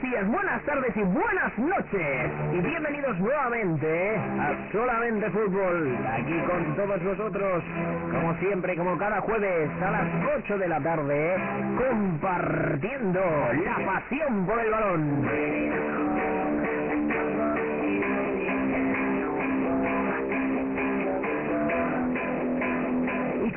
[0.00, 2.30] días, buenas tardes y buenas noches.
[2.52, 5.98] Y bienvenidos nuevamente a Solamente Fútbol.
[6.06, 7.62] Aquí con todos vosotros,
[8.10, 10.08] como siempre, como cada jueves a las
[10.38, 11.36] 8 de la tarde,
[11.76, 16.01] compartiendo la pasión por el balón.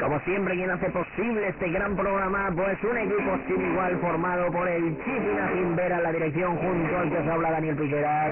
[0.05, 4.67] Como siempre, quien hace posible este gran programa, pues un equipo sin igual formado por
[4.67, 8.31] el Chiquina Cimbera en la dirección, junto al que os habla Daniel Piqueras,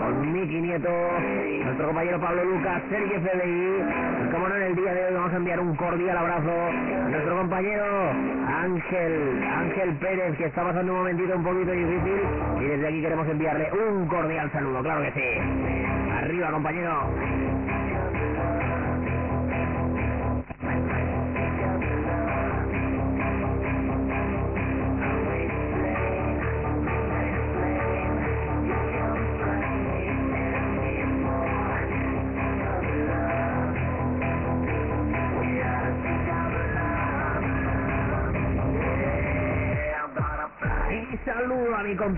[0.00, 0.90] con Miki Nieto,
[1.62, 5.32] nuestro compañero Pablo Lucas, Sergio CDI, y como no en el día de hoy vamos
[5.32, 7.84] a enviar un cordial abrazo a nuestro compañero
[8.48, 12.20] Ángel, Ángel Pérez, que está pasando un momentito un poquito difícil,
[12.60, 16.10] y desde aquí queremos enviarle un cordial saludo, claro que sí.
[16.10, 17.43] Arriba, compañero.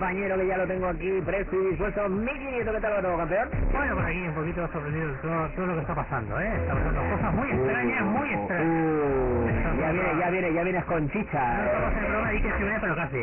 [0.07, 2.07] Compañero que ya lo tengo aquí, presto y dispuesto.
[2.07, 3.49] Miki Nieto, ¿qué tal lo tengo, campeón?
[3.73, 6.51] Bueno, por aquí un poquito sorprendido todo, todo lo que está pasando, ¿eh?
[6.61, 9.46] Está pasando cosas muy extrañas, muy extrañas.
[9.79, 11.65] Ya viene, ya viene, ya vienes con No chicha.
[11.65, 13.21] estamos en broma, di que se vea, pero casi, ¿eh?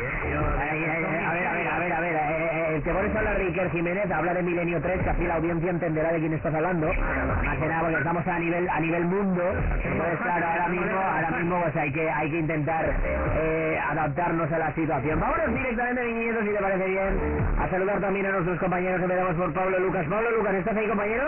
[0.59, 3.19] Ay, ay, a ver, a ver, a ver, a ver, eh, eh, te pones a
[3.19, 6.33] hablar de Iker Jiménez, habla de Milenio 3, que así la audiencia entenderá de quién
[6.33, 6.87] estás hablando.
[6.87, 9.43] Más que nada porque estamos a nivel a nivel mundo,
[9.83, 14.57] entonces claro, ahora mismo, ahora mismo pues hay que hay que intentar eh, adaptarnos a
[14.59, 15.19] la situación.
[15.19, 17.19] Vámonos directamente, mi nieto, si te parece bien,
[17.59, 20.05] a saludar también a nuestros compañeros que empezamos por Pablo Lucas.
[20.09, 21.23] Pablo Lucas, ¿estás ahí, compañero?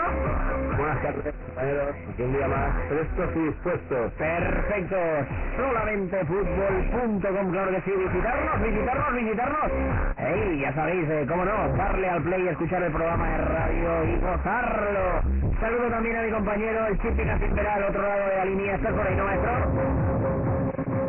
[0.78, 1.96] Buenas tardes, compañeros.
[2.18, 4.12] Un día más, prestos y dispuestos.
[4.14, 4.96] Perfecto,
[5.56, 9.72] solamente fútbol.com, claro que sí, visitarnos, visitarnos, visitarnos.
[10.18, 14.20] Ey, ya sabéis, eh, cómo no, darle al play escuchar el programa de radio y
[14.20, 15.22] gozarlo.
[15.60, 18.74] Saludo también a mi compañero, el Chipi Cacimbera, al otro lado de la línea.
[18.74, 20.07] ¿Estás por ahí, no, maestro?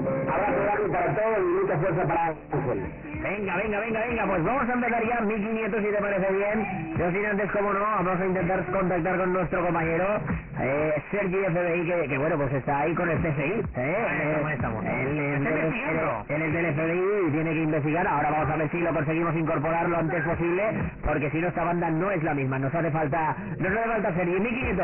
[0.08, 2.94] Abrazo grande para todos y mucha fuerza para Ángel.
[3.22, 6.96] Venga, venga, venga, venga, pues vamos a empezar ya 1500 si te parece bien.
[6.98, 10.06] Yo sin antes, como no, vamos a intentar contactar con nuestro compañero
[10.62, 13.64] eh, Sergi FBI, que, que bueno, pues está ahí con el CSI.
[13.76, 13.98] ¿eh?
[14.46, 14.86] Ahí estamos.
[14.86, 16.26] Él, es del- investigando.
[16.30, 18.08] él es del FBI y tiene que investigar.
[18.08, 20.64] Ahora vamos a ver si lo conseguimos incorporar lo antes posible,
[21.06, 22.59] porque si no, esta banda no es la misma.
[22.59, 24.40] Nos hace falta, nos hace falta Sergi.
[24.40, 24.84] Mi quinto,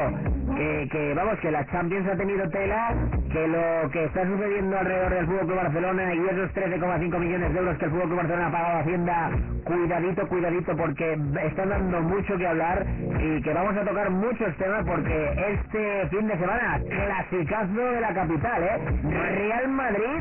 [0.57, 2.93] que, que vamos, que la Champions ha tenido tela,
[3.31, 7.59] que lo que está sucediendo alrededor del Fútbol Club Barcelona y esos 13,5 millones de
[7.59, 9.29] euros que el Fútbol Club Barcelona ha pagado a Hacienda,
[9.65, 12.85] cuidadito, cuidadito, porque están dando mucho que hablar
[13.19, 18.13] y que vamos a tocar muchos temas porque este fin de semana, clasicazo de la
[18.13, 18.77] capital, ¿eh?
[19.03, 20.19] Real Madrid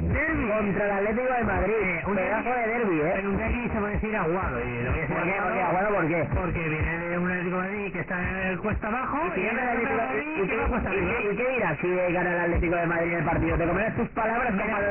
[0.49, 1.75] contra el Atlético de Madrid.
[2.06, 3.12] un Pedazo derbi- de derbi, ¿eh?
[3.16, 5.33] Pero un derbi se puede decir aguado, y lo voy a decir ¿Por qué?
[5.34, 5.61] ¿Por qué?
[5.62, 6.28] aguado Aguado, ¿por qué?
[6.34, 9.62] Porque viene de un Atlético de Madrid que está en el cuesta abajo, ¿Y, gana
[9.62, 11.12] el Atlético- Madrid y- y- que va cuesta arriba.
[11.33, 13.59] y- qué dirás si gana el Atlético de Madrid en el partido?
[13.59, 14.90] ¿Te comerás tus palabras como Vale,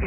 [0.00, 0.06] sí.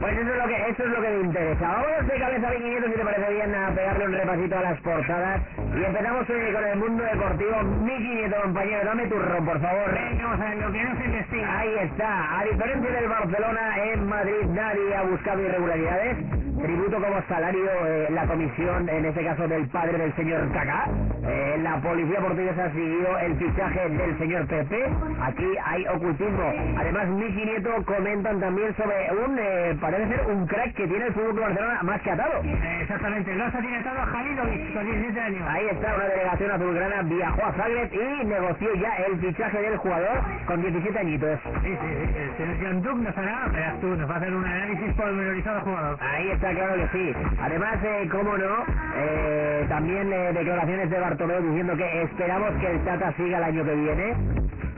[0.00, 1.68] Pues eso es lo que eso es lo que me interesa.
[1.68, 4.80] Vamos de cabeza a 500 si te parece bien a pegarle un repasito a las
[4.80, 7.62] portadas y empezamos hoy con el mundo deportivo.
[7.62, 9.92] Mi 500 compañero, dame tu ron, por favor.
[9.92, 11.58] Venga, vamos a ver, lo que no se investiga.
[11.58, 12.40] Ahí está.
[12.40, 16.16] A diferencia del Barcelona, en Madrid nadie ha buscado irregularidades.
[16.62, 20.86] Tributo como salario eh, la comisión, en este caso del padre del señor Kaká.
[21.26, 24.84] Eh, la policía portuguesa siguió el fichaje del señor Pepe.
[25.20, 26.52] Aquí hay ocultismo.
[26.78, 31.12] Además, Miki Nieto comentan también sobre un, eh, parece ser un crack que tiene el
[31.12, 32.42] fútbol de Barcelona más que atado.
[32.80, 35.42] Exactamente, el Barça tiene atado a Halilovic con 17 años.
[35.48, 40.20] Ahí está, una delegación azulgrana viajó a Zagreb y negoció ya el fichaje del jugador
[40.46, 41.40] con 17 añitos.
[41.42, 44.32] Sí, sí, sí, el señor Jean Duc nos hará, verás tú, nos va a hacer
[44.32, 45.98] un análisis pormenorizado al jugador.
[46.00, 47.12] Ahí está, claro que sí.
[47.40, 48.64] Además, eh, cómo no,
[48.96, 53.64] eh, también eh, declaraciones de Bartomeu diciendo que esperamos que el Tata siga el año
[53.64, 54.14] que viene.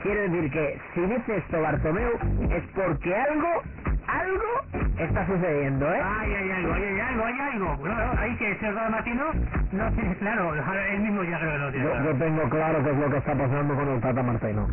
[0.03, 2.11] Quiere decir que si dice esto Bartomeu
[2.51, 3.47] es porque algo,
[4.07, 6.01] algo está sucediendo, ¿eh?
[6.03, 7.77] Ay, hay algo, hay, algo, hay algo.
[7.81, 9.25] Claro, hay que ser Matino,
[9.71, 12.15] no tiene claro, él mismo ya creo que no tiene claro.
[12.17, 14.67] tengo claro qué es lo que está pasando con el Tata Martino.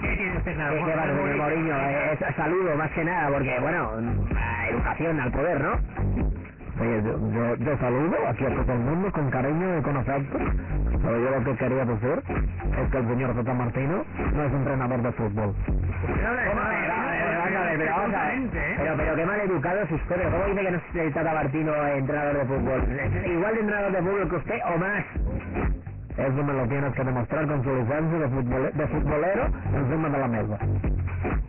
[0.00, 0.74] ¿Qué tiene usted claro?
[0.74, 1.76] ¿Qué, qué va a decir Mourinho?
[1.76, 3.90] Eh, saludo más que nada, porque, bueno,
[4.36, 6.45] ah, educación al poder, ¿no?
[6.80, 10.38] Oye, yo, yo, yo saludo aquí a todo el mundo con cariño y con afecto,
[11.02, 12.22] pero yo lo que quería decir
[12.78, 15.54] es que el señor Tata Martino no es entrenador de fútbol.
[17.78, 18.96] Pero.
[18.96, 20.30] Pero, qué mal educado es usted.
[20.30, 22.82] ¿Cómo dice que no es el Tata Martino entrenador de fútbol?
[23.00, 25.04] ¿Es Igual de entrenador de fútbol que usted o más.
[26.18, 30.18] Eso me lo tienes que demostrar con su licencia de, futbole- de futbolero encima de
[30.18, 30.58] la mesa.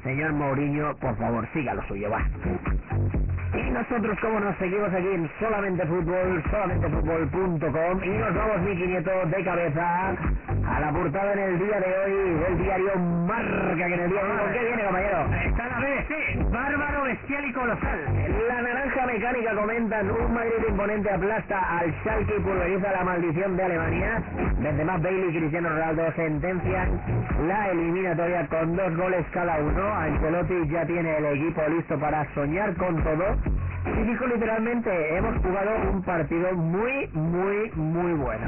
[0.03, 2.21] Señor Mourinho, por favor, siga lo suyo, va.
[3.57, 9.11] Y nosotros, como nos seguimos aquí en Solamente Fútbol, solamentefutbol.com y nos vamos, mi Nieto,
[9.25, 10.15] de cabeza
[10.67, 14.23] a la portada en el día de hoy del diario Marca, que en el día
[14.23, 15.25] de hoy, qué viene, compañero?
[15.45, 17.99] Está la BBC, bárbaro, bestial y colosal.
[18.47, 23.63] La naranja mecánica comentan, un Madrid imponente aplasta al Schalke y pulveriza la maldición de
[23.63, 24.23] Alemania.
[24.85, 27.01] más Bailey y Cristiano Ronaldo sentencian
[27.47, 29.93] la eliminatoria con dos goles cada uno.
[29.93, 33.46] Ancelotti ya tiene el equipo listo para soñar con todo.
[33.85, 38.45] Y dijo literalmente, hemos jugado un partido muy, muy, muy bueno.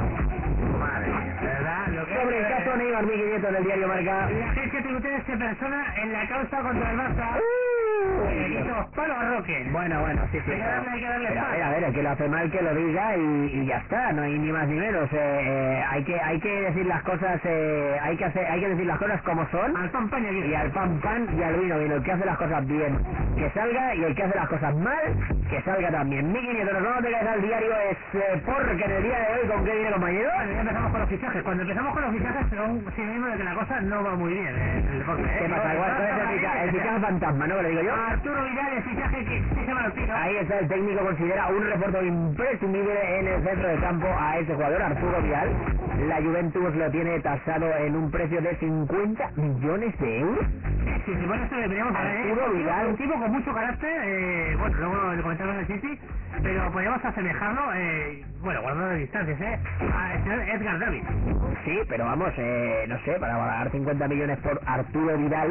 [0.80, 1.12] Madre
[1.42, 1.88] ¿verdad?
[1.88, 4.30] Lo que Sobre el caso Neymar Miguel en el diario Marca.
[4.30, 7.38] La agencia tributaria se persona en la causa contra el Barça.
[7.38, 7.88] Uh,
[8.96, 9.68] palo a Roque.
[9.72, 10.51] Bueno, bueno, sí, sí.
[10.51, 12.28] Hay que darle, hay que darle pero, a ver, a ver, el que lo hace
[12.28, 15.10] mal que lo diga y, y ya está, no hay ni más ni menos.
[15.12, 18.69] Eh, eh, hay que hay que decir las cosas, eh, hay que hacer, hay que
[18.69, 19.75] decir las cosas como son.
[19.75, 21.96] Al pan pan y, y al pan pan y al vino vino.
[21.96, 22.98] El que hace las cosas bien,
[23.38, 26.31] que salga y el que hace las cosas mal, que salga también.
[26.31, 27.98] Mi Nieto, vamos a pegar al diario es
[28.44, 30.30] porque en el día de hoy, ¿con qué viene compañero?
[30.30, 31.44] ya empezamos con los fichajes.
[31.44, 34.56] Cuando empezamos con los fichajes, son sinónimo de que la cosa no va muy bien
[34.56, 35.24] eh, el deporte.
[35.24, 35.38] ¿eh?
[35.40, 35.74] ¿Qué pasa?
[35.74, 36.63] Igual, ¿cuál es el fichaje?
[36.63, 37.62] El fichaje fantasma, ¿no?
[37.62, 37.88] ¿Le digo yo?
[37.94, 43.19] Arturo Vidal, el fichaje que llama el Ahí está el técnico, considera un reporte imprescindible
[43.19, 45.50] en el centro de campo a ese jugador, Arturo Vidal.
[46.07, 50.45] La Juventus lo tiene tasado en un precio de 50 millones de euros.
[51.06, 52.88] Sí, sí, bueno, esto deberíamos Arturo Vidal.
[52.88, 56.00] Un tipo con mucho carácter, eh, bueno, luego le comentamos en el City,
[56.41, 59.59] pero podríamos asemejarlo, eh, bueno, guardando distancias, ¿eh?
[59.94, 61.03] A Edgar David.
[61.65, 65.50] Sí, pero vamos, eh, no sé, para pagar 50 millones por Arturo Vidal,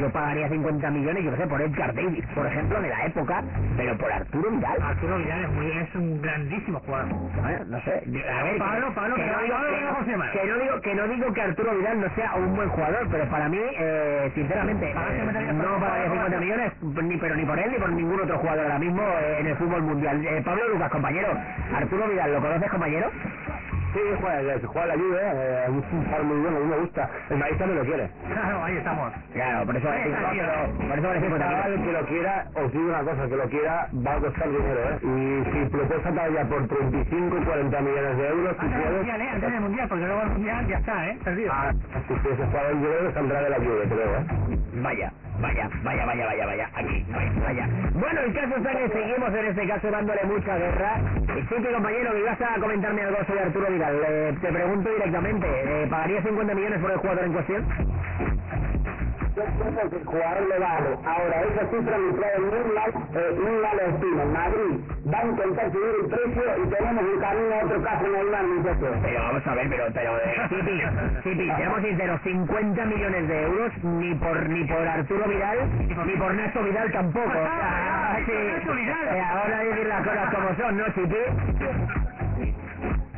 [0.00, 3.42] yo pagaría 50 millones, yo no sé, por Edgar David, por ejemplo, de la época,
[3.76, 4.82] pero por Arturo Vidal.
[4.82, 7.08] Arturo Vidal es, muy, es un grandísimo jugador.
[7.08, 7.90] Bueno, no sé.
[7.90, 11.32] A ver, Pablo, que, Pablo, que, no digo, que, que, no digo, que no digo
[11.32, 15.80] que Arturo Vidal no sea un buen jugador, pero para mí, eh, sinceramente, eh, no
[15.80, 19.02] pagaría 50 millones, ni pero ni por él ni por ningún otro jugador ahora mismo
[19.02, 20.24] eh, en el fútbol mundial.
[20.24, 21.28] Eh, Pablo Lucas, compañero,
[21.74, 23.10] Arturo Vidal, ¿lo conoces, compañero?
[23.94, 27.10] Sí, juega, juega la lluvia, eh, es un par muy bueno, a mí me gusta.
[27.30, 28.10] El maíz también lo quiere.
[28.34, 29.12] Claro, ahí estamos.
[29.32, 30.44] Claro, por eso está, tío.
[30.88, 34.14] por eso parece El que lo quiera, os digo una cosa, que lo quiera va
[34.14, 34.98] a costar dinero, ¿eh?
[35.02, 38.92] Y si propuesta todavía por 35 y 40 millones de euros, si quieres...
[38.92, 39.28] mundial, ¿eh?
[39.32, 41.18] Antes del mundial, porque luego el mundial ya está, ¿eh?
[41.24, 41.52] Perdido.
[41.54, 41.72] Ah,
[42.08, 44.26] si quieres jugar el dinero, saldrá de la lluvia, creo, ¿eh?
[44.82, 47.68] Vaya, vaya, vaya, vaya, vaya, vaya, aquí, vaya, vaya.
[47.94, 51.00] Bueno, el caso está que seguimos en este caso dándole mucha guerra.
[51.36, 54.00] Y sí, que compañero, que ibas a comentarme algo sobre Arturo Vidal.
[54.06, 57.64] Eh, te pregunto directamente, eh, ¿pagaría 50 millones por el jugador en cuestión?
[59.34, 60.88] Yo pienso que el jugador le vale.
[61.04, 64.24] Ahora, esa cifra me trae muy mal, eh, muy mal estima.
[64.26, 64.78] Madrid
[65.12, 68.96] va a intentar subir el precio y tenemos un camino a otro caso normal, muchachos.
[69.02, 70.82] Pero vamos a ver, pero, pero, eh, Sipi,
[71.24, 75.58] Sipi, seamos sinceros, 50 millones de euros, ni por, ni por Arturo Vidal,
[76.06, 77.28] ni por Néstor Vidal tampoco.
[77.28, 82.54] O sea, sí, eh, ahora decir las cosas como son, ¿no, Sipi?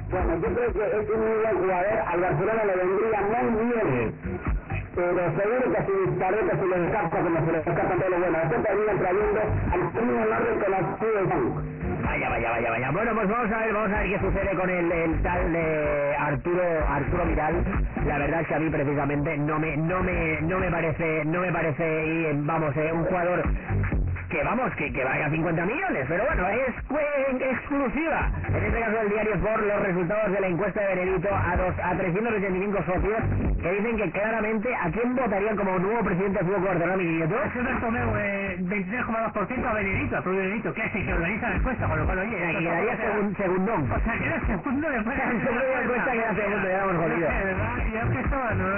[0.08, 3.20] Bueno, yo creo que es un muy buen jugador, al Barcelona le vendría
[3.50, 4.55] muy bien.
[4.96, 8.38] Pero seguro que si dispareta se le escapa como se le escapa todo lo bueno.
[8.38, 9.40] Después termina trayendo
[9.72, 11.62] al primo Norte con la del banco.
[12.02, 12.90] Vaya, vaya, vaya, vaya.
[12.92, 16.16] Bueno, pues vamos a ver, vamos a ver qué sucede con el, el tal de
[16.18, 17.54] Arturo Arturo Vidal.
[18.06, 21.40] La verdad es que a mí precisamente no me no me no me parece no
[21.40, 23.42] me parece y, vamos, eh, un jugador
[24.36, 26.74] que vamos, que, que valga 50 millones, pero bueno, es
[27.40, 28.30] exclusiva.
[28.48, 31.74] En este caso del diario por los resultados de la encuesta de Benedito a, dos,
[31.82, 33.20] a 385 socios
[33.62, 37.34] que dicen que claramente a quién votarían como nuevo presidente del Fútbol Barcelona, mi nieto.
[37.34, 41.56] Es el Tomeu, eh, 23,2% a Benedito, a Benedito, que es el que organiza la
[41.56, 42.36] encuesta, con lo cual, oye...
[42.36, 43.90] O sea, que quedaría segun, segundón.
[43.90, 45.22] O sea, queda segundo después de...
[45.22, 47.28] En su propia encuesta queda segundo, ya hemos jodido.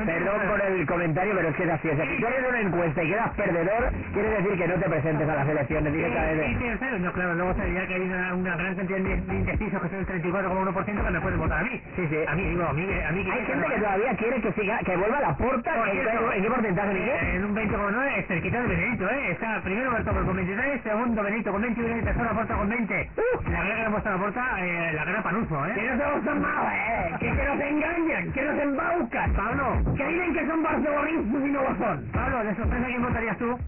[0.07, 1.89] Perdón por el comentario, pero es que es así.
[1.89, 4.89] O sea, si tú eres una encuesta y quedas perdedor, quiere decir que no te
[4.89, 6.47] presentes a las elecciones directamente.
[6.47, 9.83] Sí, sí, sí, no, claro, luego sería que hay una, una gran cantidad de indecisos
[9.83, 11.81] que son el 34,1% que me pueden votar a mí.
[11.97, 12.17] Sí, sí.
[12.27, 14.97] A mí, digo, a mí, a mí Hay gente que todavía quiere que siga, que
[14.97, 15.37] vuelva a la.
[15.37, 17.19] Por ¿En, qué- en porcentaje, Miguel?
[17.35, 19.31] En un 20,9 es cerquita de Benedito, ¿eh?
[19.33, 23.11] Está primero Bertolo con 23, segundo Benedito con 21 y tercero Porta con 20.
[23.17, 23.51] Uh.
[23.51, 25.73] La gran que le muestra la Porta, eh, la gran Panuso, ¿eh?
[25.75, 27.15] Que no se gustan más, eh.
[27.21, 29.33] Que, que nos engañan, que nos embaucan.
[29.35, 32.05] Pablo, Que dicen que son barcelonistas y no lo son.
[32.13, 33.59] Pablo, de sorpresa, ¿quién votarías tú?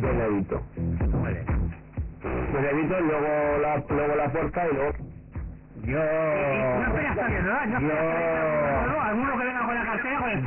[0.00, 0.62] Benedito.
[2.52, 4.92] Benedito, luego la, luego la puerta y luego...
[5.86, 5.98] Yo...
[5.98, 7.66] No esperas todavía, ¿no?
[7.66, 9.38] No esperas Yo...
[9.38, 10.42] que venga con la cartera con el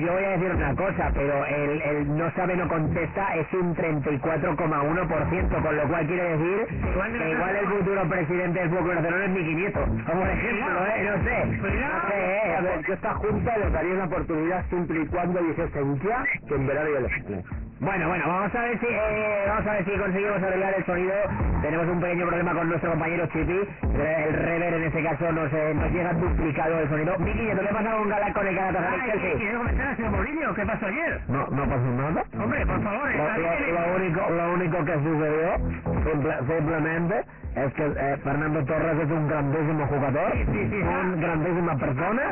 [0.00, 3.74] Yo, voy a decir una cosa, pero el, el no sabe no contesta es un
[3.76, 9.30] 34,1%, con lo cual quiere decir que igual el futuro presidente del Fútbol Barcelona es
[9.30, 9.80] Miki Nieto.
[10.06, 11.04] Como por ejemplo, ¿eh?
[11.04, 11.46] No sé.
[11.46, 12.56] No sé, ¿eh?
[12.56, 16.54] A ver, yo esta junta le daría una oportunidad siempre y cuando dijesen ya que
[16.54, 17.46] en verano ya elecciones.
[17.80, 21.14] Bueno, bueno, vamos a ver si eh, vamos a ver si conseguimos arreglar el sonido.
[21.62, 23.60] Tenemos un pequeño problema con nuestro compañero Chipi.
[23.94, 24.34] El
[24.74, 27.18] en ese caso nos, eh, nos llega duplicado el sonido.
[27.18, 30.54] Miki, ¿qué pasa con Gala con el Galatasaray Ay, Mourinho?
[30.54, 31.20] ¿Qué pasó ayer?
[31.28, 32.24] No, no pasó nada.
[32.38, 33.74] Hombre, por favor, Lo, está bien.
[33.74, 35.56] lo- lo único, lo único que sucedió
[36.04, 37.24] simple- simplemente
[37.56, 41.14] es que eh, Fernando Torres es un grandísimo jugador, Sí, sí, sí, una ah.
[41.16, 42.22] grandísima persona.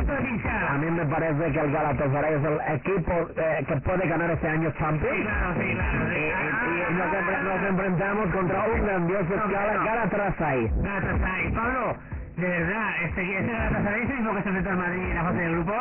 [0.71, 4.49] A mí me parece que el Galatasaray es el equipo eh, que puede ganar este
[4.49, 5.17] año Champions.
[5.17, 6.13] Sí, claro, sí, claro.
[6.13, 9.49] Y, y- y Ah, nos, ah, ah, nos enfrentamos contra un grandioso no.
[9.53, 10.71] Galatasaray.
[10.83, 11.51] Galatasaray.
[11.55, 11.97] Pablo,
[12.37, 15.25] de verdad, este, este Galatasaray es el mismo que se enfrentó al Madrid en la
[15.25, 15.73] fase de grupo.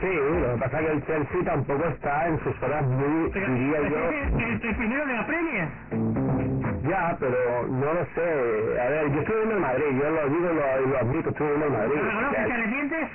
[0.00, 3.54] Sí, lo que pasa es que el Chelsea tampoco está en sus horas muy, Pero
[3.54, 5.68] diría ese yo, es el, el, el primero de la Premier.
[6.82, 8.80] ya, pero no lo sé.
[8.80, 11.48] A ver, yo estuve viendo el Madrid, yo lo digo y lo, lo admito, estuve
[11.48, 11.96] viendo el Madrid.
[11.96, 13.10] ¿Lo reconoces, O te arrepientes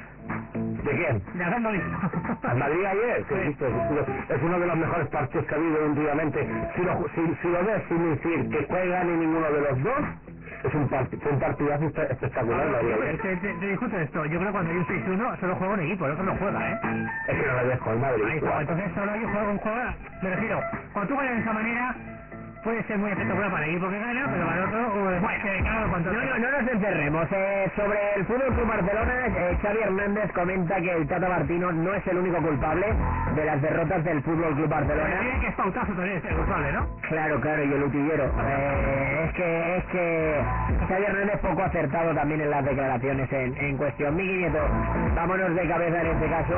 [0.83, 1.23] ¿De quién?
[1.33, 2.47] de haberlo visto?
[2.49, 3.41] Al Madrid ayer, que Sí.
[3.49, 6.47] viste, es uno- es uno de los mejores partidos que ha habido últimamente.
[6.75, 10.05] Si lo, si, si lo ves sin decir que juega ni ninguno de los dos,
[10.67, 12.67] es un, parti- fue un partidazo espe- espectacular.
[12.69, 13.21] Yo- ayer.
[13.21, 14.25] te, te, te discuto esto.
[14.25, 16.71] Yo creo que cuando hay un 6-1 solo juega un equipo, el otro no juega,
[16.71, 16.79] ¿eh?
[17.27, 18.23] Es que no lo dejo el Madrid.
[18.25, 19.95] Ahí está, entonces solo yo juego un juego.
[20.21, 21.95] Me refiero, cuando tú juegas de esa manera,
[22.65, 25.43] puede ser muy espectacular para el equipo que gana, pero para el otro, uh, Bueno,
[25.43, 27.27] que claro, No, no, no nos encerremos.
[27.31, 31.93] Eh, sobre el Fútbol Club Barcelona, eh, Xavi Hernández comenta que el Tata Martino no
[31.93, 32.87] es el único culpable
[33.35, 35.19] de las derrotas del Fútbol Club Barcelona.
[35.21, 36.87] Tiene que es pautazo también es el culpable, ¿no?
[37.07, 38.23] Claro, claro, y el utillero.
[38.25, 40.35] Eh, es que es que
[40.89, 44.15] Xavi Hernández poco acertado también en las declaraciones en, en cuestión.
[44.15, 44.59] Miki Nieto,
[45.15, 46.57] vámonos de cabeza en este caso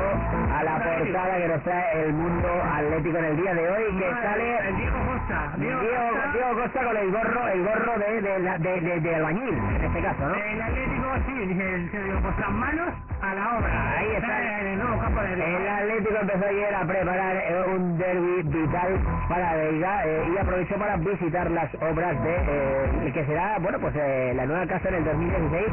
[0.56, 4.08] a la portada que nos trae el mundo atlético en el día de hoy, que
[4.08, 5.52] El sale Diego Costa.
[5.58, 9.54] Diego, Diego Costa con el gorro, el gorro de, de, la- de, de- de albañil,
[9.54, 10.34] en este caso, ¿no?
[10.34, 12.88] El Atlético, sí, dice el Diego Costa, manos
[13.22, 13.98] a la obra.
[13.98, 14.60] Ahí está.
[14.60, 19.56] en el nuevo campo El Atlético empezó ayer a preparar eh, un derby vital para
[19.56, 23.94] la Liga eh, y aprovechó para visitar las obras de eh, que será, bueno, pues
[23.96, 25.64] eh, la nueva casa en el 2016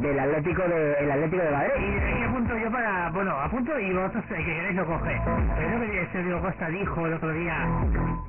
[0.00, 1.70] del Atlético de el Atlético de Madrid.
[1.78, 5.20] Y aquí apunto yo para, bueno, apunto y vosotros eh, que queréis lo coge.
[5.56, 5.80] Pero
[6.12, 7.56] que Diego Costa dijo el otro día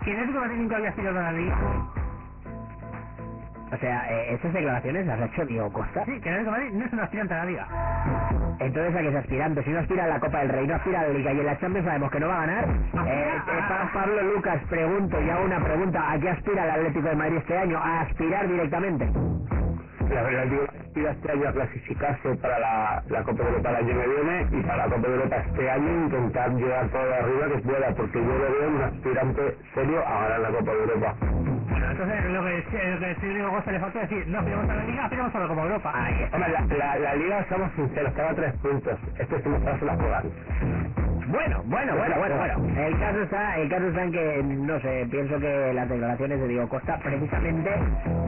[0.04, 1.58] que el Atlético Madrid nunca había aspirado a liga.
[3.74, 6.06] O sea, eh, esas declaraciones las ha hecho Diego Costa.
[6.06, 7.68] Sí, que el Atlético de Madrid no es un aspirante a la liga.
[8.60, 9.64] Entonces, ¿a qué es aspirante?
[9.64, 11.46] Si no aspira a la Copa del Rey, no aspira a la Liga y en
[11.46, 12.66] la Champions sabemos que no va a ganar.
[13.08, 17.10] Eh, eh, Pa- Pablo Lucas, pregunto, y hago una pregunta, ¿a qué aspira el Atlético
[17.10, 17.80] de Madrid este año?
[17.80, 19.10] ¿A aspirar directamente?
[20.10, 23.76] La verdad es que este año a clasificarse para la, la Copa de Europa el
[23.78, 27.48] año que viene y para la Copa de Europa este año intentar llegar todo arriba
[27.50, 31.16] que pueda, porque yo lo veo un aspirante serio a ganar la Copa de Europa.
[31.22, 34.84] Bueno, entonces lo que, lo que Diego Costa le faltó decir, no aspiramos a la
[34.86, 35.92] liga, aspiramos a la Copa Europa.
[35.96, 36.38] Ahí está.
[36.38, 39.00] Hombre, la, la, la liga, somos sinceros, estaba a tres puntos.
[39.20, 41.05] Este último paso la juegan.
[41.28, 42.80] Bueno, bueno, bueno, bueno, bueno.
[42.80, 46.48] El caso está, el caso está en que, no sé, pienso que las declaraciones de
[46.48, 47.72] Diego Costa precisamente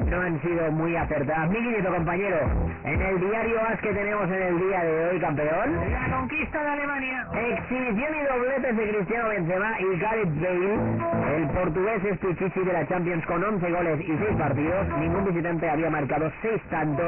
[0.10, 1.50] no han sido muy acertadas.
[1.50, 2.38] Mi querido compañero,
[2.86, 6.70] en el diario AS que tenemos en el día de hoy, campeón, La conquista de
[6.70, 7.28] Alemania.
[7.34, 11.38] exhibición y dobletes de Cristiano Benzema y Gareth Bale.
[11.38, 14.88] El portugués es Pichichi de la Champions con 11 goles y 6 partidos.
[15.00, 17.06] Ningún visitante había marcado 6 tantos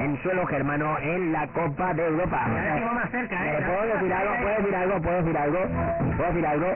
[0.00, 2.46] en suelo germano en la Copa de Europa.
[2.46, 3.58] Ya más cerca, ¿eh?
[3.58, 4.34] Eh, ¿Puedo decir algo?
[4.42, 5.00] ¿Puedo decir algo?
[5.02, 5.58] ¿Puedo decir algo?
[6.16, 6.66] ¿Puedo decir algo?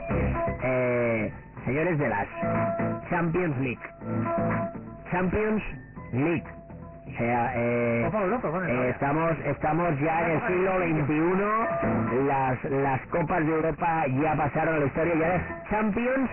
[0.63, 1.31] Eh,
[1.65, 2.27] señores de las
[3.09, 3.79] Champions League.
[5.11, 5.63] Champions
[6.13, 6.64] League.
[7.17, 8.01] Sea, eh,
[8.67, 10.71] eh, estamos estamos ya en el siglo
[11.05, 12.25] XXI.
[12.27, 15.15] Las, las Copas de Europa ya pasaron a la historia.
[15.15, 16.29] Ya es Champions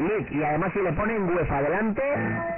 [0.00, 0.26] League.
[0.30, 2.02] Y además, si le ponen UEFA adelante,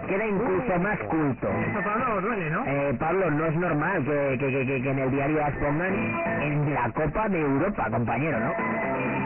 [0.08, 1.48] queda incluso más culto.
[1.48, 2.64] Esto Pablo duele, ¿no?
[2.66, 5.94] Eh, Pablo, no es normal que, que, que, que- que en el diario las pongan
[6.42, 8.52] en la Copa de Europa, compañero, ¿no?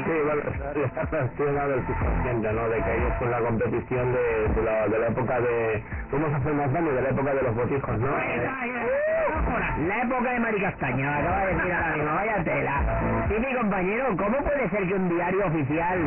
[0.08, 0.42] Sí, bueno,
[0.86, 2.68] está sancionado el subconsciente, ¿no?
[2.70, 5.84] De que ellos con la competición de, de, la, de la época de...
[6.12, 8.08] Vamos a hacer más daño de la época de los botijos, ¿no?
[9.88, 12.82] La época de Mari Castaña, me acaba de decir ahora mismo, vaya tela.
[13.28, 16.00] Sí, mi compañero, ¿cómo puede ser que un diario oficial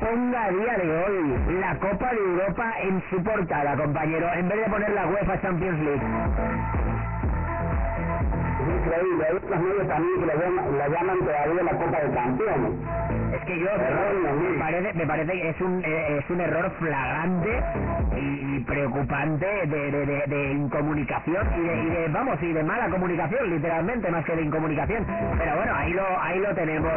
[0.00, 4.58] ponga a día de hoy la Copa de Europa en su portada, compañero, en vez
[4.64, 6.02] de poner la UEFA Champions League?
[8.44, 12.10] Es increíble, hay otros medios también que la llaman, la llaman todavía la Copa de
[12.14, 12.72] Campeones.
[13.34, 17.62] Es que yo me parece, me parece que es un eh, es un error flagrante
[18.16, 22.62] y, y preocupante de, de, de, de incomunicación y de, y de vamos y de
[22.62, 25.06] mala comunicación literalmente más que de incomunicación.
[25.38, 26.92] Pero bueno ahí lo ahí lo tenemos.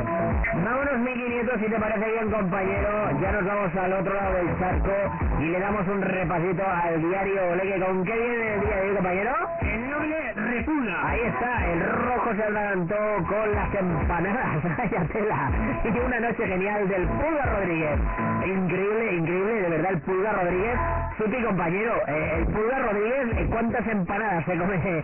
[0.53, 3.19] Vámonos 1500 si te parece bien compañero.
[3.21, 4.91] Ya nos vamos al otro lado del charco
[5.39, 8.95] y le damos un repasito al diario Oleque con qué viene el día de hoy
[8.95, 11.09] compañero El noble repulga.
[11.09, 12.95] Ahí está, el rojo se adelantó
[13.27, 15.51] con las empanadas, vaya tela,
[15.83, 17.99] y una noche genial del Pulga Rodríguez.
[18.45, 20.77] Increíble, increíble, de verdad, el Pulga Rodríguez.
[21.17, 25.01] Supi, compañero, eh, el Pulga Rodríguez, eh, ¿cuántas empanadas se come, se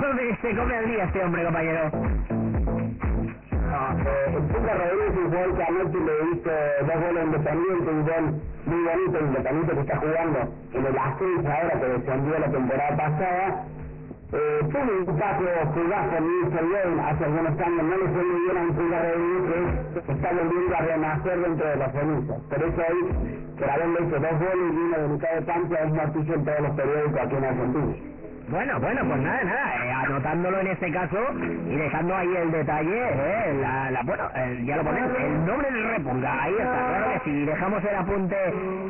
[0.00, 1.90] come, se come al día este hombre, compañero?
[4.06, 6.50] Eh, el Tuca Rodríguez es un jugador que anoche le hizo
[6.86, 8.24] dos goles independientes, un gol
[8.66, 10.38] muy bonito, independiente que está jugando
[10.72, 13.64] en el ascenso ahora que descendió la temporada pasada.
[14.32, 18.56] Eh, tuvo un caso fugazo en Lane hace algunos años, no le fue muy bien
[18.56, 22.40] a un Rodríguez que está volviendo a renacer dentro de las cenizas.
[22.48, 25.92] Por eso hoy, por haberle hecho dos goles y uno de mitad de cancha, es
[25.92, 28.15] noticia en todos los periódicos aquí en Argentina.
[28.48, 31.18] Bueno, bueno, pues nada, nada, eh, anotándolo en este caso
[31.68, 35.70] y dejando ahí el detalle, eh, la, la, bueno, el- ya lo ponemos, el nombre
[35.72, 38.36] del Repulga, ahí está, claro que sí, dejamos el apunte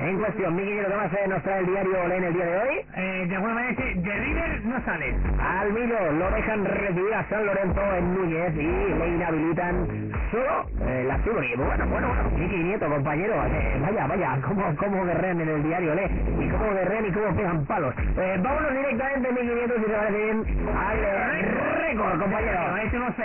[0.00, 0.56] en cuestión.
[0.56, 2.76] ¿lo que más eh, nos trae el diario Olé en el día de hoy?
[2.96, 5.16] Eh, de alguna manera de River no sale.
[5.40, 11.04] Al Millo lo dejan recibir a San Lorenzo en Núñez y le inhabilitan solo eh,
[11.06, 11.54] la Zurri.
[11.56, 15.92] Bueno, bueno, bueno, Miki Nieto, compañero, eh, vaya, vaya, cómo, cómo guerrean en el diario
[15.92, 16.04] Olé
[16.40, 17.94] y cómo guerrean y cómo pegan palos.
[17.98, 20.45] Eh, vámonos directamente, Miki Nieto, si te parece bien,
[20.76, 21.43] al eh,
[21.87, 22.76] récord, compañero.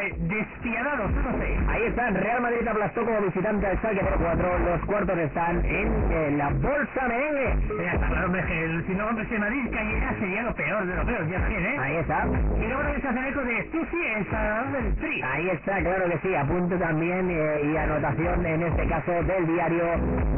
[0.02, 1.58] Eh, despiadados, no sé.
[1.68, 4.60] Ahí está, Real Madrid aplastó como visitante al Schalke por 4.
[4.60, 7.58] Los cuartos están en, eh, la bolsa merengue.
[7.84, 10.86] Ya está claro, hombre, que el- si no, hombre, si Madrid cayera sería lo peor
[10.88, 11.78] de lo peor, ya bien, ¿eh?
[11.80, 12.26] Ahí está.
[12.26, 15.22] Y luego también se hace eco de Stussy, el salvador del Tri.
[15.24, 19.86] Ahí está, claro que sí, apunte también eh, y anotación en este caso del diario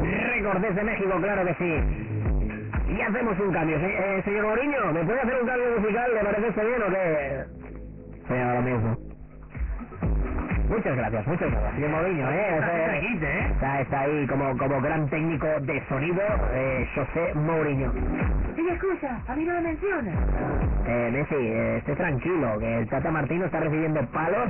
[0.04, 2.42] Récord desde México, claro que sí.
[2.88, 3.78] Y hacemos un cambio.
[3.78, 6.13] Eh, señor Mourinho, ¿me puede hacer un cambio musical?
[6.13, 7.46] ¿Le parece esto bien o qué?
[8.28, 9.12] Sí, ahora mismo.
[10.74, 12.48] Muchas gracias, muchas gracias, señor Mourinho, ¿eh?
[12.58, 13.48] O sea, Está aquí, ¿eh?
[13.51, 17.92] Está, está ahí como, como gran técnico de sonido, eh, José Mourinho.
[18.56, 20.12] Sí, escucha, a mí no me menciona.
[20.88, 24.50] Eh, Messi, eh, esté tranquilo, que el Tata Martino está recibiendo palos,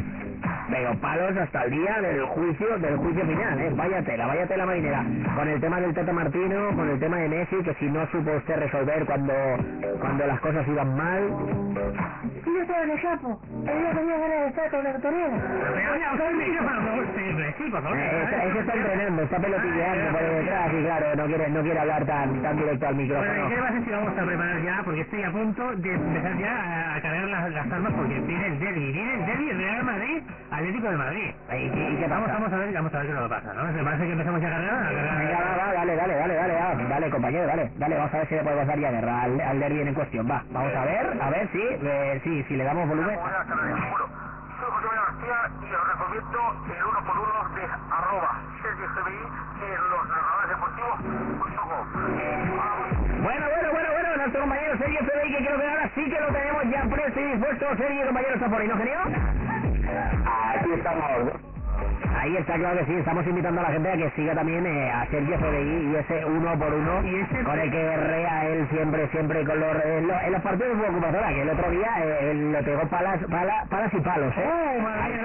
[0.70, 3.72] pero palos hasta el día del juicio, del juicio final, eh.
[3.76, 5.06] Vaya tela, vaya tela marinera.
[5.36, 8.32] Con el tema del Tata Martino, con el tema de Messi, que si no supo
[8.32, 9.34] usted resolver cuando,
[10.00, 11.22] cuando las cosas iban mal.
[12.46, 13.40] Y yo estaba en el campo.
[13.66, 15.38] Tenía ganas de estar con la autoriana.
[16.14, 17.98] Sí, por favor.
[17.98, 22.42] Ese está entrenando, está pelotilleando por detrás y claro, no quiere, no quiere hablar tan,
[22.42, 23.50] tan directo al Bueno, ¿y micrófono.
[23.50, 24.82] qué le pasa si vamos a preparar ya?
[24.84, 28.60] Porque estoy a punto de empezar ya a, cargar las, las armas porque viene el
[28.60, 28.92] derby.
[28.94, 31.32] Viene el derby Real Madrid, Atlético de Madrid.
[31.52, 32.34] ¿Y, y- y qué Vamos, pasa?
[32.40, 33.64] vamos a ver, vamos a ver qué nos pasa, ¿no?
[33.74, 34.74] ¿Me parece que empezamos ya a cargar?
[34.74, 38.14] A cargar Venga, va, va, dale, dale, dale, dale, va, dale, compañero, dale, dale, vamos
[38.14, 40.76] a ver si le podemos dar ya guerra al, al derbi en cuestión, va, vamos
[40.76, 43.20] a ver, a ver si, eh, sí, si le damos volumen.
[44.64, 46.40] Soy José María García y os recomiendo
[46.72, 49.20] el uno por uno de arroba Sergio GBI
[49.60, 51.84] en los narradores deportivos.com.
[53.24, 56.28] Bueno, bueno, bueno, bueno, nuestro compañero Sergio CBI, que creo que ahora sí que lo
[56.28, 59.00] tenemos ya presto y dispuesto, Sergio, compañero, está por ahí, ¿no, genio?
[60.56, 61.53] Aquí estamos.
[62.12, 64.92] Ahí está, claro que sí, estamos invitando a la gente a que siga también eh,
[64.92, 68.68] a Sergio CBI y ese uno por uno Y ese- con el que guerrea él
[68.70, 71.90] siempre, siempre con los, en, los, en los partidos de ocupatora, que el otro día
[72.04, 74.44] eh, le pegó palas, pala- palas y palos, ¿eh?
[74.46, 75.22] ¡Oh, madre mía!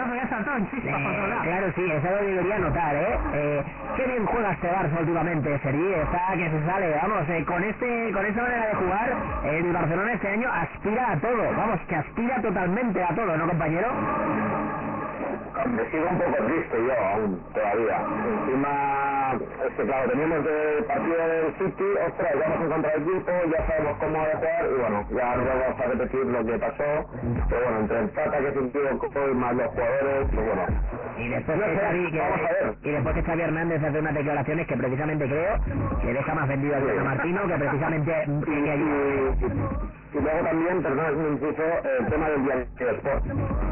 [0.46, 3.18] No, en Eh, claro, sí, eso lo debería notar, ¿eh?
[3.34, 3.64] eh
[3.96, 8.12] qué bien juega este Barça últimamente, Sergi, está que se sale, vamos, eh, con este
[8.12, 12.40] con esta manera de jugar, el Barcelona este año aspira a todo, vamos, que aspira
[12.42, 13.88] totalmente a todo, ¿no, compañero?
[15.66, 17.98] Me sigo un poco triste yo aún, todavía.
[17.98, 19.32] Encima,
[19.66, 23.66] es que claro, teníamos el partido del City, ostras, ya vamos a encontrar equipo, ya
[23.66, 26.90] sabemos cómo jugar y bueno, ya no vamos a repetir lo que pasó.
[27.48, 30.64] Pero bueno, entre el Tata que se equivocó y más los jugadores, pues bueno.
[31.18, 32.74] Y después No que sé, Xavi, que- vamos a ver.
[32.82, 35.54] y después que Xavi Hernández hace unas declaraciones que precisamente creo
[36.00, 38.12] que deja más vendido Tata Martino, que precisamente
[40.14, 41.62] Y, luego también, perdón, un inciso,
[41.98, 43.24] el tema del diario Sport.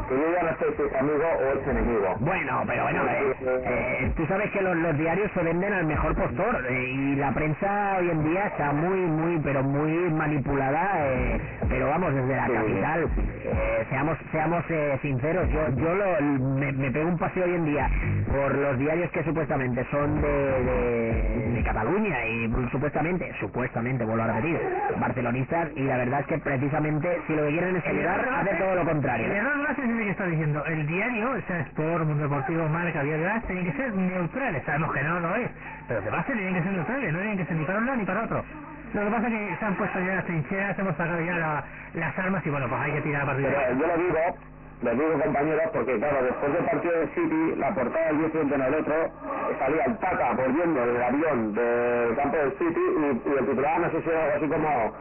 [0.07, 2.15] Que yo ya no sé si es amigo o es enemigo.
[2.19, 3.33] Bueno, pero bueno, eh,
[3.65, 7.33] eh, tú sabes que los, los diarios se venden al mejor postor eh, y la
[7.33, 12.47] prensa hoy en día está muy, muy, pero muy manipulada, eh, pero vamos, desde la
[12.47, 12.53] Sí.
[12.53, 13.03] capital.
[13.45, 17.65] Eh, seamos seamos eh, sinceros, yo yo lo, me, me pego un paseo hoy en
[17.65, 17.89] día
[18.31, 24.27] por los diarios que supuestamente son de, de, de Cataluña y supuestamente, supuestamente, vuelvo a
[24.27, 24.59] repetir,
[24.99, 28.85] barcelonistas y la verdad que precisamente si lo que quieren es ayudar, hace todo lo
[28.85, 29.25] contrario.
[29.27, 33.03] El error frases es que está diciendo, el diario, o sea, Sport, Mundo Deportivo, Marca,
[33.03, 35.49] Diario Gas, tienen que ser neutrales, sabemos que no lo es,
[35.87, 37.97] pero que pasa tienen que ser neutrales, no tienen que ser ni para un lado
[37.97, 38.43] ni para otro.
[38.93, 41.63] Lo que pasa es que se han puesto ya las trincheras, hemos sacado ya la-
[41.93, 44.19] las armas y bueno, pues hay que tirar a partir de Pero yo lo digo,
[44.81, 48.55] lo digo compañeros, porque claro, después del partido del City, la portada del día siguiente
[48.55, 48.95] en el otro,
[49.59, 53.91] salía el Tata volviendo del avión del campo del City y, y el titular no
[53.91, 54.93] sé si era algo así como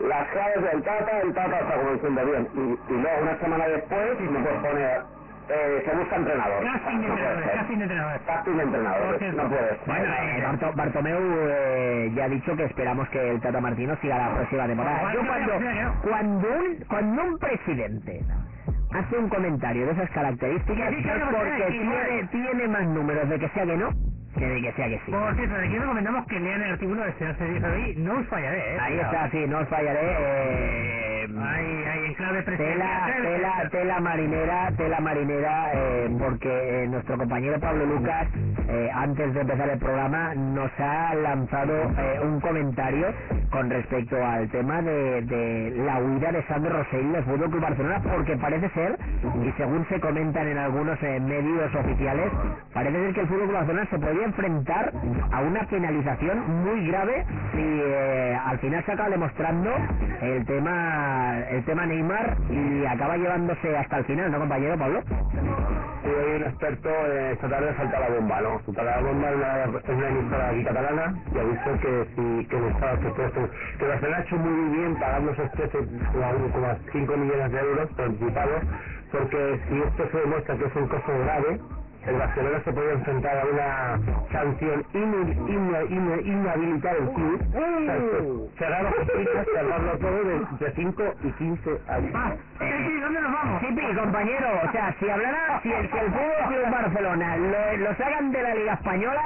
[0.00, 2.48] las claves del Tata, el Tata está como diciendo bien.
[2.54, 5.02] Y, y luego una semana después me puedes poner,
[5.48, 6.64] eh, se busca entrenador.
[6.64, 8.22] Casting de No puede entrenadores, casting de entrenadores.
[8.26, 9.86] Casting de entrenadores, no puede ser.
[9.86, 14.18] Bueno, Eh, Barto- Bartomeu eh, ya ha dicho que esperamos que el Tata Martino siga
[14.18, 15.14] la próxima temporada.
[15.14, 15.20] Yo
[16.02, 18.24] cuando, un, cuando un presidente
[18.92, 23.28] hace un comentario de esas características Sí, sí, es claro, porque tiene, tiene más números
[23.28, 23.90] de que sea que no
[24.38, 25.10] que de que sea que sí.
[25.12, 28.58] Por cierto, de aquí recomendamos que lean el artículo del señor Javi, no os fallaré,
[28.58, 28.78] ¿eh?
[28.80, 29.12] Ahí Cuidado.
[29.14, 30.00] está, sí, no os fallaré.
[30.02, 36.48] Eh, Ahí, ahí, en clave Tela, tela, tela marinera, tela marinera, eh, porque
[36.84, 38.28] eh, nuestro compañero Pablo Lucas,
[38.68, 43.08] eh, antes de empezar el programa, nos ha lanzado eh, un comentario
[43.50, 48.00] con respecto al tema de, de la huida de Sandro Rosell del Fútbol Club Barcelona,
[48.02, 48.98] porque parece ser,
[49.44, 52.32] y según se comentan en algunos medios oficiales,
[52.72, 54.94] parece ser que el Fútbol Club Barcelona se podría enfrentar
[55.32, 59.70] a una penalización muy grave si eh, al final se acaba demostrando
[60.20, 65.04] el tema el tema Neymar y acaba llevándose hasta el final, ¿no, compañero Pablo?
[66.02, 68.62] Sí, hay un experto, eh, esta tarde salta la bomba, ¿no?
[68.66, 72.66] Salta la bomba en una, una emisora aquí catalana y dicho que si que el
[72.66, 77.60] Estado que, todo esto- que Barcelona ha hecho muy bien pagando esos 13,5 millones de
[77.60, 78.64] euros por anticipado,
[79.12, 81.60] porque si esto se demuestra que es un caso grave,
[82.08, 84.00] el Barcelona se puede enfrentar a una
[84.32, 84.84] sanción
[86.22, 91.70] inhabilitar el club, o sea, que cerrar oficinas, cerrarlo todo de, de 5 y 15
[91.88, 92.12] años.
[92.14, 92.32] Ah,
[93.00, 93.60] ¿dónde nos vamos?
[93.60, 97.96] Sí, compañero, o sea, si hablara, si el, si el Fútbol Club Barcelona lo, lo
[97.96, 99.22] sacan de la Liga Española,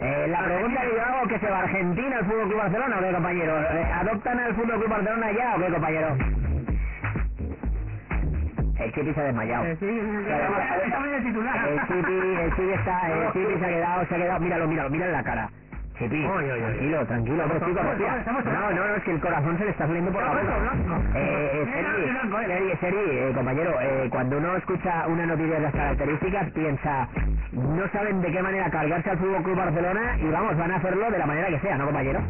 [0.00, 2.96] eh, la pregunta que yo hago que se va a Argentina el Fútbol Club Barcelona
[2.98, 6.43] o qué, compañero, Eh, ¿adoptan al Fútbol Club Barcelona ya o qué, compañero?
[8.78, 9.64] El Chipi se ha desmayado.
[9.64, 11.68] El titular.
[11.68, 14.90] El Chipi, el Chipi está, el Chipi se ha quedado, se ha quedado, míralo, míralo,
[14.90, 15.48] míralo en la cara.
[15.98, 16.60] Chipi, Oy, oy, oy.
[16.60, 18.16] tranquilo, tranquilo, hombre, chico, respira.
[18.18, 20.42] Estamos No, no, no, es que el corazón se le está saliendo por la boca.
[21.14, 21.66] Eh, eh, eh.
[22.48, 27.08] Sergi, Sergi, eh, compañero, eh, cuando uno escucha una noticia de las características, piensa,
[27.52, 31.10] no saben de qué manera cargarse al Fútbol Club Barcelona y vamos, van a hacerlo
[31.12, 32.20] de la manera que sea, ¿no, compañero?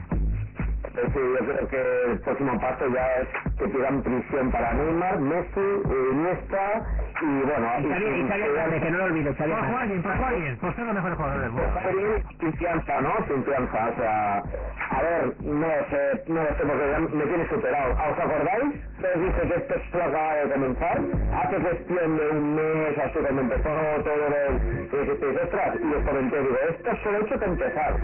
[0.94, 3.28] Sí, yo creo que el próximo paso ya es
[3.58, 6.86] que pidan prisión para Neymar, Messi, eh, Iniesta
[7.20, 7.68] y bueno...
[7.80, 10.02] Y Xavi, y Xavi que no lo olvido, Xavi Por Hernández.
[10.02, 13.12] Juan, por Juan, por ser los mejores jugadores del sin fianza, ¿no?
[13.28, 14.42] Sin fianza, o sea...
[14.90, 17.92] A ver, no lo sé, no lo sé porque ya me tiene superado.
[17.92, 18.74] ¿Os acordáis?
[19.00, 20.98] Les dije que esto solo acaba de comenzar.
[21.34, 23.70] Hace cuestión de un mes, así cuando empezó
[24.04, 24.54] todo el...
[24.92, 27.96] Y dijisteis, ostras, y os comenté, digo, esto solo hecho que empezar.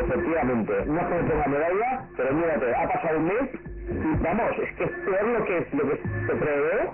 [0.00, 3.50] Efectivamente, no es que me ponga medalla, pero ha pasado un mes
[3.90, 5.96] y vamos, es que es peor lo que, lo que
[6.26, 6.90] se prevé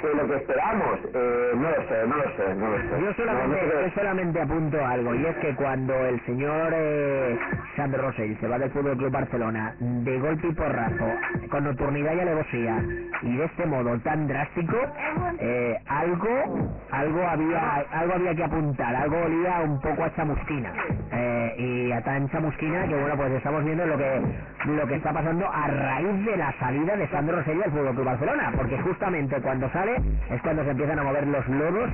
[0.00, 1.00] que lo que esperamos.
[1.14, 3.02] Eh, no lo sé, no lo sé, no lo sé.
[3.02, 6.72] Yo solamente, No, no sé yo solamente apunto algo, y es que cuando el señor
[6.74, 7.38] eh,
[7.76, 11.06] Sandro Rosell se va del Fútbol Club Barcelona de golpe y porrazo,
[11.50, 12.84] con nocturnidad y alevosía,
[13.22, 14.76] y de este modo tan drástico,
[15.40, 20.72] eh, algo, algo había, algo había que apuntar, algo olía un poco a chamusquina,
[21.12, 24.20] eh, y a tan chamusquina que bueno, pues estamos viendo lo que,
[24.68, 28.04] lo que está pasando a raíz de la salida de Sandro Rosell del Fútbol Club
[28.04, 29.96] Barcelona, porque justamente cuando sale
[30.30, 31.90] es cuando se empiezan a mover los loros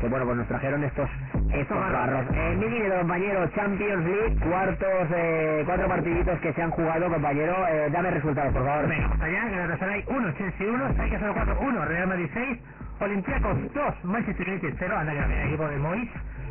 [0.00, 1.08] que bueno pues nos trajeron estos
[1.52, 6.70] estos barros eh, mi querido compañero Champions League cuartos eh, cuatro partiditos que se han
[6.70, 8.88] jugado compañero eh, dame resultados por favor.
[8.88, 12.58] Venga, hasta allá, Galatasaray 1, Chelsea 1, Schalke 04 1, Real Madrid 6,
[13.00, 16.10] Olympiacos 2, Manchester United 0, anda que el equipo de Mois,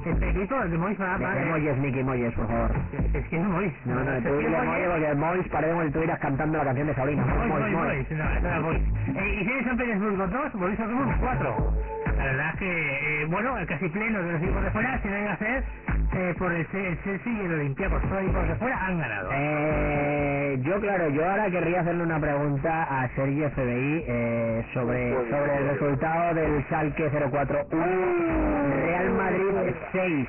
[0.09, 0.25] este
[0.69, 2.71] de Mois Moyes Nicky Moyes por favor
[3.13, 3.73] es que es Mois.
[3.85, 6.95] no no Es tú que Moyes- porque Moyes parece si estuvieras cantando la canción de
[6.95, 7.73] Sabrina Mois, Mois.
[7.73, 8.81] Mois, no, era Mois.
[9.15, 11.73] Eh, y tiene San Petersburgo 2, Borussia Dortmund 4.
[12.23, 15.09] La verdad es que, eh, bueno, el casi pleno de los equipos de fuera se
[15.09, 15.63] deben hacer
[16.13, 18.01] eh, por el, Chelsea y el Olympiacos.
[18.03, 19.29] Todos los equipos de fuera han ganado.
[19.33, 25.57] Eh, yo claro, yo ahora querría hacerle una pregunta a Sergio FBI eh, sobre sobre
[25.57, 27.85] el resultado del Schalke 04 1
[28.85, 30.27] Real Madrid 6.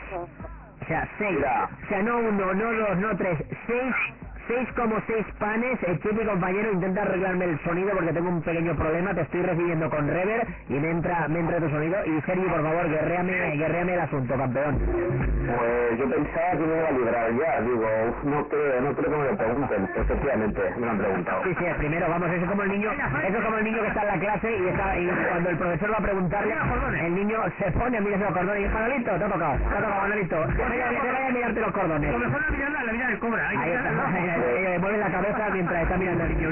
[0.83, 1.30] O sea, 6.
[1.30, 1.68] Mira.
[1.85, 3.94] O sea, no uno, no dos, no tres, 6
[4.46, 5.78] 6 como 6 panes.
[5.83, 9.14] El Chipi, compañero, intenta arreglarme el sonido porque tengo un pequeño problema.
[9.14, 11.96] Te estoy recibiendo con rever y me entra, me entra tu sonido.
[12.07, 14.78] Y Sergi, por favor, guerréame, guerréame el asunto, campeón.
[14.78, 19.11] Pues yo pensaba que me iba a librar ya, digo, uf, no creo, no creo
[19.11, 21.42] que me lo pregunten, efectivamente, me lo han preguntado.
[21.44, 23.88] Sí, sí, primero, vamos, eso es como el niño, eso es como el niño que
[23.88, 26.54] está en la clase y, está, y cuando el profesor va a preguntarle,
[27.04, 29.64] el niño se pone a mirarse los cordones y dice, Manolito, te ha tocado, te
[29.64, 32.12] ha tocado, Manolito, te vaya, a mirarte los cordones.
[32.12, 33.48] Lo mejor es mirarla, la mirada del cobra.
[33.48, 36.49] Hay que Ahí está, mueve la cabeza mientras está mirando al niño.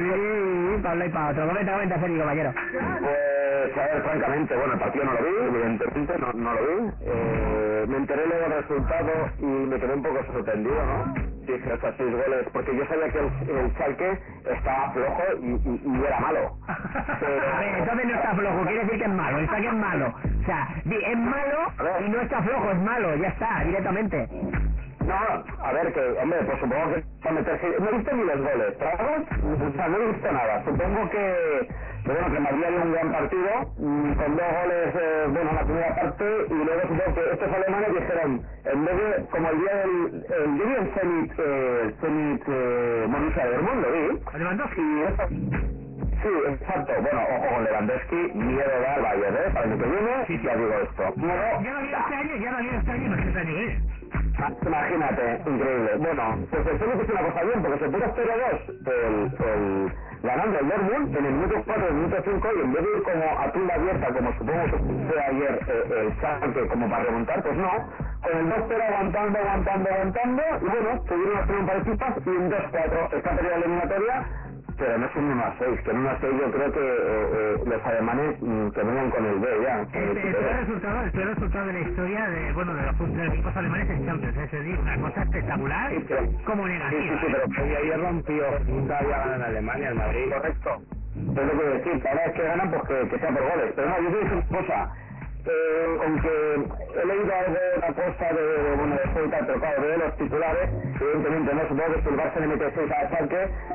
[0.83, 1.47] Para un lado y para otro.
[1.49, 2.53] Comenta, comenta, Sergio, caballero.
[2.53, 6.91] Pues, a ver, francamente, bueno, el partido no lo vi, evidentemente no, no lo vi.
[7.03, 11.15] Eh, me enteré luego del resultado y me quedé un poco sorprendido, ¿no?
[11.43, 14.19] Dije, hasta seis goles, porque yo sabía que el, el Schalke
[14.51, 16.57] estaba flojo y, y, y era malo.
[16.69, 20.07] A ver, entonces no está flojo, quiere decir que es malo, está que es malo.
[20.07, 21.59] O sea, es malo
[22.07, 24.29] y no está flojo, es malo, ya está, directamente.
[25.05, 25.15] No,
[25.61, 27.77] a ver, que, hombre, pues supongo que meterse...
[27.81, 29.23] No he visto ni los goles, ¿tragos?
[29.43, 30.65] O sea, no he visto nada.
[30.65, 31.69] Supongo que,
[32.05, 35.57] que bueno, que Madrid dio un gran partido, mm, con dos goles, eh, bueno, en
[35.57, 39.59] la primera parte, y luego supongo que estos alemanes dijeron, en vez de, como el
[39.61, 40.27] día del...
[40.31, 44.83] El, yo vi el Zenit, eh, Zenit, eh, Borussia Dortmund, lo vi, Lewandowski.
[44.83, 45.25] y eso...
[46.23, 46.93] Sí, exacto.
[47.03, 49.51] Bueno, ojo con Lewandowski, miedo da al Bayern, ¿eh?
[49.55, 51.05] Para el que viene, y ya digo esto.
[51.17, 53.81] Ya lo había este año, ya lo había este año, no sé este año viene.
[53.81, 54.02] Ah,
[54.39, 55.97] Imagínate, increíble.
[55.99, 59.93] Bueno, pues el Zenit hizo una cosa bien, porque se puso 0-2 el,
[60.23, 63.03] ganando el Dortmund en el minuto 4, el minuto 5, y en vez de ir
[63.03, 64.79] como a tumba abierta, como supongo que
[65.13, 67.71] fue ayer eh, el Schalke, como para remontar, pues no.
[68.23, 72.51] Con el 2-0 aguantando, aguantando, aguantando, y bueno, tuvieron hacer un par de y un
[72.51, 74.27] 2-4 está perdido la eliminatoria,
[74.83, 77.57] pero no es un 1 6, que en 1 6 yo creo que eh, eh,
[77.67, 79.75] los alemanes mm, que vengan con el B ya.
[79.93, 80.33] El, el el Piqué.
[80.35, 83.57] peor resultado, el peor resultado de la historia de, bueno, de los, de los equipos
[83.57, 87.03] alemanes en Champions, es decir, una cosa espectacular Sí, pero- como Sí, negativa.
[87.03, 90.33] sí, sí, pero Y ayer rompió, nunca había ganado en Alemania, el Madrid.
[90.35, 90.71] Correcto.
[91.15, 93.73] Es lo que decir, cada vez que ganan, pues que, que sea por goles.
[93.77, 94.93] Pero no, yo te digo una cosa.
[95.45, 99.83] Eh, aunque he leído algo de una cosa de, de, bueno, de fútbol, pero claro,
[99.83, 103.29] veo los titulares, evidentemente no supongo que si el Barça le mete 6 al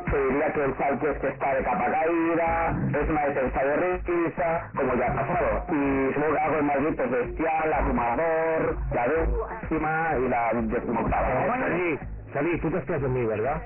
[0.09, 3.75] se diría que el Schalke es que está de capa caída, es una defensa de
[3.75, 5.63] risa, como ya ha pasado.
[5.67, 11.47] Y supongo que algo en Madrid, pues bestial, abrumador, la décima y la decimoctava.
[11.47, 11.99] Salí,
[12.33, 13.61] salí, tú te estás de mí, ¿verdad?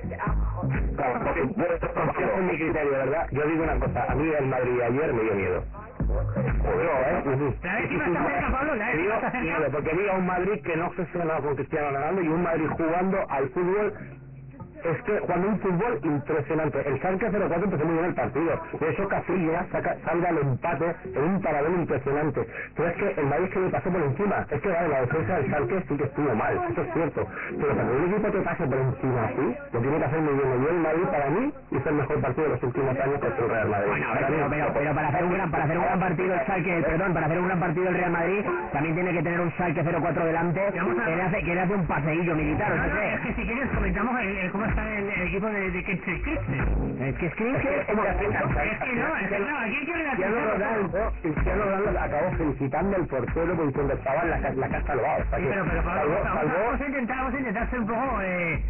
[0.96, 1.42] Claro, porque
[1.94, 3.28] Confías en mi criterio, ¿verdad?
[3.32, 5.64] Yo digo una cosa, a mí el Madrid ayer me dio miedo.
[6.64, 7.58] Joder, ¿eh?
[7.64, 9.42] La décima está cerca, Pablo, la dio está cerca.
[9.42, 12.68] miedo, porque vi a un Madrid que no obsesionado con Cristiano Ronaldo y un Madrid
[12.78, 13.94] jugando al fútbol
[14.84, 16.82] es que jugando un fútbol impresionante.
[16.88, 18.52] El Schalke 04 empezó muy bien el partido.
[18.80, 22.48] De hecho, Casillas saca, salga el empate en un paralelo impresionante.
[22.76, 24.46] Pero es que el Madrid es que le pasó por encima.
[24.50, 27.28] Es que vale, la defensa del Schalke sí que estuvo mal, eso es cierto.
[27.60, 30.34] Pero para que un equipo te pase por encima así, lo tiene que hacer muy
[30.34, 30.50] bien.
[30.62, 33.50] Y el Madrid para mí hizo el mejor partido de los últimos años contra el
[33.52, 33.90] Real Madrid.
[33.92, 36.40] Bueno, pero, mí, pero, pero para hacer un gran para hacer un gran partido el
[36.42, 39.52] Schalke, perdón, para hacer un gran partido el Real Madrid también tiene que tener un
[39.52, 42.94] Schalke 04 delante que le hace que le hace un paseillo militar, No, ¿o no,
[43.00, 43.14] qué?
[43.14, 46.22] es que si quieres comentamos el, el- cómo está el, el equipo de, de Ketchel
[46.24, 46.98] Kitchen.
[47.02, 49.86] Es que es que Es que es la que no, es que no, aquí hay
[49.86, 50.52] que Cristiano.
[50.52, 55.02] Ronaldo, Cristiano Ronaldo acabó felicitando al portero porque diciendo estaba en la, la casa al
[55.02, 55.24] lado.
[55.24, 58.64] Sí, pero, pero a- vamos a intentar, vamos a intentar ser un poco eh,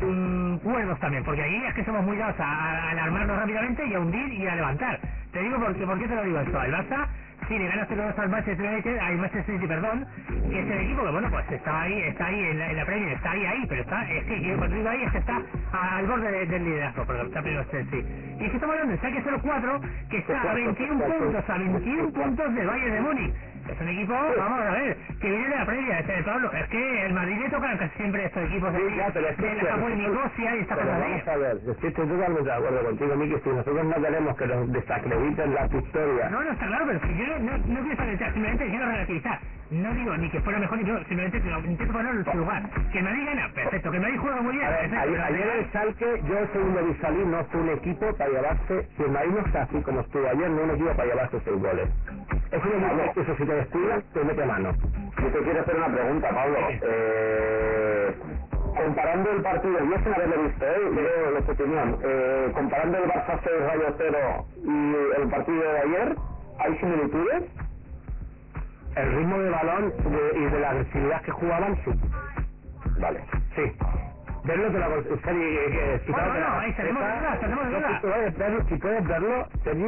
[0.00, 3.94] mm, cuerdos también, porque ahí es que somos muy dados a, a alarmarnos rápidamente y
[3.94, 5.00] a hundir y a levantar.
[5.32, 6.62] Te digo porque, ¿por qué te lo digo esto?
[6.62, 7.08] El Barça,
[7.48, 10.06] sí, le gana 0-2 al Manchester United, al Manchester City, perdón,
[10.50, 12.86] que es el equipo que, bueno, pues está ahí, está ahí en la, en la
[12.86, 16.06] Premier, está ahí, ahí, pero está, es que cuando digo ahí es que está al
[16.06, 18.00] borde de- del liderazgo, pero está primero el Chelsea.
[18.38, 19.80] Y es que estamos hablando de Schalke 04,
[20.10, 23.34] que está a 21 puntos, a 21 puntos del Bayern de Múnich.
[23.68, 26.52] Es un equipo, vamos a ver, que viene de la previa, este de Pablo.
[26.52, 29.46] Es que el Madrid le tocan casi siempre estos equipos Sí, ya, pero es que-
[29.46, 32.44] de la Japón y Nicosia y estas Pero cosas de vamos a ver, estoy totalmente
[32.50, 36.30] de acuerdo contigo, Miki, si nosotros no queremos que nos desacrediten la victoria.
[36.30, 39.40] No, no, está claro, pero si yo no, no quiero desacreditar, simplemente quiero relativizar.
[39.70, 42.38] No digo ni que fuera mejor ni peor, simplemente que lo intento ponerlo en su
[42.38, 42.70] lugar.
[42.92, 43.90] Que Madrid gana, perfecto.
[43.92, 45.08] Que Madrid juega muy bien, A ver, perfecto.
[45.08, 49.02] ayer, ayer el Salque, yo el segundo Bisalí no fue un equipo para llevarse, si
[49.04, 51.60] el Madrid no está así como estuvo ayer, no es un equipo para llevarse seis
[51.62, 51.88] goles.
[52.52, 54.72] Es un equipo que eso si te descuidas, te mete mano.
[55.18, 56.58] Yo te quiero hacer una pregunta, Pablo.
[56.82, 58.16] Eh,
[58.76, 60.80] comparando el partido, yo sin haberlo visto, ¿eh?
[60.94, 65.78] Yo, de tu opinión, eh, comparando el Barça 6 Rayo 0 y el partido de
[65.80, 66.16] ayer,
[66.60, 67.44] ¿hay similitudes?
[68.98, 71.90] El ritmo de balón de- y de la agresividad que jugaban, sí.
[73.00, 73.20] Vale.
[73.54, 73.62] Sí.
[74.44, 75.16] verlo te lo aconsejo.
[75.24, 77.90] Sergi, eh, que- si Bueno, que- ahí estaremos esa- dudas, no, dudas.
[78.00, 79.84] Si puedes verlo, si puedes verlo, Sergi.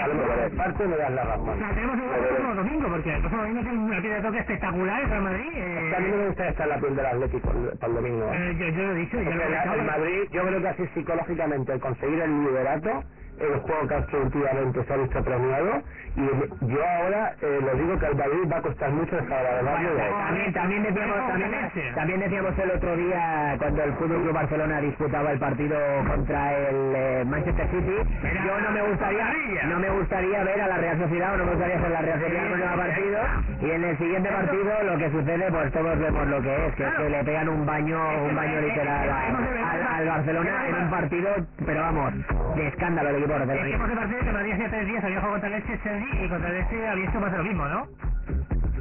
[0.00, 1.58] A lo mejor es parte me das la razón.
[1.74, 5.08] tenemos el próximo domingo, porque el próximo domingo tiene una piedra de toque espectacular el
[5.10, 5.52] Real Madrid.
[5.52, 7.86] Que a mí no Eh, me gusta estar en la piel del Atlético el- para
[7.86, 8.24] el domingo.
[8.24, 8.36] ¿eh?
[8.50, 9.74] eh, yo, yo lo he dicho, yo lo he la- dicho.
[9.74, 12.90] el Madrid, yo creo que así psicológicamente, el conseguir el liderato,
[13.40, 15.82] el juego que últimamente se ha visto premiado,
[16.16, 19.72] y yo ahora eh, lo digo que al Madrid va a costar mucho la verdad
[19.72, 20.12] Bueno, de ahí.
[20.12, 21.50] también, también decíamos también,
[21.94, 25.76] también decíamos el otro día cuando el Fútbol Club Barcelona disputaba el partido
[26.08, 27.96] contra el eh, Manchester City
[28.46, 29.26] yo no me gustaría
[29.68, 32.20] no me gustaría ver a la Real Sociedad o no me gustaría ser la Real
[32.20, 33.18] Sociedad en el partido.
[33.60, 36.84] Y en el siguiente partido lo que sucede pues todos vemos lo que es que
[36.84, 39.26] es que le pegan un baño un baño literal a-
[39.72, 41.28] al, al Barcelona en un partido
[41.66, 42.12] pero vamos
[42.56, 45.54] de escándalo el equipo que partido que Madrid hace tres días había jugado contra el
[45.56, 47.88] Elche Chelsea y contra el Elche había hecho más de lo mismo, ¿no?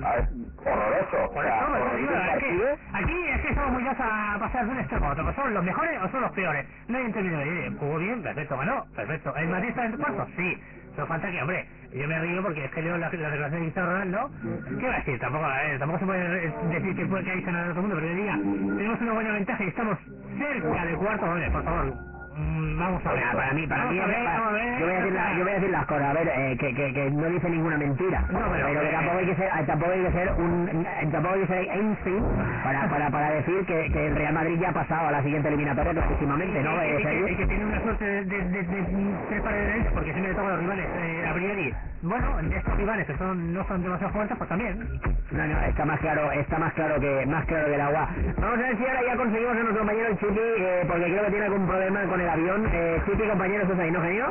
[0.03, 0.29] A ver,
[0.63, 1.17] horroroso.
[1.25, 4.71] O Por eso, digo, es que aquí es que estamos muy dados a pasar de
[4.71, 5.33] un extremo a otro.
[5.33, 6.65] ¿Son los mejores o son los peores?
[6.87, 7.79] No hay un término.
[7.79, 9.35] Jugó bien, perfecto, ganó, perfecto.
[9.35, 10.27] ¿El Madrid está en cuarto?
[10.35, 10.57] Sí.
[10.95, 13.59] Pero falta que, hombre, yo me río porque es que leo la, la declaración de
[13.59, 14.31] Cristiano Ronaldo.
[14.79, 15.19] ¿Qué va a decir?
[15.19, 17.87] Tampoco, a ver, tampoco se puede decir que, puede, que hay ganado a todo el
[17.87, 18.33] mundo, pero yo diga,
[18.77, 19.97] tenemos una buena ventaja y estamos
[20.37, 21.25] cerca del cuarto.
[21.25, 21.93] Hombre, por favor,
[22.37, 23.23] vamos a ver.
[23.33, 24.79] Para mí, para mí, ver, para- ver.
[24.79, 26.73] yo, voy a decir la- yo voy a decir las cosas, a ver, eh, que,
[26.73, 30.03] que, que no dice ninguna mentira, No, pero- que tampoco hay que ser, tampoco hay
[30.03, 32.23] que ser un, tampoco hay que ser Einstein
[32.63, 35.47] para, para, para decir que, que el Real Madrid ya ha pasado a la siguiente
[35.47, 36.71] eliminatoria clarísimamente, ¿no?
[36.85, 39.89] Y Eh, que- y que, que tiene una suerte de, de, de, de tres derecha,
[39.93, 41.73] porque siempre le toca a los rivales eh, a priori.
[42.01, 44.87] Bueno, estos rivales que son, no son demasiado fuertes, pues también.
[45.31, 48.07] No, no, está más claro, está más claro que más claro que el agua.
[48.39, 50.17] Vamos a ver si ahora ya conseguimos a nuestro compañero el
[50.59, 52.67] eh, porque creo que tiene algún problema con el avión.
[52.71, 54.25] Eh, Chipi, compañero, ¿estás ahí, no, genio?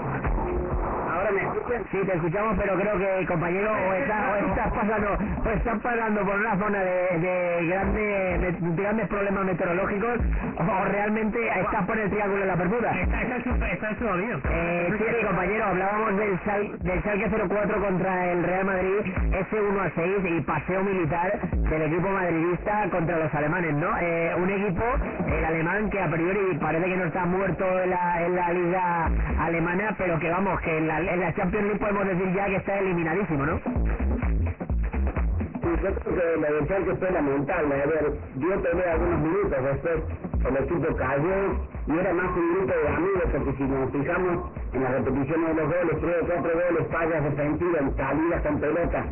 [1.08, 1.82] Ahora me escuchan.
[1.90, 5.08] Sí, te escuchamos, pero creo que, compañero, o, está, o estás pasando
[5.44, 10.18] o estás pasando por una zona de, de, grande- de grandes problemas meteorológicos
[10.58, 12.90] o realmente estás por el triángulo de la Bermuda.
[13.00, 14.42] Está, está, está hecho bien.
[14.50, 19.80] Eh, sí, compañero, hablábamos del, Sal, del Schalke 04 contra el Real Madrid, ese 1
[19.80, 23.88] a 6 y paseo militar del equipo madridista contra los alemanes, ¿no?
[24.00, 24.84] Eh, un equipo,
[25.28, 29.10] el alemán, que a priori parece que no está muerto en la, en la liga
[29.38, 32.56] alemana, pero que vamos, que en la, en la Champions League podemos decir ya que
[32.56, 33.60] está eliminadísimo, ¿no?
[35.62, 37.82] Sí, yo creo que la del Schalke fue lamentable.
[37.82, 40.02] A ver, dio pelea algunos minutos, después
[40.48, 41.54] el equipo cayó
[41.86, 45.54] y era más un grupo de amigos, porque si nos fijamos en las repeticiones de
[45.54, 49.04] los goles, tres o cuatro goles, fallas defensivas, salidas con pelota.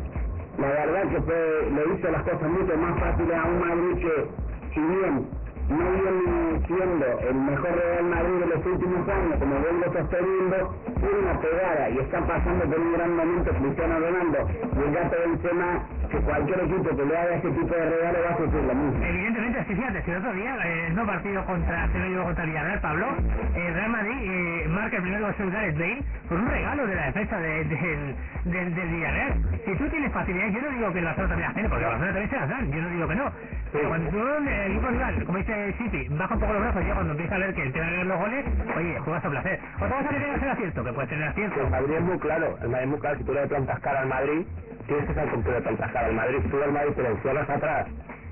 [0.59, 4.27] La verdad que fue, le hizo las cosas mucho más fáciles a un Madrid que,
[4.73, 5.27] si bien
[5.69, 10.57] no viene siendo el mejor Real Madrid de los últimos años, como vengo sosteniendo,
[10.99, 15.15] tiene una pegada y está pasando por un gran momento Cristiano Ronaldo y el gato
[15.25, 18.75] Benzema, que cualquier equipo que le haga ese tipo de regalo va a sufrir lo
[18.75, 19.03] mismo.
[19.05, 22.43] Evidentemente, que fíjate, si el otro día, eh, no partido contra, se lo llevó contra
[22.43, 23.07] el Villarreal, Pablo,
[23.55, 26.95] el Real Madrid eh, marca el primer gol de Gareth Bale por un regalo de
[26.95, 29.33] la defensa de- del, del, del Villarreal.
[29.65, 31.89] Si tú tienes facilidad, yo no digo que el Barcelona también las tiene, porque el
[31.91, 33.31] Barcelona también se las dan, yo no digo que no.
[33.73, 36.93] Pero cuando tú, el equipo rival, como dice City, baja un poco los brazos ya
[36.93, 39.59] cuando empieza a ver que empiezan a ganar los goles, oye, juegas a placer.
[39.75, 41.61] Otra cosa que tengas el acierto, que puedes tener acierto.
[41.61, 43.99] El Madrid es muy claro, el Madrid es muy claro, si tú le plantas cara
[44.01, 44.45] al Madrid,
[44.87, 47.49] tienes que con qué le plantas cara al Madrid, tú al Madrid te lo encierras
[47.49, 47.87] atrás,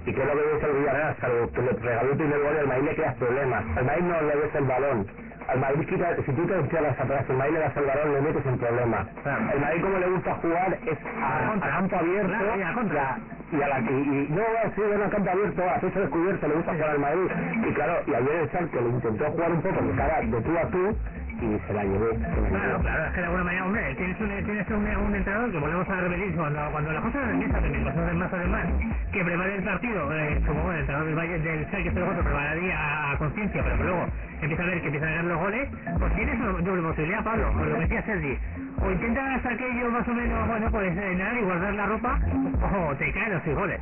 [0.05, 2.83] y lo que dice el Villarreal, salvo que le regaló el primer gol al Madrid
[2.83, 5.07] le creas problemas, al Madrid no le des el balón,
[5.47, 8.21] al Madrid quita, si tú te encierras atrás, el Madrid le das el balón, le
[8.21, 9.07] metes en problemas.
[9.23, 9.41] Claro.
[9.53, 13.17] El Madrid como le gusta jugar es a, a campo abierto, Claro, y a contra.
[13.51, 16.53] y a la y, y no va a ser campo abierto, a pecho descubierto, le
[16.55, 17.31] gusta jugar al Madrid.
[17.69, 20.57] Y claro, y ayer el Schalke le intentó jugar un poco de cara de tú
[20.57, 20.97] a tú
[21.43, 22.09] y se la llevó.
[22.49, 25.59] Claro, claro, es que de alguna manera, hombre, tienes un, tienes un, un entrenador que
[25.59, 28.65] volvemos a repetir, cuando, cuando las cosas empiezan también, cosas de más además,
[29.11, 33.17] que prepare el partido, eh, como el entrenador del Valle del Schalke 04 prepararía a,
[33.17, 34.05] conciencia, pero que luego
[34.41, 37.53] empieza a ver que empiezan a ganar los goles, pues tienes una doble posibilidad, Pablo,
[37.53, 38.37] lo que decía Sergi.
[38.83, 43.13] O intentas aquello más o menos, bueno, pues nada y guardar la ropa, o te
[43.13, 43.79] caen los seis goles.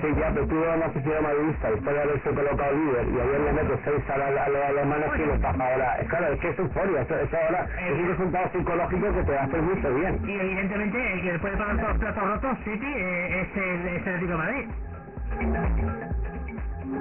[0.00, 3.40] Sí, ya, pero tú eres una aficionado madridista después de haberse colocado líder y ayer
[3.40, 5.98] le metes seis a, la, a los alemanes y les pasa ahora.
[5.98, 9.38] Es claro, es que es euforia, eso, eso ahora es un resultado psicológico que te
[9.38, 10.20] hacer mucho bien.
[10.24, 14.06] Y evidentemente el que puede pagar todos los platos rotos, City, eh, es el, es
[14.06, 14.68] el Atlético de Madrid.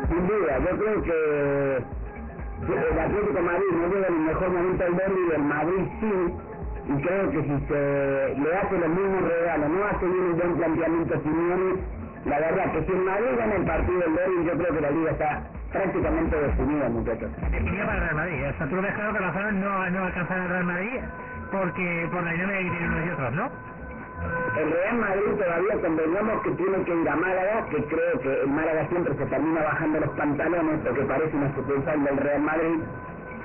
[0.10, 1.78] Sin duda, yo creo que
[2.74, 6.53] el Atlético de Madrid no llega en el mejor momento del derby el Madrid sí.
[6.86, 10.54] Y creo que si se le hace los mismos regalos, no hace bien un buen
[10.56, 11.80] planteamiento Simeone,
[12.26, 14.92] la verdad que si el Madrid gana el partido del derby, yo creo que la
[14.92, 17.30] liga está prácticamente definida, muchachos.
[17.52, 18.40] Definida para el Real Madrid.
[18.48, 21.00] O sea, tú ves claro que el Barcelona no, no alcanzará al Real Madrid
[21.52, 23.50] porque por la dinámica que tienen unos y otros, ¿no?
[24.58, 28.48] El Real Madrid todavía convengamos que tiene que ir a Málaga, que creo que el
[28.48, 32.80] Málaga siempre se termina bajando los pantalones porque parece una sucursal del Real Madrid.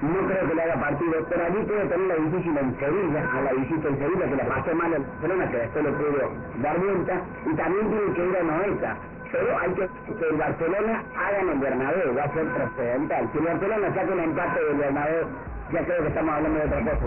[0.01, 3.41] No creo que le haga partido, pero allí puede tener la difícil en Sevilla, a
[3.43, 6.33] la visita en Sevilla, que la pasó mal en Barcelona, que después le pudo
[6.63, 7.15] dar vuelta,
[7.51, 8.97] y también tiene que ir a Noeta.
[9.33, 13.29] Pero hay que que el Barcelona haga en el Bernabéu, va a ser trascendental.
[13.33, 15.27] Si el Barcelona saca un empate del Bernabéu,
[15.73, 16.99] ya creo que estamos hablando de otra cosa.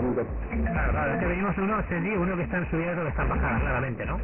[0.52, 3.02] Claro, claro, es que venimos uno, se dice, uno que está en subida y otro
[3.02, 4.18] que está en bajada, claramente, ¿no?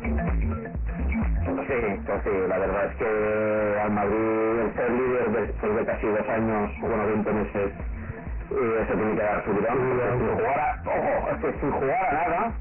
[1.68, 6.06] Sí, pues sí, la verdad es que al Madrid el ser líder después de casi
[6.06, 7.72] dos años, bueno, 20 meses,
[8.50, 9.78] eh, se tiene que dar su tirón.
[10.18, 12.52] Sin jugar a, ojo, es que sin jugar a nada,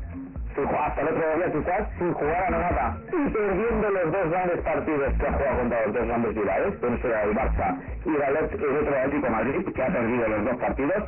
[0.55, 4.29] sin jugar, hasta el otro día quizás, sin jugar a nada, y perdiendo los dos
[4.31, 7.77] grandes partidos que ha jugado contra los dos grandes rivales, que uno será el Barça
[8.05, 11.03] y el, otro Atlético Madrid, que ha perdido los dos partidos,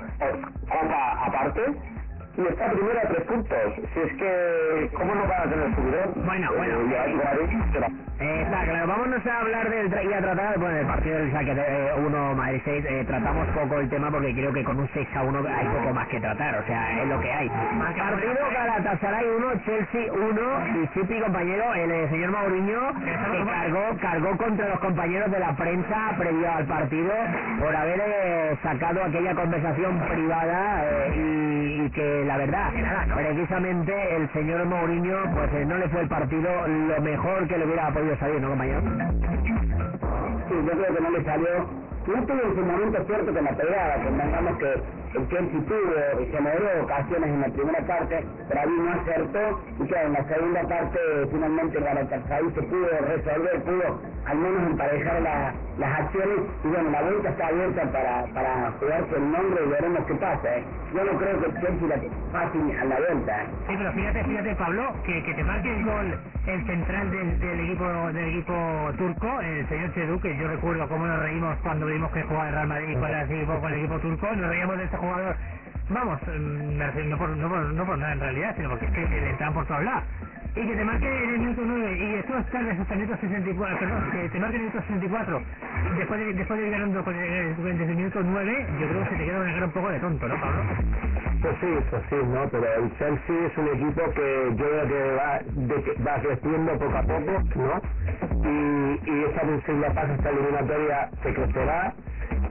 [0.69, 1.61] copa aparte,
[2.39, 3.59] y está primero a tres puntos.
[3.93, 6.25] Si es que, ¿cómo no van a tener subidón?
[6.25, 6.75] Bueno, bueno.
[6.79, 7.87] Eh, y el Atlético de Madrid será-
[8.19, 11.29] Eh, está claro, vámonos a hablar del tra- y a tratar, bueno, del partido del
[11.31, 14.89] Schalke eh, 1 Madrid 6, eh, tratamos poco el tema porque creo que con un
[14.93, 17.49] 6 a 1 hay poco más que tratar, o sea, es lo que hay.
[17.49, 24.37] Partido Galatasaray 1, Chelsea 1 y City, compañero, el eh, señor Mourinho, que cargó, cargó
[24.37, 27.11] contra los compañeros de la prensa previo al partido
[27.59, 32.69] por haber eh, sacado aquella conversación privada eh, y, y que la verdad,
[33.15, 37.65] precisamente el señor Mourinho, pues eh, no le fue el partido lo mejor que le
[37.65, 38.81] hubiera podido salir, ¿no, compañero?
[40.47, 41.49] Sí, yo creo que no le salió.
[42.05, 44.73] No tuvo en su momento cierto con la pegada, convengamos que
[45.15, 49.87] el Chelsea tuvo y generó ocasiones en la primera parte, pero ahí no acertó y
[49.87, 50.99] que en la segunda parte
[51.31, 56.89] finalmente el Galatasaray se pudo resolver, pudo al menos emparejar la- las acciones y bueno,
[56.91, 60.57] la vuelta está abierta para, para jugarse el nombre y veremos qué pasa.
[60.57, 60.63] ¿eh?
[60.93, 61.97] Yo no creo que el Chelsea la
[62.31, 63.43] fácil a la vuelta.
[63.43, 63.47] ¿eh?
[63.67, 67.85] Sí, pero fíjate, fíjate Pablo, que, que te marque el gol el central del, equipo
[68.11, 68.53] del equipo
[68.97, 72.53] turco, el señor Chedú, que yo recuerdo cómo nos reímos cuando vimos que jugaba el
[72.55, 75.35] Real Madrid con el equipo, con el equipo turco, nos reíamos de este jugador.
[75.89, 79.01] Vamos, mm, no por, no, por, no por nada en realidad, sino porque es que
[79.01, 80.03] le por todos lados.
[80.55, 83.79] Y que te marque en el minuto 9 y después tarde hasta el minuto 64,
[83.79, 85.41] perdón, que te marque en el minuto 64,
[85.97, 89.09] después de, después de ir ganando con el, desde el minuto 9, yo creo que
[89.09, 90.63] se te queda una cara un poco de tonto, ¿no, Pablo?
[91.41, 92.49] Pues sí, pues sí, ¿no?
[92.49, 96.97] Pero el Chelsea es un equipo que yo creo que va, de va creciendo poco
[96.97, 97.81] a poco, ¿no?
[98.43, 101.93] Y, y esa segunda fase, esta eliminatoria, se crecerá.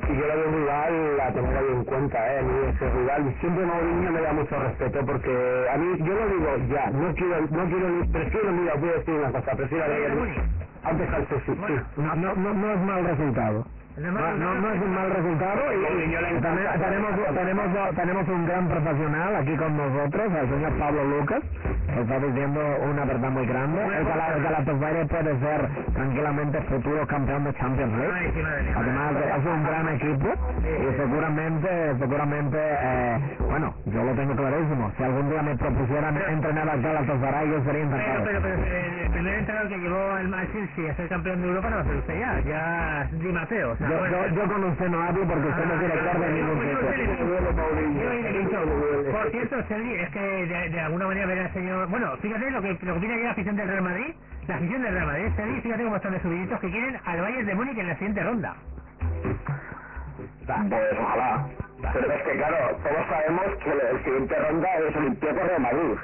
[0.09, 2.39] Y yo lo veo rival a tener ahí en cuenta, ¿eh?
[2.41, 6.15] A mí ese rival, y siempre Mourinho me da mucho respeto porque a mí, yo
[6.15, 9.57] lo digo ya, no quiero, no quiero, ni- prefiero, mira, voy a decir una cosa,
[9.57, 10.15] prefiero a Bayern
[10.83, 11.53] antes al sí.
[11.97, 13.67] No, no, no, no es mal resultado.
[13.99, 19.57] No, no, no es un mal resultado y, tenemos, tenemos, tenemos un gran profesional aquí
[19.57, 21.43] con nosotros, el señor Pablo Lucas,
[21.99, 23.83] está diciendo una verdad muy grande.
[23.83, 28.33] El, Gala- el Galatasaray puede ser tranquilamente futuro campeón de Champions League.
[28.77, 30.29] Además es un gran equipo
[30.63, 31.69] y seguramente,
[31.99, 34.93] seguramente, eh, bueno, yo lo tengo clarísimo.
[34.97, 38.25] Si algún día me propusieran entrenar al Galatasaray, yo sería Pero, encantado.
[38.25, 41.71] pero, pero el, el primer entrenador que llevó al Chelsea a ser campeón de Europa
[41.71, 43.73] no va a ser usted ya, ya Di Matteo.
[43.73, 46.29] o sea, Yo, yo, yo con usted no hablo porque usted no es director de
[46.33, 46.59] ningún
[48.51, 51.89] yo, Por cierto, Sergi, es que de, de alguna manera ver al señor...
[51.89, 54.15] Bueno, fíjate lo que, lo que opina ya la afición del Real Madrid.
[54.47, 57.47] La afición del Real Madrid, Sergi, fíjate cómo están de subiditos que quieren al Bayern
[57.47, 58.57] de Múnich en la siguiente ronda.
[60.47, 61.47] Pues ojalá.
[61.93, 65.99] Pero es que claro, todos sabemos que el siguiente ronda es Olympiacos de Madrid.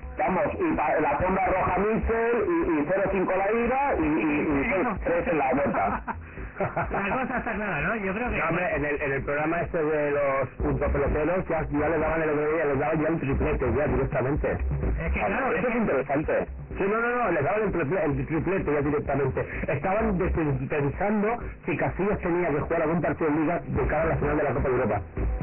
[0.18, 4.98] Vamos, y pa- la fonda roja Michel y, y 0-5 la ida y, y, y
[5.04, 6.02] 3 en la vuelta.
[6.56, 7.96] La cosa está clara, ¿no?
[7.96, 8.36] Yo creo que...
[8.38, 11.98] No, hombre, en el, en el programa este de los puntos peloteros ya, ya le
[11.98, 14.52] daban el otro día, les daban ya el triplete ya directamente.
[14.52, 16.48] Es que claro, es Eso es que- interesante.
[16.78, 19.46] Sí, no, no, no, les daban el, triple- el triplete ya directamente.
[19.68, 20.18] Estaban
[20.68, 21.28] pensando
[21.66, 24.42] si Casillas tenía que jugar algún partido de liga de cara a la final de
[24.44, 25.02] la Copa de Europa.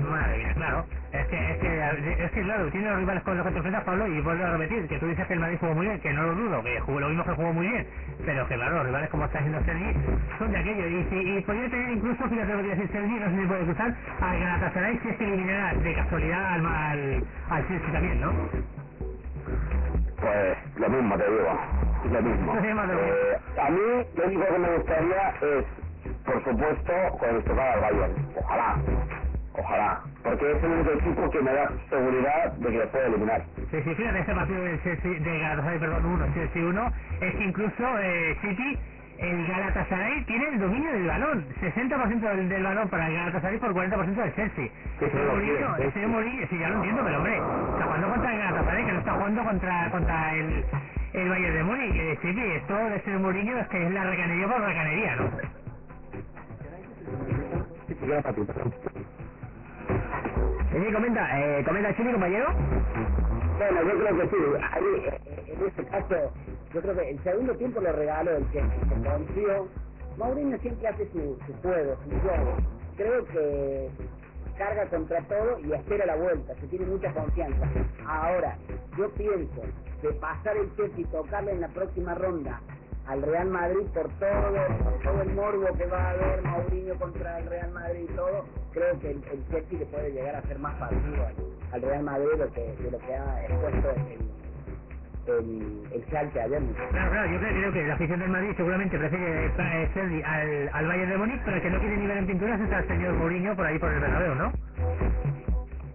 [0.10, 0.86] Madre mía, claro.
[1.12, 3.84] Es que, es que, es que claro, tiene los rivales con los que te enfrentas,
[3.84, 6.14] Pablo, y vuelvo a repetir, que tú dices que el Madrid jugó muy bien, que
[6.14, 7.88] no lo dudo, que jugó lo mismo que jugó muy bien,
[8.26, 9.94] pero que claro, los rivales como está haciendo Sergi
[10.40, 13.30] son de aquello, y, si, y podría tener incluso, fíjate lo que decir Sergi, no
[13.30, 17.68] sé si puede cruzar, al Galatasaray si es que eliminara de casualidad al, al, al
[17.68, 18.34] Chelsea también, ¿no?
[20.20, 21.60] Pues lo mismo te digo,
[22.12, 22.54] lo mismo.
[22.64, 23.80] Eh, a mí
[24.16, 25.66] lo único que me gustaría es,
[26.26, 28.14] por supuesto, cuando tocar al Bayern.
[28.38, 28.76] Ojalá,
[29.54, 30.02] ojalá.
[30.24, 33.42] Porque es el único equipo que me da seguridad de que lo puede eliminar.
[33.72, 36.92] Sí, sí, fíjate, este partido del Chelsea, de Galatasaray, perdón, 1, Chelsea 1,
[37.22, 38.80] es que incluso eh, City
[39.20, 41.46] el Galatasaray tiene el dominio del balón.
[41.62, 44.68] 60% del, del balón para el Galatasaray por 40% del Chelsea.
[45.00, 48.40] Sí, Ese Mourinho, ese Mourinho, sí, ya lo entiendo, pero hombre, está jugando contra el
[48.40, 50.66] Galatasaray, que no está jugando contra, contra el,
[51.14, 51.94] el Bayern de Múnich.
[51.94, 55.30] Que sí, sí, esto de ser Mourinho es que es la recanería por recanería, ¿no?
[60.74, 62.48] Sí, comenta, eh, comenta Chile, compañero.
[63.58, 64.38] Bueno, yo creo que sí.
[64.72, 66.34] Ahí, eh, en este caso,
[66.74, 69.68] yo creo que el segundo tiempo lo regaló el que se confió.
[70.18, 72.58] Mourinho siempre hace su, su juego, su juego.
[72.98, 73.90] Creo que
[74.58, 77.68] carga contra todo y espera la vuelta, se tiene mucha confianza.
[78.08, 78.58] Ahora,
[78.98, 79.62] yo pienso
[80.02, 82.62] que pasar el Chelsea y tocarle en la próxima ronda
[83.08, 87.40] al Real Madrid por todo, por todo el morbo que va a haber Mourinho contra
[87.40, 90.60] el Real Madrid y todo, creo que el, el Chelsea le puede llegar a hacer
[90.60, 91.36] más partido al,
[91.72, 94.32] al Real Madrid de lo que, de lo que ha expuesto el,
[95.28, 96.62] el, el Schalke ayer.
[96.92, 101.10] Claro, claro, yo creo, que la afición del Madrid seguramente prefiere eh, al, al Bayern
[101.12, 103.56] de Múnich, pero el que no quiere ni ver en pinturas es al señor Mourinho
[103.56, 104.54] por ahí por el Bernabéu, ¿no?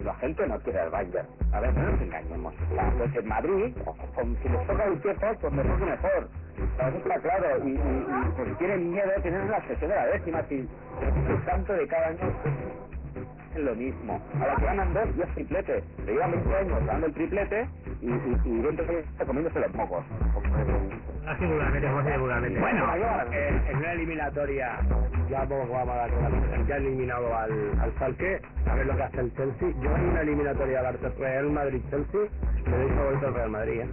[0.04, 1.26] La gente no quiere al Bayern.
[1.52, 2.54] A ver, no nos engañemos.
[2.98, 3.76] Los en Madrid,
[4.14, 6.28] con, si les toca el tiempo, pues mejor mejor.
[6.56, 7.66] Eso está claro.
[7.66, 10.42] Y, y, pues tienen miedo, tienen la sesión de la décima.
[10.48, 12.32] Si el tanto de cada año
[13.54, 14.20] es lo mismo.
[14.40, 15.84] Ahora que ganan dos, ya es triplete.
[16.06, 17.68] Le llevan 20 años ganando el triplete
[18.00, 20.04] y, y, y 20 años comiéndose los mocos.
[21.28, 21.44] Así
[22.18, 22.58] vulgarmente.
[22.58, 22.86] Bueno,
[23.32, 24.78] eh, en una eliminatoria,
[25.28, 28.96] ya vamos vamos a dar la ya ha eliminado al, al Salque, a ver lo
[28.96, 29.68] que hace el Chelsea.
[29.82, 32.20] Yo en una eliminatoria del Real Madrid-Chelsea
[32.64, 33.80] le doy favorito al Real Madrid.
[33.80, 33.88] ¿eh?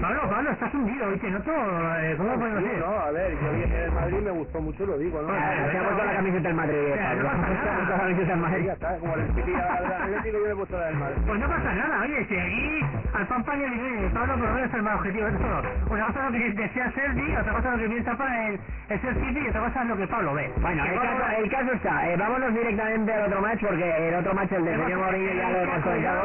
[0.00, 2.78] Pablo, Pablo, estás hundido, hoy te noto, eh, ¿cómo lo podemos Sí, hacer?
[2.80, 5.28] no, a ver, yo vi en el Madrid me gustó mucho, lo digo, ¿no?
[5.32, 7.22] Ah, Se ha puesto la camiseta del Madrid, Pablo.
[7.22, 8.66] no Se ha puesto la camiseta del Madrid.
[8.66, 11.16] ya está, como el City del Atlético, yo me he puesto la del Madrid.
[11.26, 12.80] Pues no pasa nada, oye, si aquí
[13.14, 15.32] al pan pan y al dinero, Pablo por lo menos es el más objetivo de
[15.38, 15.62] todo.
[15.90, 18.60] Una cosa es lo que desea Sergi, otra cosa es lo que piensa para el,
[18.88, 20.52] el Ser City y otra cosa es lo que Pablo ve.
[20.60, 24.34] Bueno, el caso, el caso está, eh, vámonos directamente al otro match porque el otro
[24.34, 26.22] match, el de señor Mourinho, ya lo hemos comentado.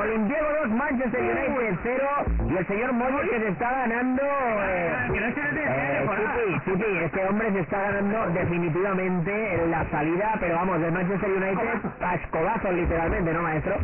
[0.00, 2.06] Olimpiaco 2, Manchester United 0
[2.50, 2.92] y el señor
[3.30, 4.22] Que se está ganando...
[4.22, 10.36] Eh, Que no se le dé eh, este hombre se está ganando definitivamente la salida,
[10.40, 13.74] pero vamos, del Manchester United a escobazos literalmente, ¿no, maestro?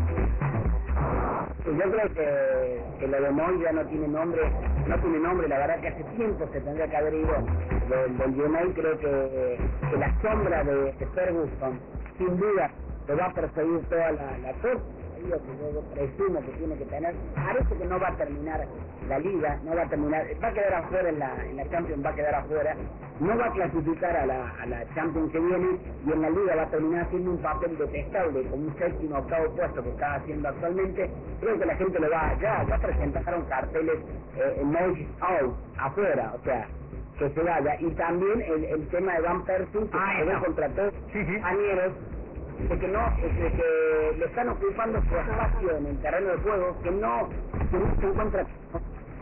[1.64, 4.42] Pues Yo creo que, que lo de Moy ya no tiene nombre,
[4.86, 7.34] no tiene nombre, la verdad que hace tiempo se tendría que haber ido
[7.88, 9.58] del, del United, creo que,
[9.90, 11.80] que la sombra de, de Ferguson,
[12.18, 12.70] sin duda,
[13.08, 14.82] lo va a perseguir toda la, la corte,
[15.22, 18.66] que yo presumo que tiene que tener, parece que no va a terminar
[19.08, 22.04] la liga, no va a terminar, va a quedar afuera en la, en la Champions,
[22.04, 22.76] va a quedar afuera,
[23.20, 26.56] no va a clasificar a la, a la Champions que viene y en la liga
[26.56, 30.48] va a terminar haciendo un papel detestable como un séptimo octavo puesto que está haciendo
[30.48, 31.10] actualmente.
[31.40, 33.98] Creo que la gente lo va, ya, ya presentaron carteles
[34.36, 36.66] eh, Moyes out, afuera, o sea,
[37.18, 37.76] que se vaya.
[37.80, 40.44] Y también el, el tema de Van Persie, que Ah, se ve está.
[40.46, 41.40] contra todos Sí, sí.
[42.68, 46.76] De que no de que le están ocupando su espacio en el terreno de juego
[46.82, 47.28] que no
[47.70, 48.46] que no encuentra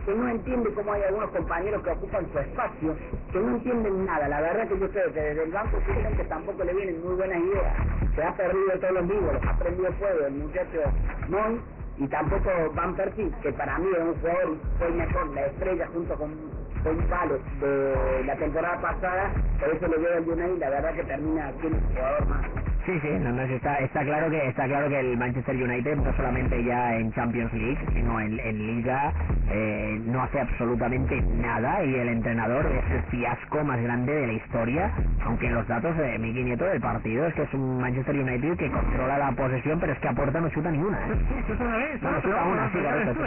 [0.04, 2.96] que no entiende cómo hay algunos compañeros que ocupan su espacio
[3.32, 4.28] que no entienden nada.
[4.28, 5.78] La verdad que yo creo que desde el banco
[6.16, 7.74] que tampoco le vienen muy buenas ideas.
[8.16, 10.80] Se ha perdido todos los vivos los ha prendido fuego el muchacho
[11.28, 11.60] Mon
[11.98, 16.14] y tampoco Van Persie que para mí es un jugador fue mejor la estrella junto
[16.16, 16.34] con
[16.82, 19.30] con Palo de la temporada pasada
[19.60, 22.98] por eso le veo al United la verdad que termina siendo un jugador más Sí,
[23.02, 26.64] sí, no, no, está, está claro que está claro que el Manchester United no solamente
[26.64, 29.12] ya en Champions League, sino en, en Liga
[29.50, 34.32] eh, no hace absolutamente nada y el entrenador es el fiasco más grande de la
[34.32, 34.90] historia,
[35.26, 38.70] aunque los datos de Miki Nieto del partido es que es un Manchester United que
[38.70, 40.98] controla la posesión, pero es que aporta no chuta ninguna.
[40.98, 41.12] ¿eh?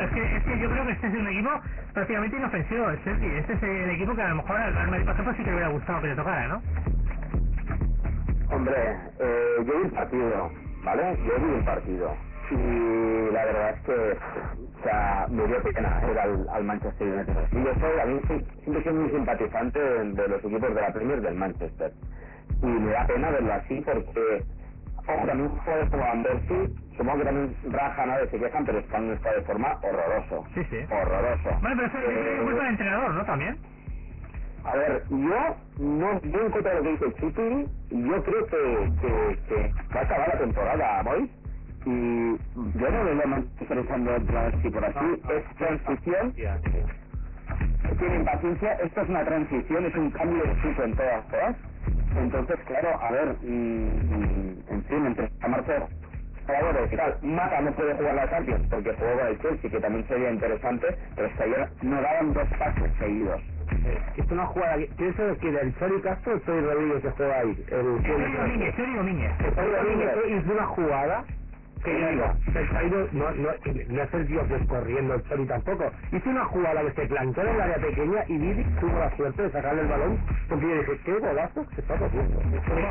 [0.03, 1.49] Es que, es que yo creo que este es un equipo
[1.93, 2.89] prácticamente inofensivo.
[2.89, 5.49] Este es el equipo que a lo mejor al Real Madrid, por ejemplo, sí que
[5.49, 6.61] le hubiera gustado que le tocara, ¿no?
[8.55, 8.75] Hombre,
[9.19, 10.51] eh, yo vi el partido,
[10.83, 11.17] ¿vale?
[11.25, 12.15] Yo vi el partido.
[12.51, 17.47] Y la verdad es que, o sea, me dio pena ver al, al Manchester United.
[17.51, 18.19] Y yo soy, a mí
[18.63, 21.91] siempre soy muy simpatizante de, de los equipos de la Premier del Manchester.
[22.61, 24.43] Y me da pena verlo así porque,
[24.97, 26.23] ojo, también jugadores como Van
[26.97, 30.45] supongo que también rajan a veces se quejan, pero un estado de forma horroroso.
[30.53, 30.77] Sí, sí.
[30.91, 31.49] Horroroso.
[31.61, 33.25] Bueno, pero eso es Eh, culpa del entrenador, ¿no?
[33.25, 33.57] También.
[34.63, 38.93] A ver, yo no yo en contra de lo que dice Chipi, yo creo que,
[39.01, 41.31] que, que va a acabar la temporada, ¿voy?
[41.85, 42.37] Y
[42.79, 46.35] yo no me veo interesando así por así, es transición,
[47.99, 51.57] tiene impaciencia, esto es una transición, es un cambio de ciclo en todas todas.
[52.15, 55.89] Entonces, claro, a ver, mm, en fin, entre marzo
[56.45, 59.81] jugadores y tal, Mata no puede jugar la Champions porque jugó con el Chelsea, que
[59.81, 63.41] también sería interesante, pero es que ayer no daban dos pases seguidos.
[63.71, 64.77] Es que es una jugada.
[64.77, 65.55] que- ¿Quién sabe quién?
[65.57, 67.65] ¿El Chori Castro el Chori Rodríguez que juega ahí?
[67.69, 69.31] El Chori Domínguez, Chori Domínguez.
[70.27, 71.25] Hizo una jugada
[71.83, 72.25] que yo digo,
[72.55, 73.49] el Chori no, no,
[73.89, 75.91] no es el tío que es corriendo el Chori tampoco.
[76.11, 79.41] Hizo una jugada que se planteó en el área pequeña y Didi tuvo la suerte
[79.43, 80.19] de sacarle el balón
[80.49, 82.41] porque yo dije, qué golazo se está haciendo.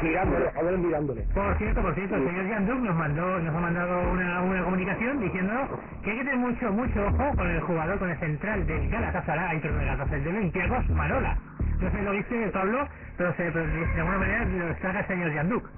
[0.02, 1.22] Mirándole, a ver mirándole.
[1.34, 5.20] Por cierto, por cierto, el señor Yanduk nos mandó, nos ha mandado una, una comunicación
[5.20, 5.54] diciendo
[6.02, 9.60] que hay que tener mucho, mucho ojo con el jugador, con el central del Galatasaray,
[9.60, 11.36] perdón, del Galatasaray, del Olympiacos, Manola.
[11.80, 12.86] No sé lo viste, Pablo,
[13.16, 15.68] pero, se, pero de alguna manera lo destaca el señor Yanduk.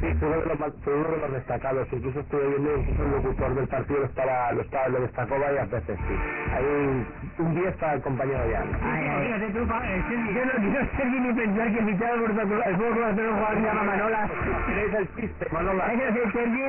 [0.00, 1.88] Sí, fue uno de los, fue uno de los destacados.
[1.92, 5.70] Incluso estuve viendo, incluso el locutor del partido lo, estaba, lo, estaba, lo destacó varias
[5.70, 6.14] veces, sí.
[6.54, 7.06] Hay un,
[7.38, 8.78] un 10 para el compañero Ana.
[8.82, 9.26] Ay, ay.
[9.26, 13.38] Fíjate tú, eh, Yo no quiero ser ni pensar que fichado por el Fútbol Barcelona
[13.38, 14.30] jugador que se llama Manolas.
[14.66, 15.92] Tenéis el chiste, Manola.
[15.92, 16.64] Es decir, Sergi,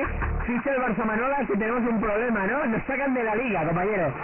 [0.46, 2.66] ficha el Barça Manolas y tenemos un problema, ¿no?
[2.66, 4.14] Nos sacan de la liga, compañero.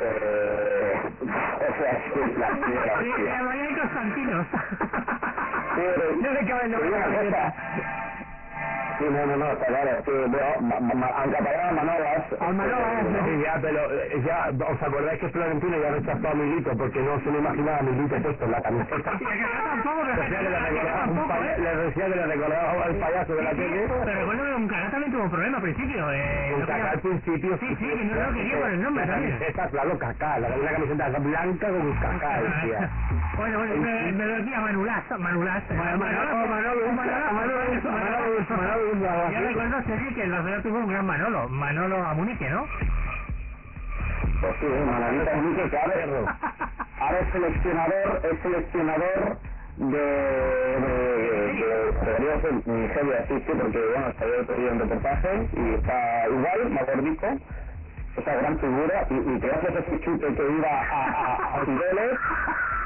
[0.00, 0.94] Eh,
[2.38, 2.48] la.
[5.76, 6.90] Pero- No le cabe el nombre
[8.98, 12.26] Sí, no, no, no, está claro, es ma- ma- aunque apagaban Manolas...
[12.40, 16.70] Al Manolas, Sí, ya, pero eh, ya, ¿os acordáis que Florentino ya rechazó a Milito
[16.76, 19.12] porque no se lo imaginaba a Milito puesto en la camiseta?
[19.18, 21.58] Pero Decía que le ¿eh?
[21.58, 23.86] le decía que le recordaba al payaso de la Sí, tele.
[24.04, 26.12] pero recuerdo que Uncará también tuvo un problema al principio.
[26.12, 27.58] Eh, Un no Kaká quería- al principio.
[27.58, 29.30] Sí, sí, que no lo quería por el nombre también.
[29.38, 32.90] camiseta, claro, Kaká, la, una camiseta blanca con un Kaká, decía.
[33.36, 35.62] Bueno, bueno, me, lo decía Manulás, Manulás.
[35.70, 36.86] eh, Manolo, Manolo,
[38.48, 42.68] Manolo, Yo recuerdo, Sergi, que el Barcelona tuvo un gran Manolo, Manolo Amunique, ¿no?
[44.40, 46.36] Pues sí, Manolito Munique, que ahora,
[46.98, 49.38] ahora es seleccionador, es seleccionador
[49.76, 55.74] de, de, debería ser Nigeria, sí, sí, porque bueno, salió otro día un reportaje y
[55.74, 57.26] está igual, más gordito,
[58.18, 61.62] esa gran figura, y, y gracias a ese chute que iba a, a,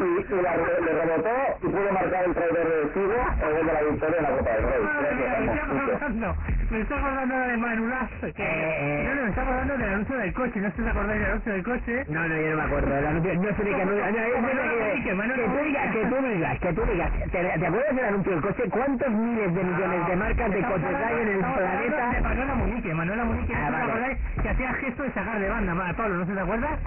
[0.00, 1.30] y, y la, le rebotó
[1.62, 3.14] y pudo marcar el trailer de Figo,
[3.46, 4.80] el gol de la victoria en la Copa del Rey.
[4.82, 6.94] Me chute.
[6.94, 8.28] acordando, de Manulás, que...
[8.28, 9.04] Eh, eh.
[9.06, 11.30] No, no, me está acordando del anuncio del coche, no sé si os acordáis del
[11.30, 12.04] anuncio del coche.
[12.08, 12.96] No, no, yo no me acuerdo.
[12.98, 14.04] El anuncio, no sé ni qué anuncio.
[15.02, 17.10] Que, tú digas, que tú digas, que tú digas.
[17.30, 18.62] ¿Te, te acuerdas del anuncio del coche?
[18.70, 22.10] ¿Cuántos miles de millones de marcas de coches hay en el planeta?
[22.12, 23.84] De Manuela Munique, Manuela Munique, Ah, ¿no vale.
[23.92, 24.18] acordáis?
[24.42, 26.80] Que hacía el gesto de sacar de banda, Ma- Pablo, ¿no se te acuerdas?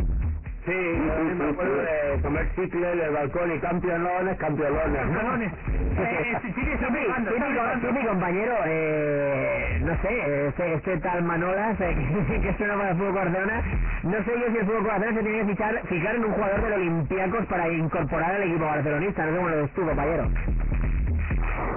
[0.65, 5.01] Sí, yo me acuerdo de comer chicle en el balcón y campeones, campeones.
[5.01, 5.53] Campeones.
[5.97, 11.95] Eh, sí, sí, sí, mi, compañero, eh, no sé, este, este tal Manolas, eh,
[12.43, 13.63] que suena para el Fútbol Barcelona,
[14.03, 16.61] no sé yo si el Fútbol Barcelona se tiene que fichar, fijar en un jugador
[16.63, 20.29] del Olympiacos para incorporar al equipo barcelonista, no sé cómo lo ves tú, compañero.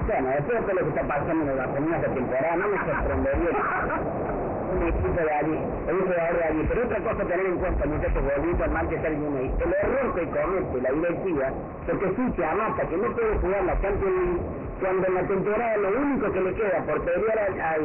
[0.06, 3.50] Bueno, después de lo que está pasando en la primera temporada, no me sorprendería
[4.78, 5.58] un equipo de allí,
[5.90, 6.66] un jugador de allí.
[6.68, 10.24] Pero otra cosa a tener en cuenta, muchachos, volviendo al Manchester United, el error que
[10.30, 11.46] comete la directiva,
[11.86, 14.40] porque ficha a Mata, que no puede jugar la Champions League,
[14.80, 17.84] cuando en la temporada lo único que le queda por pelear al, al,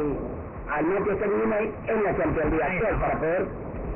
[0.70, 3.46] al Manchester United es la Champions League actual, para poder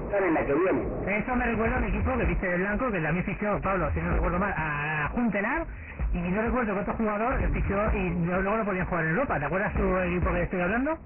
[0.05, 0.82] estar en la que viene.
[1.07, 4.01] Eso me recuerda a un equipo que viste de blanco, que también fichó, Pablo, si
[4.01, 5.66] no recuerdo mal, a Juntelar,
[6.12, 9.38] y no recuerdo qué otro jugador fichó y luego no podían jugar en Europa.
[9.38, 10.99] ¿Te acuerdas tu equipo que estoy hablando?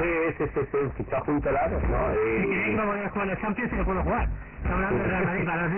[0.00, 1.50] Sí, sí, sí, sí, fichó junto
[1.88, 2.14] ¿no?
[2.14, 4.28] Y que Y, no podía jugar los Champions y no puedo jugar.
[4.68, 5.70] Hablando del Real Madrid, para los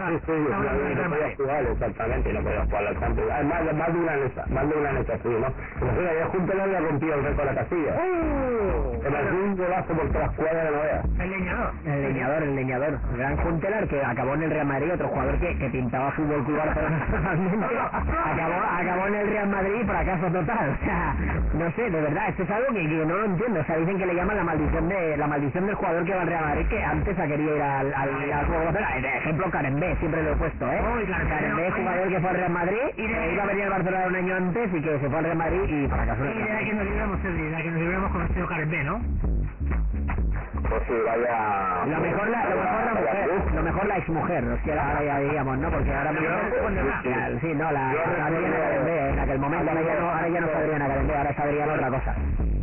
[0.00, 3.30] Ah, sí, sí, del no, no podía jugar, exactamente, no podía jugar la Champions.
[3.30, 5.48] Hay más, más de una neta, más de una neta, sí, ¿no?
[5.80, 7.92] Pero fíjate, ya junto le había rompido el récord a Casilla.
[9.02, 11.02] Se marcó un golazo por todas las cuadras de la novela.
[11.18, 11.70] El leñador.
[11.84, 12.98] El leñador, el leñador.
[13.16, 16.56] Gran Juntelar que acabó en el Real Madrid, otro jugador que, que pintaba Fútbol Club
[16.58, 17.06] Barcelona.
[18.30, 20.70] Acabó, acabó en el Real Madrid, fracaso total.
[20.80, 21.14] O sea,
[21.54, 23.60] no sé, de verdad, esto es algo que, que no lo entiendo.
[23.60, 26.20] O sea, dicen que le llaman la maldición de la maldición del jugador que va
[26.22, 29.00] al Real Madrid, que antes ha querido ir al, al, Barcelona.
[29.00, 30.80] De ejemplo, Carembé, siempre lo he puesto, ¿eh?
[30.96, 34.06] Uy, claro, Carembé, jugador que fue al Real Madrid, y iba a venir al Barcelona
[34.06, 36.52] un año antes y que se fue al Real Madrid y fracasó en Y de
[36.52, 39.00] la que nos libramos, de la que nos libramos con el señor Carembé, ¿no?
[40.68, 41.84] Pues sí, vaya...
[41.86, 45.18] Lo mejor la, lo mejor la mujer, lo mejor la exmujer, o sea, ahora ya
[45.18, 45.70] diríamos, ¿no?
[45.70, 46.28] Porque ahora mismo...
[47.40, 50.54] Sí, no, la, la Carembé, en aquel momento, ahora ya no, ahora ya no es
[50.54, 52.14] Adriana Carembé, ahora es Adriana otra cosa.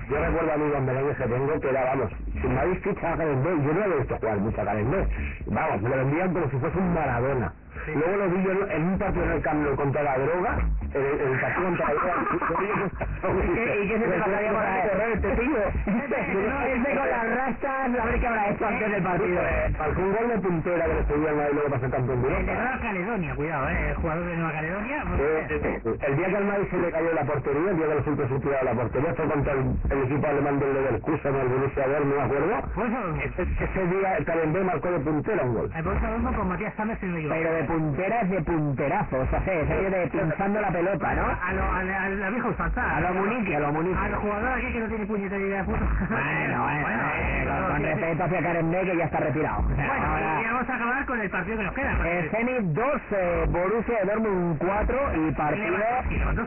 [0.10, 3.49] Yo recuerdo amigos merengues que tengo que era, vamos, si me habéis fichado a Carembé,
[3.49, 5.07] yo no había visto jugar mucho a Carembé.
[5.47, 7.53] Vamos, me lo vendían como si fuese un Maradona.
[7.88, 10.57] Luego lo vi yo en un partido en el cambio contra la droga,
[10.93, 12.15] el, el partido contra la droga.
[13.27, 14.89] ¿Y qué, se te pasaría por ahí?
[14.89, 15.57] correr este tío?
[15.88, 17.16] No, este con las
[17.48, 19.41] a ver qué habrá hecho antes del partido.
[19.80, 22.54] Marcó un gol de puntera que le subían ahí luego ser campeón de El de.
[22.54, 23.89] Nueva Caledonia, cuidado, ¿eh?
[23.89, 25.04] El jugador de Nueva Caledonia.
[25.08, 27.95] pues, Eh, El día que al Madrid se le cayó la portería, el día que
[27.95, 31.36] los últimos se tiraron la portería, fue contra el, el el equipo alemán del Leverkusen
[31.36, 32.62] el Borussia Dortmund, ¿me acuerdo?
[32.76, 35.72] Por eso, Ese, día Calendé marcó de puntero un gol.
[35.76, 39.41] el Borussia Dortmund con Matías Sámez en el Pero de punteras de punterazo, o sea,
[39.45, 41.26] serio de pinchando la pelota, ¿no?
[41.28, 42.95] A lo, a la, a la vieja usanza.
[42.98, 43.98] A lo Munique, a lo Munique.
[44.00, 45.86] A los jugadores aquí que no tiene puñetera idea de puto.
[46.10, 47.08] Bueno, bueno,
[47.41, 49.61] eh, con, respeto hacia Karen B, que ya está retirado.
[49.63, 51.97] Bueno, ahora- y vamos a acabar con el partido que nos queda.
[52.05, 55.77] Eh, Zenit 2, eh, Borussia Dortmund 4 y partido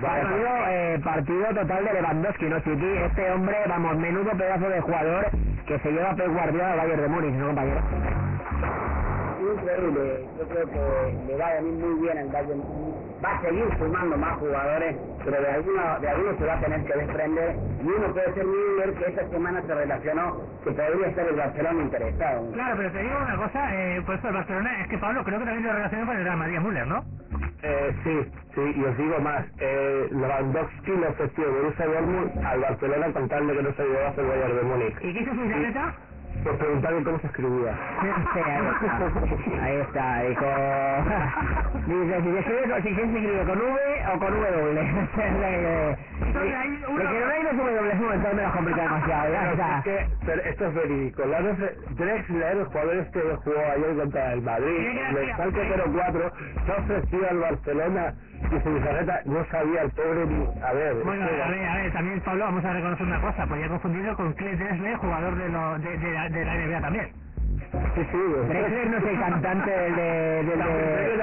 [0.01, 2.93] partido, eh, partido total de Lewandowski, ¿no, Chiqui?
[3.07, 5.31] Este hombre, vamos, menudo pedazo de jugador
[5.67, 7.81] que se lleva Pep Guardiola al Bayern de Múnich, ¿no, compañero?
[9.41, 12.63] Increíble, yo creo que le va a venir muy bien al Bayern.
[13.25, 16.85] Va a seguir sumando más jugadores, pero de alguno, de alguno se va a tener
[16.85, 17.57] que desprender.
[17.83, 21.83] Y uno puede ser Müller, que esta semana se relacionó que podría estar el Barcelona
[21.83, 22.53] interesado.
[22.53, 25.39] Claro, pero te digo una cosa, eh, por eso el Barcelona, es que Pablo creo
[25.39, 27.05] que también lo relacionó con el Real Madrid Müller, ¿no?
[27.63, 33.13] Eh, sí, sí, y os digo más, eh, Lewandowski le ofreció Borussia Dortmund al Barcelona
[33.13, 34.97] con tal de que no se llevase el Bayern de Múnich.
[35.03, 35.41] ¿Y qué hizo su
[36.31, 36.43] Isabeta?
[36.45, 37.79] Pues preguntarle cómo se escribía.
[39.63, 40.47] Ahí está, dijo...
[41.87, 43.81] Dice, si se escribe, con- si se escribe con V
[44.15, 44.81] o con W.
[46.89, 49.79] Uno- que no hay dos W, entonces me lo complica demasiado, ya Pero está.
[49.79, 51.27] es que, pero esto es verídico.
[51.27, 56.33] La Drexler, el jugador este que jugó ayer contra el Madrid, el Schalke 04,
[56.67, 58.15] se ofreció al Barcelona
[58.49, 60.47] y su tarjeta no sabía el pobre ni...
[60.63, 63.21] A ver, Bueno, es que- a ver, a ver, también Pablo, vamos a reconocer una
[63.21, 66.81] cosa, podía confundirlo con Clet Drexler, jugador de, lo, de, de, la, de la NBA
[66.83, 67.13] también.
[67.73, 68.19] Sí, sí.
[68.49, 70.03] Drexler no es el cantante del de,
[70.45, 71.15] del de,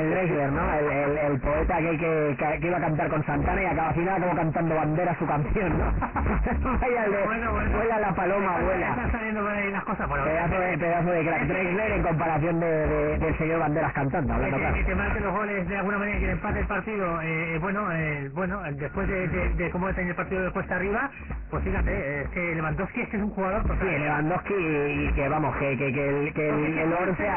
[0.00, 0.74] el Drexler, ¿no?
[0.74, 3.94] El, el, el poeta que, que, que iba a cantar con Santana y acaba al
[3.94, 5.84] final como cantando bandera su canción, ¿no?
[6.80, 7.76] Vaya de, Bueno, bueno.
[7.76, 8.90] vuela la paloma, vuela.
[8.90, 10.24] Están saliendo por ahí las cosas, bueno.
[10.24, 14.48] Pedazo de, pedazo de crack Drexler en comparación de, de- del señor Banderas cantando, Que
[14.50, 14.74] claro.
[14.74, 17.58] que te marque los goles de alguna manera y que le empate el partido, eh,
[17.60, 21.10] bueno, eh, bueno, después de, de, de cómo tenía el partido de cuesta arriba,
[21.50, 24.00] pues fíjate, eh, es que Lewandowski es que es un jugador Sí, total.
[24.00, 27.34] Lewandowski y que vamos, que, que, que el, que el, el Borussia...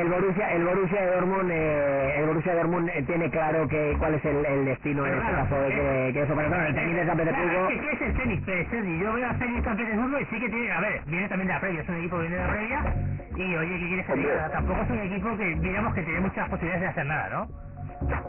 [0.00, 3.96] El, Borussia, el Borussia de Dortmund, eh, el Borussia de Dortmund eh, tiene claro que
[3.98, 6.74] cuál es el, el destino en este caso de que, que eso, pero bueno, el
[6.74, 9.00] tenis de San Petersburgo, Claro, es que ¿qué es el tenis?
[9.00, 11.54] Yo veo a tenis San Petersburgo y sí que tiene, a ver, viene también de
[11.54, 12.84] la previa, es un equipo que viene de la previa
[13.36, 14.50] y oye, ¿qué quieres que diga?
[14.50, 17.48] Tampoco es un equipo que digamos que tiene muchas posibilidades de hacer nada, ¿no?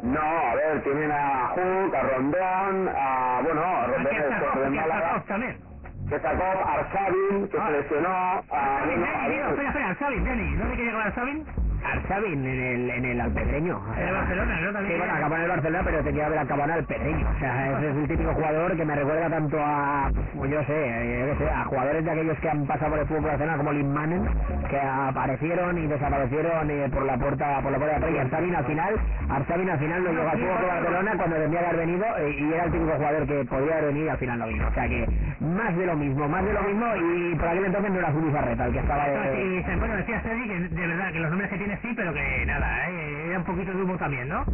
[0.04, 5.24] No, a ver, tienen a Hulk, a Rondón, a, bueno, a Rondón es de Málaga,
[5.28, 5.73] también.
[6.14, 7.66] Que sacó a Arshavin, que Ah.
[7.66, 11.02] se lesionó, a, Arshavin, bueno, a Dani, digo, espera, espera, Arshavin, Dani, ¿dónde quería con
[11.02, 11.46] Arshavin?
[11.84, 13.80] Arshavin en el, en el Alpedreño.
[13.98, 14.68] En el Barcelona, ¿no?
[14.68, 17.28] Sí, También bueno, acabó en el Barcelona, pero tenía que haber acabado en el Alpedreño.
[17.36, 20.74] O sea, ese es el típico jugador que me recuerda tanto a, pues yo sé,
[20.74, 23.58] eh, yo qué sé, a jugadores de aquellos que han pasado por el fútbol Barcelona
[23.58, 24.26] como Lin Manen,
[24.70, 28.12] que aparecieron y desaparecieron eh, por la puerta por la puerta de atrás.
[28.14, 28.94] Y Arshavin al final,
[29.30, 32.54] Arshavin al final no llegó al fútbol Barcelona cuando tendría que haber venido eh, y
[32.54, 34.68] era el típico jugador que podía haber venido y al final no vino.
[34.68, 35.08] O sea que
[35.42, 38.66] más de lo mismo, más de lo mismo y por aquel entonces no era Zubizarreta
[38.66, 39.44] el que estaba de...
[39.44, 42.14] Y se- bueno, decía Sergi que de verdad que los nombres que tiene sí, pero
[42.14, 43.28] que nada, ¿eh?
[43.30, 44.46] era un poquito de humo también, ¿no?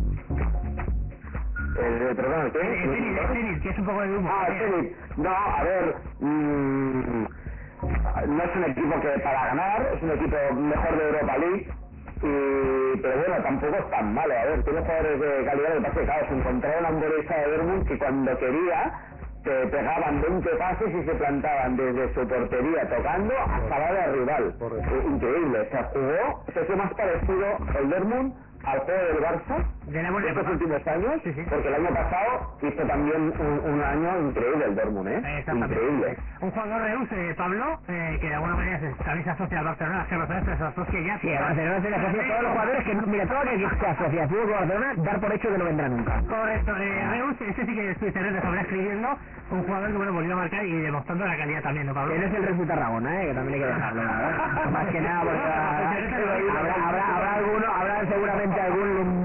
[1.77, 2.59] eh, perdón, El ¿qué?
[2.61, 4.29] el tenis, que es un poco de humo.
[4.31, 4.95] Ah, el.
[5.17, 7.23] No, a ver, mm,
[8.27, 11.67] no es un equipo que para ganar, es un equipo mejor de Europa League.
[12.21, 14.33] Y, pero bueno, tampoco es tan malo.
[14.33, 15.77] A ver, tiene jugadores de calidad.
[15.77, 18.93] Es que, claro, se encontraron a un Borussia de Dortmund que cuando quería
[19.43, 24.55] te pegaban 20 pases y se plantaban desde su portería tocando hasta la de rival.
[25.07, 25.59] Increíble.
[25.61, 27.45] O sea, jugó, se fue más parecido
[27.79, 28.33] el Dortmund
[28.63, 31.41] al juego del Barça De la estos últimos años, Sí, sí.
[31.49, 35.43] porque el año pasado hizo también un, un año increíble el Dortmund, ¿eh?
[35.51, 36.15] Increíble.
[36.41, 39.59] Un jugador de Reus, eh, Pablo, eh, que de alguna manera se, también se asocia
[39.59, 41.19] al Barcelona, que Barcelona se asocia ya.
[41.19, 43.75] Sí, a Barcelona se le asocia a todos los jugadores que, mira, todo aquel que
[43.79, 46.21] se asocia a fútbol Barcelona, dar por hecho que no vendrá nunca.
[46.29, 49.17] Correcto, eh, Reus, ese sí que estuviste sobre escribiendo,
[49.51, 52.13] un jugador que bueno volvió a marcar y demostrando la calidad también, ¿no, Pablo?
[52.15, 53.27] No es el Resu Tarragona, ¿eh?
[53.27, 54.01] que también hay que dejarlo.
[54.01, 54.69] ¿verdad?
[54.71, 59.18] Más que nada, porque habrá, habrá, habrá, alguno, habrá seguramente algún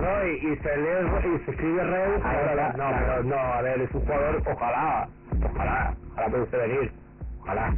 [0.00, 0.26] ¿no?
[0.26, 1.82] Y, y se lee y se escribe.
[2.24, 5.08] Ahí ahora, no, pero no, a ver, es un jugador, ojalá,
[5.44, 6.92] ojalá, ojalá puede usted venir,
[7.40, 7.74] ojalá.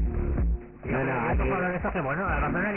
[0.85, 1.49] No, no, aquí,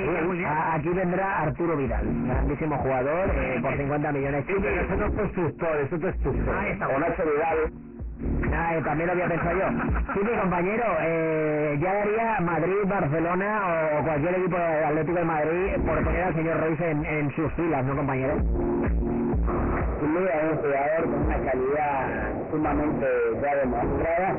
[0.06, 4.46] bueno, a- aquí vendrá Arturo Vidal, grandísimo jugador, eh, por 50 millones.
[4.48, 6.56] Sí, pero eso no es constructor, eso es constructor.
[6.58, 6.88] Ahí está.
[6.88, 7.58] O Nacho Vidal,
[8.52, 9.68] Ah, eh, también lo había pensado yo.
[10.14, 13.62] Sí, mi compañero, eh, ya daría Madrid, Barcelona
[14.00, 17.86] o cualquier equipo de Atlético de Madrid por poner al señor en, en sus filas,
[17.86, 18.34] ¿no, compañero?
[20.00, 23.06] Sin duda es un jugador con una calidad sumamente
[23.42, 24.36] ya demostrada,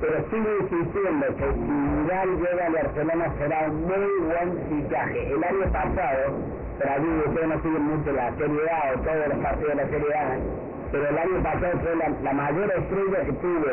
[0.00, 1.70] pero sigo insistiendo que si
[2.02, 5.32] Vidal llega al Barcelona será un muy buen fichaje.
[5.32, 6.34] El año pasado,
[6.78, 9.88] para mí ustedes no siguen mucho la Serie A o todos los partidos de la
[9.88, 10.36] Serie A,
[10.94, 13.66] pero el año pasado fue la, mayor estrella que tuvo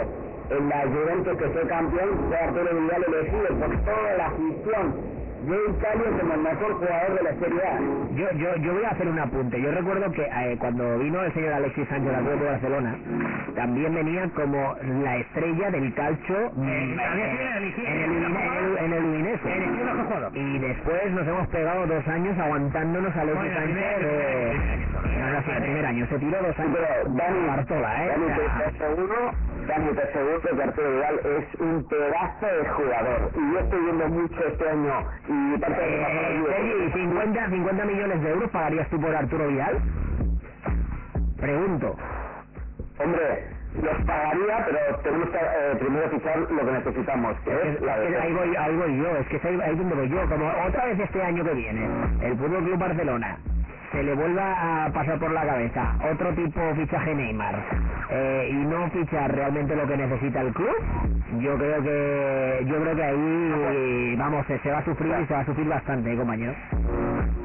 [0.50, 5.58] en la Juventus que fue campeón, fue Arturo Vidal elegido por toda la afición de
[5.72, 7.80] Italia como el mejor jugador de la Serie A.
[8.16, 9.62] Yo, yo, yo voy a hacer un apunte.
[9.62, 12.96] Yo recuerdo que eh, cuando vino el señor Alexis Sánchez al de Barcelona,
[13.56, 19.50] también venía como la estrella del calcio Eh, en, en, el, en el Udinese.
[20.34, 23.76] Y después nos hemos pegado dos años aguantándonos a Alexis Sánchez.
[23.76, 24.82] de-
[25.22, 26.08] No, no, sí, el primer año.
[26.08, 26.78] Se tiró dos años.
[26.80, 28.10] Pero Dani, Bartola, ¿eh?
[28.10, 28.28] Dani,
[28.58, 29.32] te aseguro,
[29.68, 33.32] Dani, te aseguro que Arturo Vidal es un pedazo de jugador.
[33.36, 34.94] Y yo estoy viendo mucho este año.
[35.32, 39.80] Y parte de Eh, Sergi, 50, 50 millones de euros pagarías tú por Arturo Vidal?
[41.40, 41.96] Pregunto.
[43.00, 43.48] Hombre,
[43.82, 48.00] los pagaría, pero tenemos que eh, primero fichar lo que necesitamos, que Es es la
[48.00, 48.24] defensa.
[48.24, 50.30] ahí, voy, ahí voy yo, es que es ahí, ahí donde voy yo.
[50.30, 51.90] Como otra vez este año que viene,
[52.24, 53.38] el Fútbol Club Barcelona
[53.92, 57.56] se le vuelva a pasar por la cabeza otro tipo fichaje Neymar
[58.10, 60.76] eh, y no fichar realmente lo que necesita el club,
[61.40, 65.40] yo creo que yo creo que ahí vamos se, va a sufrir y se va
[65.40, 66.54] a sufrir bastante, ¿eh, compañero.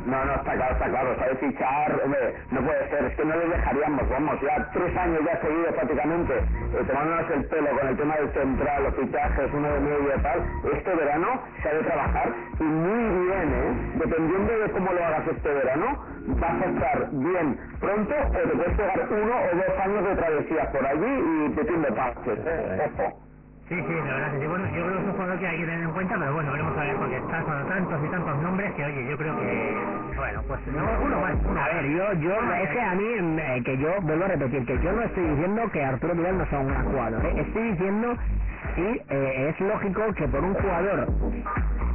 [0.07, 3.37] No, no, está claro, está claro, sabes fichar, hombre, no puede ser, es que no
[3.37, 7.97] le dejaríamos, vamos, ya tres años ya seguidos prácticamente, eh, tomándonos el pelo con el
[7.97, 10.43] tema del central, los fichajes, uno de medio y tal,
[10.75, 11.27] este verano
[11.61, 13.99] se ha de trabajar y muy bien, ¿eh?
[13.99, 18.77] Dependiendo de cómo lo hagas este verano, vas a estar bien pronto o te puedes
[18.77, 22.91] pegar uno o dos años de travesía por allí y te tiende pases, ¿eh?
[22.97, 23.27] Ojo.
[23.69, 24.47] Sí, sí, la verdad sí.
[24.47, 26.53] Bueno, yo creo que es un jugador que hay que tener en cuenta, pero bueno,
[26.53, 30.15] veremos a ver, porque está con tantos y tantos nombres que, oye, yo creo que,
[30.17, 31.35] bueno, pues no, uno más.
[31.45, 33.05] uno A ver, yo, yo, es que a mí,
[33.41, 36.47] eh, que yo, vuelvo a repetir, que yo no estoy diciendo que Arturo Vidal no
[36.47, 37.35] sea un gran jugador, ¿eh?
[37.41, 38.17] estoy diciendo,
[38.77, 41.09] sí, eh, es lógico que por un jugador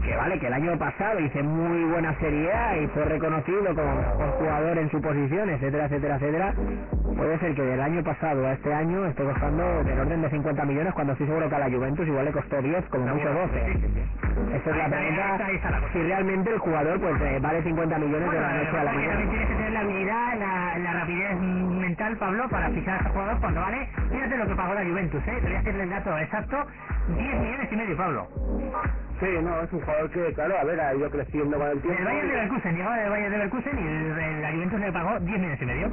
[0.04, 3.96] que vale, que el año pasado hice muy buena Serie A y fue reconocido como
[3.96, 6.54] mejor jugador en su posición, etcétera, etcétera, etcétera,
[7.16, 10.66] puede ser que del año pasado a este año esté costando del orden de 50
[10.66, 13.60] millones, cuando estoy seguro que a la Juventus igual le costó 10, como mucho 12.
[14.56, 15.38] Esa es la pregunta,
[15.94, 19.30] si realmente el jugador pues eh, vale 50 millones de la noche a la mañana.
[19.30, 23.40] tienes que tener la habilidad, la, la rapidez mental, Pablo, para fichar a este jugador
[23.40, 23.90] cuando vale.
[24.12, 25.34] Fíjate lo que pagó la Juventus, ¿eh?
[25.36, 26.58] Te voy a decirle el dato exacto:
[27.08, 28.28] 10 millones y medio, Pablo.
[29.20, 32.00] Sí, no, es un jugador que, claro, a ver, ha ido creciendo con el tiempo.
[32.00, 35.20] El Bayern de Leverkusen, llegaba del Bayern de Leverkusen y el- el- Juventus le pagó
[35.20, 35.92] 10 millones y medio.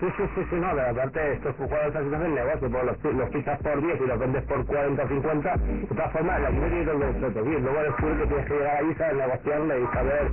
[0.00, 3.30] Sí, sí, sí, sí, no, pero aparte estos jugadores así hacen negocio, porque los, los
[3.30, 6.68] fichas por 10 y los vendes por 40 o 50, de todas formas, la gente
[6.68, 10.30] tiene que bien, luego descubrir que tienes que llegar ahí, saber negociarle y saber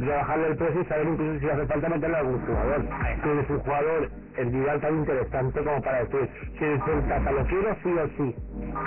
[0.00, 2.82] rebajarle el precio y saber incluso si hace falta meterle a algún jugador.
[3.22, 7.46] Si es un jugador en Vidal tan interesante como para decir, si el Tata lo
[7.46, 8.36] quiero sí o sí.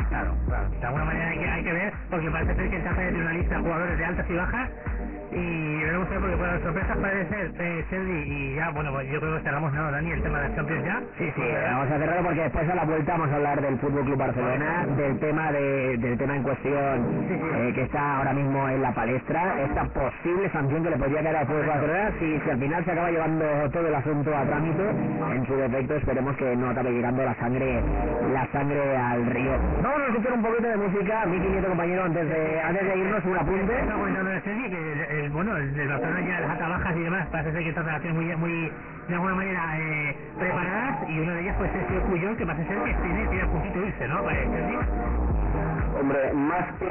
[0.10, 0.70] Claro, claro.
[0.70, 3.22] De alguna manera hay que, hay que ver, porque parece ser que el Tata tiene
[3.22, 4.70] una lista de jugadores de altas y bajas.
[5.32, 8.92] Y veremos a ver, porque para las sorpresas parece ser, eh, Sergi, y ya, bueno,
[8.94, 10.12] pues yo creo que cerramos, ¿no, Dani?
[10.12, 11.02] El tema de las Champions ya.
[11.18, 14.06] Sí, sí, vamos a cerrarlo porque después a la vuelta vamos a hablar del Fútbol
[14.06, 18.82] Club Barcelona, del tema de, del tema en cuestión eh, que está ahora mismo en
[18.82, 22.50] la palestra, esta posible sanción que le podría caer al Fútbol Club Barcelona si, si
[22.50, 24.90] al final se acaba llevando todo el asunto a trámite,
[25.36, 27.82] en su defecto esperemos que no acabe llegando la sangre
[28.34, 29.52] la sangre al río.
[29.84, 33.26] Vamos a escuchar un poquito de música, mi quinto compañero, antes de antes de irnos
[33.26, 33.74] un apunte.
[35.18, 37.70] De el- bueno, el del Barcelona ya las altas bajas y demás, parece ser que
[37.70, 38.72] estas relaciones muy, muy,
[39.08, 42.68] de alguna manera, eh, preparadas, y una de ellas pues es el Puyol, que parece
[42.68, 44.22] ser que tiene, tiene a puntito de irse, ¿no?
[44.24, 45.27] Sergi.
[46.00, 46.86] Hombre, más que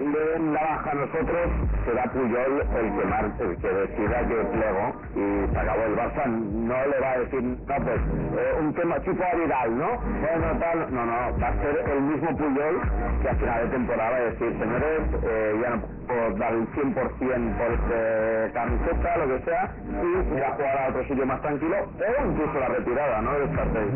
[0.00, 1.50] le den la baja a nosotros,
[1.84, 6.26] será Puyol el que, mar, el que decida que plego y se acabó el Barça.
[6.26, 9.88] No le va a decir, no, pues, eh, un tema tipo a Vidal, ¿no?
[9.98, 12.80] Bueno, tal, no, no, va a ser el mismo Puyol
[13.22, 16.66] que a final de temporada va a decir, señores, eh, ya no puedo dar el
[16.72, 21.40] 100% por este camiseta, lo que sea, y ir a jugar a otro sitio más
[21.42, 23.30] tranquilo, o incluso la retirada, ¿no?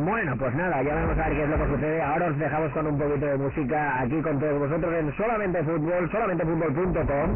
[0.05, 2.03] Bueno, pues nada, ya vamos a ver qué es lo que sucede.
[2.03, 6.11] Ahora os dejamos con un poquito de música aquí con todos vosotros en Solamente Fútbol,
[6.11, 7.31] solamentefutbol.com.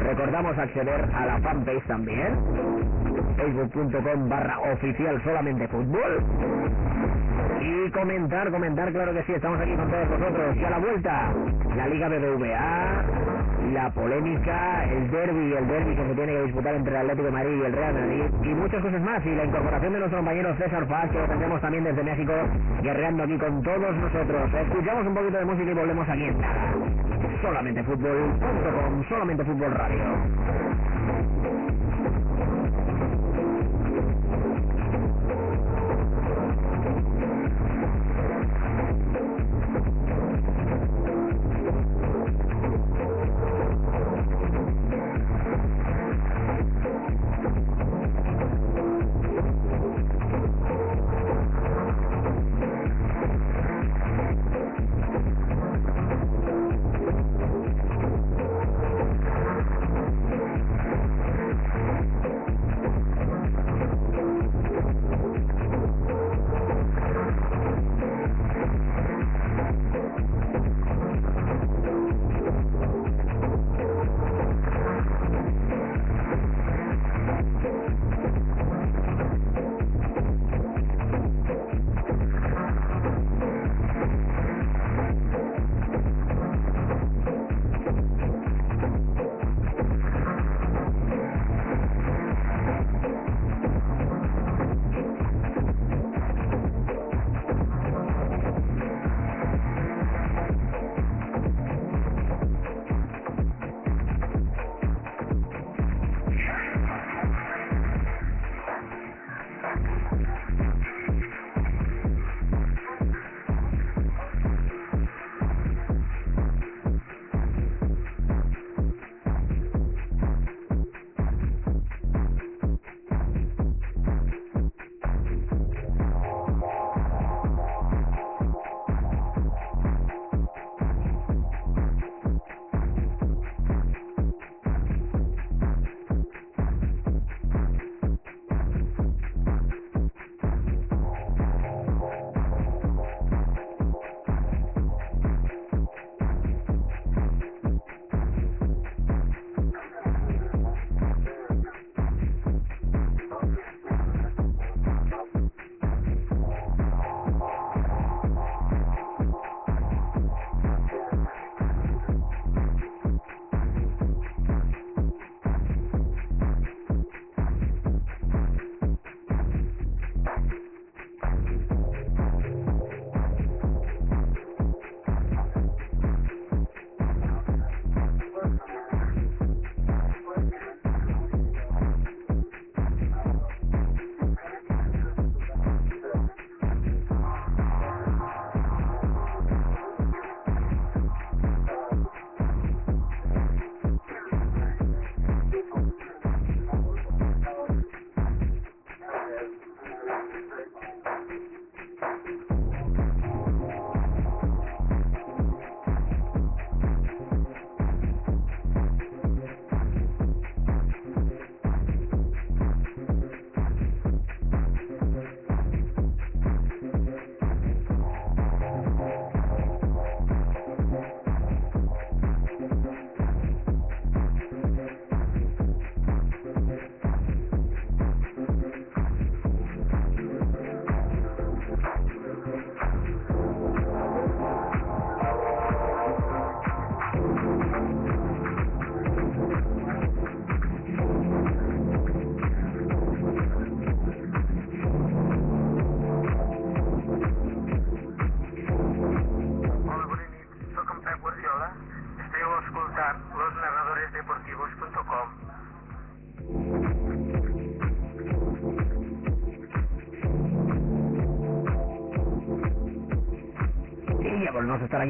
[0.00, 2.38] Recordamos acceder a la fanpage también,
[3.36, 6.24] facebook.com barra oficial Solamente Fútbol.
[7.60, 10.56] Y comentar, comentar, claro que sí, estamos aquí con todos vosotros.
[10.56, 11.32] Y a la vuelta,
[11.76, 13.02] la Liga BBVA,
[13.72, 17.32] la polémica, el derby, el derby que se tiene que disputar entre el Atlético de
[17.32, 19.24] Madrid y el Real Madrid, y muchas cosas más.
[19.26, 22.32] Y la incorporación de nuestro compañero César Paz, que lo tendremos también desde México,
[22.82, 24.54] guerreando aquí con todos nosotros.
[24.54, 26.30] Escuchamos un poquito de música y volvemos aquí
[27.42, 30.36] Solamente fútbol.com, solamente fútbol radio.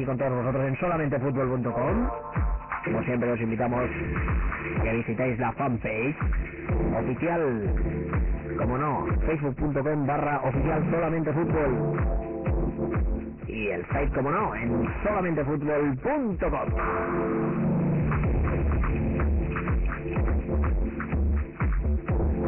[0.05, 2.09] Con todos vosotros en solamentefutbol.com.
[2.85, 3.89] Como siempre os invitamos
[4.83, 6.15] que visitéis la fanpage
[6.97, 7.73] oficial,
[8.57, 11.99] como no, facebook.com barra oficial solamente fútbol.
[13.47, 16.67] Y el site, como no, en solamentefutbol.com.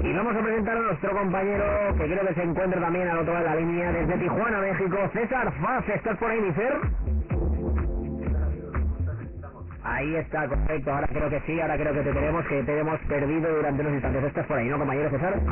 [0.03, 1.65] Y vamos a presentar a nuestro compañero
[1.97, 4.97] que creo que se encuentra también al otro lado de la línea desde Tijuana, México,
[5.13, 5.87] César Faz.
[5.89, 7.08] ¿Estás por ahí, mi Fer?
[9.89, 10.91] Ahí está, correcto.
[10.91, 13.93] Ahora creo que sí, ahora creo que te tenemos, que te hemos perdido durante unos
[13.95, 14.25] instantes.
[14.25, 15.43] Estás por ahí, ¿no, compañero César?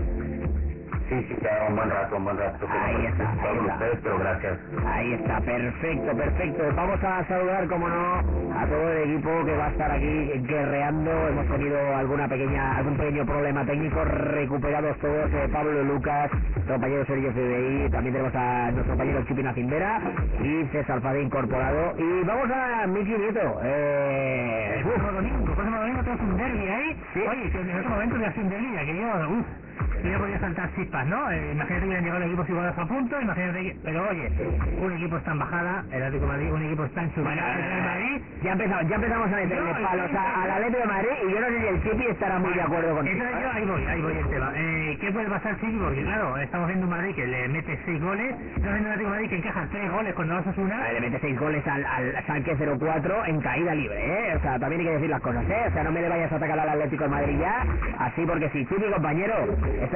[1.10, 2.68] Sí, sí, ya un buen rato, un buen rato.
[2.70, 3.74] Ahí está, ahí está.
[3.74, 4.60] ustedes, pero gracias.
[4.86, 6.64] Ahí está, perfecto, perfecto.
[6.76, 8.16] Vamos a saludar, como no,
[8.53, 11.12] a todo el equipo que va a estar aquí guerreando.
[11.30, 16.30] Hemos tenido alguna pequeña, algún pequeño problema técnico, recuperados todos, eh, Pablo Lucas,
[16.68, 20.01] compañero Sergio CBI, también tenemos a nuestro compañero Chipina Cimbera
[20.41, 21.93] y César Fade incorporado.
[21.97, 23.60] Y vamos a Miki Nieto.
[23.64, 26.97] Eh, uf, Próximo domingo, próximo domingo tenemos un derby ahí.
[27.14, 27.20] Sí.
[27.30, 29.66] Oye, que en otro momento ya hace un derby, ya que yo, que
[30.12, 31.32] yo podía saltar chispas, ¿no?
[31.32, 33.76] Eh, imagínate que hubieran llegado equipos iguales a punto, imagínate que...
[33.84, 34.32] Pero oye,
[34.80, 37.84] un equipo está en bajada, el Atlético de Madrid, un equipo está en subida, el
[37.84, 38.22] Madrid...
[38.43, 41.39] ya empezamos, ya empezamos a meterle No, palos a- al Atlético de Madrid y yo
[41.41, 43.18] no sé si el Chipi estará muy de acuerdo contigo.
[43.18, 44.51] Entonces yo ahí voy, ahí voy el tema.
[44.55, 45.78] Eh, ¿Qué puede pasar, Chiqui?
[45.78, 49.10] Porque claro, estamos viendo un Madrid que le mete seis goles, estamos viendo un Atlético
[49.10, 50.78] de Madrid que encaja tres goles cuando vas a una.
[50.78, 53.97] Vale, Le mete seis goles al, al Salque 04 en caída libre,
[54.32, 54.36] ¿eh?
[54.36, 55.66] O sea, también hay que decir las cosas, ¿eh?
[55.68, 57.66] O sea, no me le vayas a atacar al Atlético de Madrid ya,
[57.99, 59.36] así porque si mi compañero,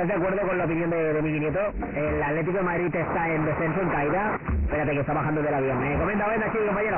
[0.02, 1.60] ¿estás de acuerdo con la opinión de, de mi Nieto?
[1.96, 4.40] El Atlético de Madrid está en descenso, en caída.
[4.64, 5.98] Espérate que está bajando del avión, ¿eh?
[6.00, 6.98] Comenta, venga, sí, compañero.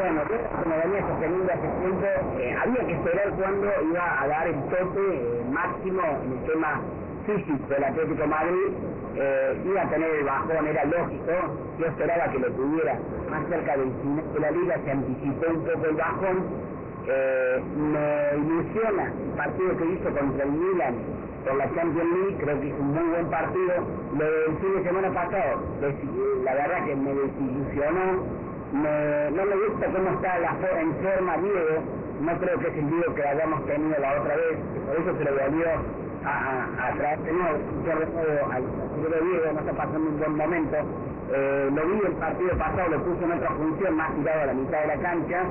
[0.00, 2.06] Bueno, yo como venía sosteniendo hace tiempo,
[2.40, 6.80] eh, había que esperar cuándo iba a dar el tope eh, máximo en el tema
[7.26, 8.68] físico del Atlético Madrid.
[9.16, 11.32] Eh, iba a tener el bajón, era lógico,
[11.78, 12.98] yo esperaba que lo tuviera
[13.30, 16.36] más cerca del final de la liga, se anticipó un poco el bajón.
[17.06, 22.60] Eh, me ilusiona el partido que hizo contra el Milan por la Champions League, creo
[22.60, 23.74] que hizo un muy buen partido.
[24.18, 25.60] Lo del fin de semana pasado,
[26.44, 28.24] la verdad que me desilusionó
[28.72, 31.78] me, no me gusta cómo está la fo- en forma Diego,
[32.22, 35.24] no creo que es el Diego que hayamos tenido la otra vez, por eso se
[35.24, 35.66] lo volvió
[36.24, 40.18] a, a, a traer de nuevo, de nuevo al al Diego, no está pasando un
[40.18, 40.76] buen momento.
[41.32, 44.54] Eh, lo vi el partido pasado, lo puso en otra función, más tirado a la
[44.54, 45.42] mitad de la cancha,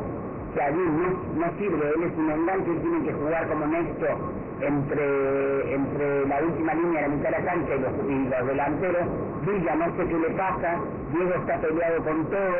[0.53, 4.17] que allí no, no sirve, él es un enganche, tiene que jugar como Néstor
[4.61, 9.03] entre, entre la última línea la mitad de la cancha y los, y los delanteros.
[9.45, 10.77] Villa no sé qué le pasa,
[11.11, 12.59] Diego está peleado con todo,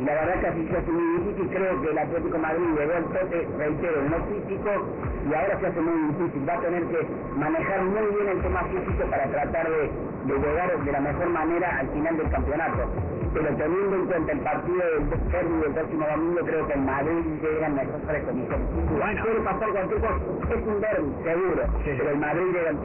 [0.00, 2.66] y la verdad que así se hace muy difícil, creo que el Atlético de Madrid
[2.78, 4.70] llegó al tope, reitero, no físico,
[5.28, 7.00] y ahora se hace muy difícil, va a tener que
[7.36, 9.90] manejar muy bien el tema físico para tratar de,
[10.24, 12.88] de llegar de la mejor manera al final del campeonato.
[13.32, 17.22] Pero teniendo en cuenta el partido del derbi del próximo domingo, creo que el Madrid
[17.40, 18.66] llega en mejores condiciones.
[18.90, 19.22] Bueno.
[19.22, 20.16] Puede pasar cualquier cosa,
[20.50, 21.94] es un derbi, seguro, Sí, sí.
[21.98, 22.76] pero el Madrid llega en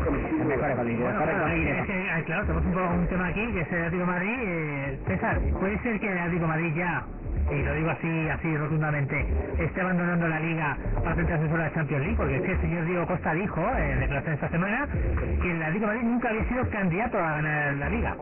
[0.00, 3.72] condiciones Mejores condiciones, Bueno, claro, es que, claro, tenemos un, un tema aquí, que es
[3.72, 4.36] el Atlético de Madrid.
[4.40, 7.04] Eh, César, ¿puede ser que el Atlético de Madrid ya,
[7.50, 9.26] y lo digo así, así rotundamente,
[9.58, 12.16] esté abandonando la Liga para centrarse solo en la Champions League?
[12.16, 14.88] Porque es que el señor Diego Costa dijo, eh, en declaración esta semana,
[15.42, 18.16] que el Atlético de Madrid nunca había sido candidato a ganar la Liga.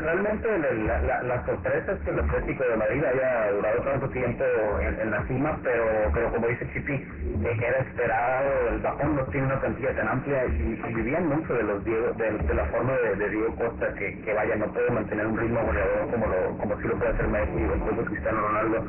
[0.00, 4.44] Realmente la, la, sorpresa es que el Atlético de Madrid haya durado tanto tiempo
[4.80, 5.84] en, la cima, pero,
[6.14, 10.46] pero como dice Chipi, eh, era esperado, el bajón no tiene una plantilla tan amplia
[10.46, 14.20] y, y vivían mucho de los Diego, de, de la forma de, Diego Costa que,
[14.34, 17.64] vaya, no puede mantener un ritmo goleador como lo, como si lo puede hacer Messi
[17.64, 18.86] o incluso Cristiano Ronaldo.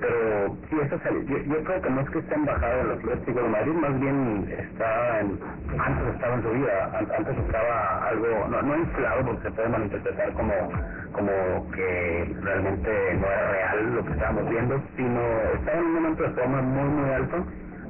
[0.00, 2.90] Pero sí, eso se- yo, yo creo que no es que esté en bajada el
[2.92, 5.40] Atlético de Madrid, más bien está en,
[5.78, 9.68] antes estaba en su vida, an- antes estaba algo, no, no inflado porque se puede
[9.68, 10.72] malinterpretar como,
[11.12, 15.20] como que realmente no era real lo que estábamos viendo, sino
[15.54, 17.36] estaba en un momento de forma muy muy alto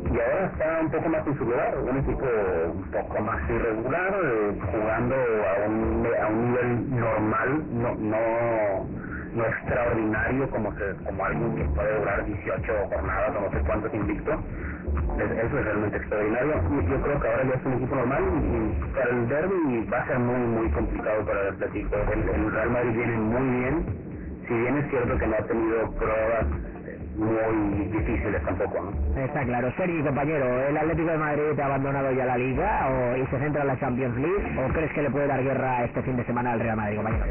[0.03, 2.27] y ahora está un poco más en un equipo
[2.75, 8.87] un poco más irregular, eh, jugando a un, a un nivel normal, no, no
[9.35, 13.95] no extraordinario como se, como alguien que puede durar 18 jornadas o no sé cuántos
[13.95, 14.33] invicto.
[15.19, 16.55] Es- Eso es realmente extraordinario.
[16.89, 20.07] Yo creo que ahora ya es un equipo normal y, para el derby va a
[20.09, 21.97] ser muy muy complicado para el Atlético.
[22.13, 23.87] El, el Real Madrid viene muy bien,
[24.49, 26.47] si bien es cierto que no ha tenido pruebas
[27.17, 29.21] muy difíciles tampoco, ¿no?
[29.23, 29.73] Está claro.
[29.77, 33.63] Sergi, compañero, ¿el Atlético de Madrid ha abandonado ya la Liga o, y se centra
[33.63, 34.61] en la Champions League?
[34.61, 37.25] ¿O crees que le puede dar guerra este fin de semana al Real Madrid, compañero?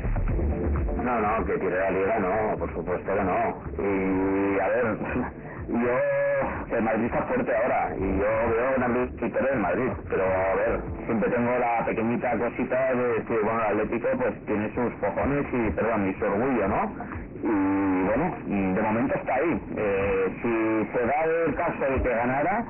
[1.03, 3.63] No, no, que tire la liga, no, por supuesto que no.
[3.79, 4.97] Y a ver,
[5.67, 10.55] yo el Madrid está fuerte ahora y yo veo una victoria del Madrid, pero a
[10.55, 15.45] ver, siempre tengo la pequeñita cosita de decir, bueno, el Atlético pues tiene sus cojones
[15.51, 16.95] y, perdón, y su orgullo, ¿no?
[17.43, 19.61] Y bueno, de momento está ahí.
[19.75, 22.65] Eh, si se da el caso de que ganara,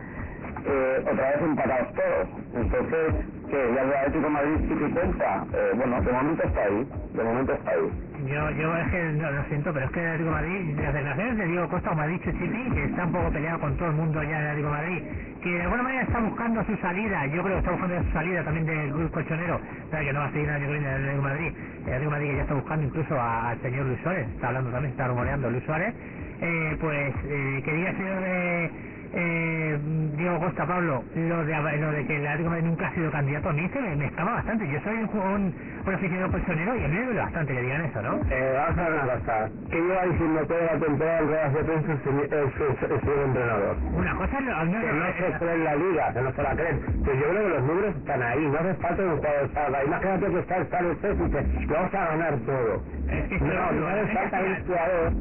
[0.66, 2.28] eh, otra vez empatados todos.
[2.55, 3.14] Entonces,
[3.49, 5.45] que ya el Atlético de Madrid sí que cuenta.
[5.53, 7.91] Eh, bueno, de momento está ahí, de momento está ahí.
[8.26, 10.93] Yo, yo es que no, lo siento, pero es que el Atlético de Madrid, las
[10.93, 13.89] declaraciones de Diego Costa, como ha dicho Chipi, que está un poco peleado con todo
[13.89, 15.03] el mundo ya el Atlético Madrid,
[15.41, 18.43] que de alguna manera está buscando su salida, yo creo que está buscando su salida
[18.43, 19.59] también del grupo colchonero,
[19.91, 22.86] que no va a seguir el Atlético de Madrid, el Atlético Madrid ya está buscando
[22.86, 25.95] incluso al señor Luis Suárez, está hablando también, está rumoreando Luis Suárez,
[26.41, 29.80] eh, pues eh, que el señor de eh,
[30.18, 33.53] Diego Costa Pablo lo de lo de que el Atlético nunca ha sido candidato a
[33.53, 35.55] mí se me, me escama bastante yo soy un, un,
[35.86, 38.20] un aficionado colchonero y a mí me duele bastante que digan eso ¿no?
[38.30, 39.49] Eh, vamos a ver una cosa.
[39.70, 43.78] Que lleva diciendo toda la temporada en ruedas de prensa el señor- entrenador.
[43.93, 46.55] una cosa es lo- Que no se cree en la liga, que no se la
[46.55, 46.80] creen.
[47.03, 49.84] Pues yo creo que los números están ahí, no hace falta un jugador salva.
[49.84, 52.84] Imagínate que está el Star State y dice, vamos a ganar todo.
[53.09, 55.14] Es que No, no hace falta un jugador.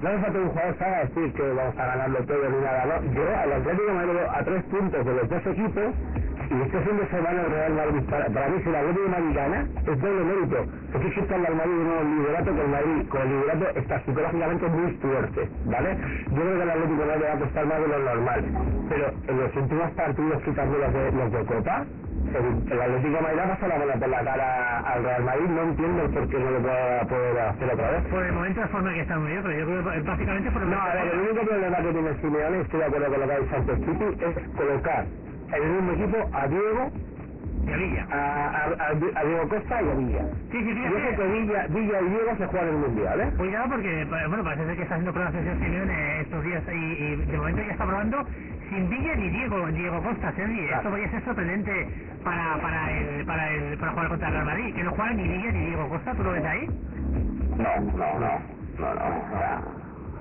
[0.00, 2.84] No hace falta un jugador salga decir que vamos a ganarlo todo ni nada.
[2.86, 5.94] No, yo al Atlético me veo a tres puntos de los dos equipos
[6.50, 9.10] y este fin de semana el Real Madrid, para, para mí si el Atlético de
[9.10, 10.56] Madrid gana, es doble mérito.
[10.92, 13.78] Porque es que está el Madrid nuevo en liderato, que el Madrid con el liderato
[13.78, 15.90] está psicológicamente muy fuerte, ¿vale?
[16.30, 18.44] Yo creo que el Atlético de Madrid va a costar más de lo normal.
[18.88, 21.86] Pero en los últimos partidos, quitando los de, los de Copa,
[22.34, 25.46] el, el Atlético de Madrid ha pasado la bola por la cara al Real Madrid,
[25.48, 28.04] no entiendo el por qué no lo pueda poder hacer otra vez.
[28.10, 30.62] por el momento la forma que está muy bien pero yo creo que básicamente por
[30.62, 33.26] el No, a ver, el único problema que tiene Simeone, estoy de acuerdo con lo
[33.28, 33.78] que ha dicho antes
[34.20, 35.06] es colocar
[35.52, 36.90] en el mismo equipo a Diego,
[37.66, 40.24] de Villa a, a, a- a Diego Costa y a Villa.
[40.50, 43.20] sí sí Yo sé fíjate que Villa, Villa y Diego se juegan en el Mundial,
[43.20, 43.32] ¿eh?
[43.36, 47.16] Cuidado porque, bueno, parece ser que está haciendo pruebas de selección estos días y, y
[47.26, 48.18] de momento ya está probando
[48.70, 50.66] sin Villa ni Diego, Diego Costa, Sergi.
[50.66, 50.76] Claro.
[50.76, 51.88] Esto podría ser sorprendente
[52.24, 54.74] para, para, el, para, el, para jugar contra el Real Madrid.
[54.74, 56.66] Que no juegan ni Villa ni Diego Costa, ¿tú lo ves ahí?
[57.56, 58.40] No, no, no,
[58.78, 59.60] no, no, o sea,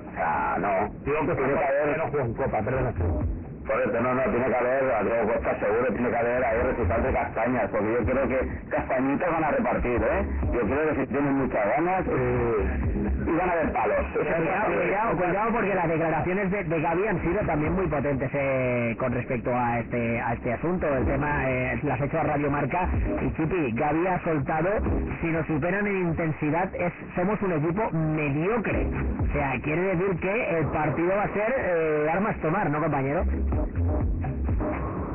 [0.07, 0.89] o sea, no.
[1.05, 2.93] Diego Costa tiene que haber, no en Copa, perdona.
[3.67, 7.03] correcto, no, no, tiene que haber, a Diego Costa seguro tiene que haber ahí resultados
[7.05, 10.25] de castañas, porque yo creo que castañitas van a repartir, ¿eh?
[10.53, 12.96] Yo creo que si tienen muchas ganas, eh,
[13.27, 13.97] y van a haber palos.
[14.13, 18.95] Cuidado, cuidado, cuidado, porque las declaraciones de, de Gaby han sido también muy potentes eh,
[18.97, 20.87] con respecto a este a este asunto.
[20.87, 22.87] El tema eh, las ha hecho a Radio Marca
[23.21, 24.69] y Chipi, Gaby ha soltado,
[25.21, 28.87] si nos superan en intensidad, es somos un equipo mediocre.
[29.21, 33.23] O sea, quiere decir que el partido va a ser eh, armas tomar, ¿no, compañero?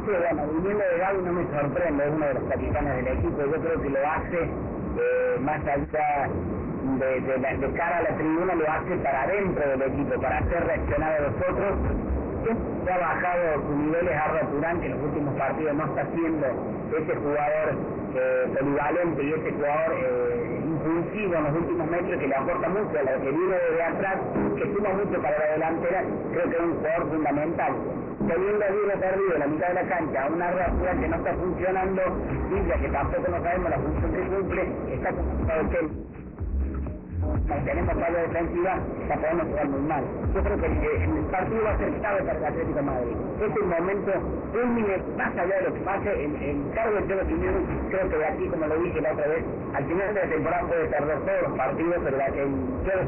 [0.04, 3.38] Sí, bueno, viniendo de Gaby no me sorprende, es uno de los capitanes del equipo,
[3.38, 6.28] yo creo que lo hace eh, más allá
[6.82, 10.38] de, de, la- de cara a la tribuna, lo hace para dentro del equipo, para
[10.38, 11.78] hacer reaccionar a los otros.
[12.90, 16.46] Ha bajado sus niveles a Turán, que en los últimos partidos no está siendo
[16.98, 17.68] ese jugador
[18.14, 22.98] eh, polivalente y ese jugador eh, impulsivo en los últimos metros que le aporta mucho
[22.98, 24.16] a lo que viene desde atrás,
[24.58, 26.02] que suma mucho para la delantera,
[26.32, 27.72] creo que es un jugador fundamental.
[28.28, 31.34] Teniendo a Diego perdido en la mitad de la cancha, una reacción que no está
[31.34, 32.02] funcionando,
[32.50, 34.62] Villa, que tampoco no sabemos la función que cumple,
[34.94, 35.62] está complicado
[37.22, 38.78] que mantenemos falla defensiva,
[39.08, 40.04] la podemos jugar muy mal.
[40.34, 43.16] Yo creo que el partido va a ser clave para el Atlético Madrid.
[43.40, 44.12] Es el momento
[44.52, 48.16] culmine, más allá de lo que pase, el, el cargo de Cholo Simeone, creo que
[48.16, 49.44] de aquí, como lo dije la otra vez,
[49.74, 52.50] al final de la temporada puede perder todos los partidos, pero la, el
[52.84, 53.02] Cholo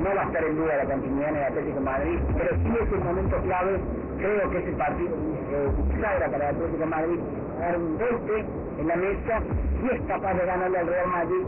[0.00, 2.92] no va a estar en duda la continuidad en el Atlético Madrid, pero sí es
[2.92, 3.72] el momento clave,
[4.18, 5.10] creo que ese partido
[5.52, 5.68] eh,
[6.00, 7.20] para el Atlético de Madrid,
[7.60, 8.44] dar un golpe
[8.78, 9.40] en la mesa
[9.82, 11.44] y es capaz de ganarle al Real Madrid,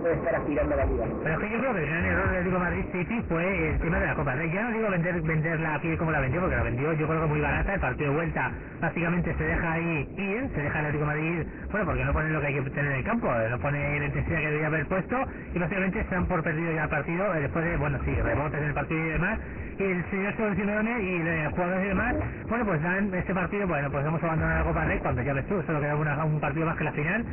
[0.00, 1.06] puede estar aspirando la liga.
[1.22, 3.68] Pero es que yo creo que el gran error del Atlético de Madrid City fue
[3.70, 4.34] el tema de la Copa.
[4.36, 7.26] Ya no digo vender venderla aquí como la vendió, porque la vendió yo creo que
[7.28, 7.74] muy barata.
[7.74, 11.86] El partido de vuelta básicamente se deja ahí ir, se deja el Atlético Madrid, bueno,
[11.86, 14.06] porque no pone lo que hay que tener en el campo, eh, no pone la
[14.06, 15.16] intensidad que debería haber puesto
[15.54, 18.60] y básicamente se dan por perdido ya el partido eh, después de, bueno, sí, rebotes
[18.60, 19.40] en el partido y demás.
[19.78, 22.16] Y el señor Simeone y los jugadores y demás,
[22.48, 25.46] bueno, pues dan este partido, bueno, pues hemos abandonado la Copa Rey cuando ya ves
[25.46, 27.26] tú, solo queda una- un partido más que la final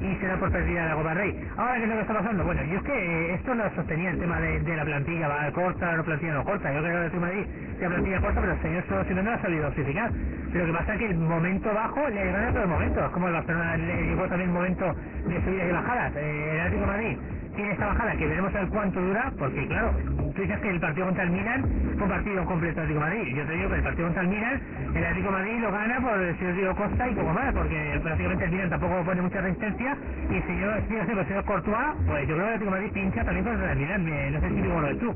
[0.00, 1.48] y se da por perdida la Copa Rey.
[1.56, 2.44] Ahora, ¿qué es lo que está pasando?
[2.44, 5.50] Bueno, yo es que eh, esto lo sostenía el tema de, de la plantilla, va
[5.52, 6.72] corta, la plantilla no corta.
[6.72, 7.46] Yo creo que el Madrid
[7.80, 10.10] la plantilla corta, pero el señor Solo Simeone no ha sabido justificar.
[10.52, 13.04] Lo que pasa es que el momento bajo le gana todo el momento.
[13.04, 14.94] Es como el Barcelona le llegó también el momento
[15.26, 16.16] de subidas y bajadas.
[16.16, 17.18] Eh, el Atlético Madrid
[17.56, 19.92] tiene esta bajada que veremos a ver cuánto dura, porque claro,
[20.36, 21.62] tú dices que el partido contra el Milan
[21.96, 23.36] fue un partido completo Atlético de Madrid.
[23.36, 24.62] Yo te digo que el partido contra el Milan,
[24.94, 28.00] el Atlético de Madrid lo gana por el señor Diego Costa y poco más, porque
[28.02, 29.98] prácticamente el Milan tampoco pone mucha resistencia
[30.30, 31.76] y el señor, sí, el señor Courtois,
[32.06, 34.08] pues yo creo que el Atlético de Madrid pincha también contra el Milan.
[34.08, 35.14] Eh, No sé si digo lo ves tú.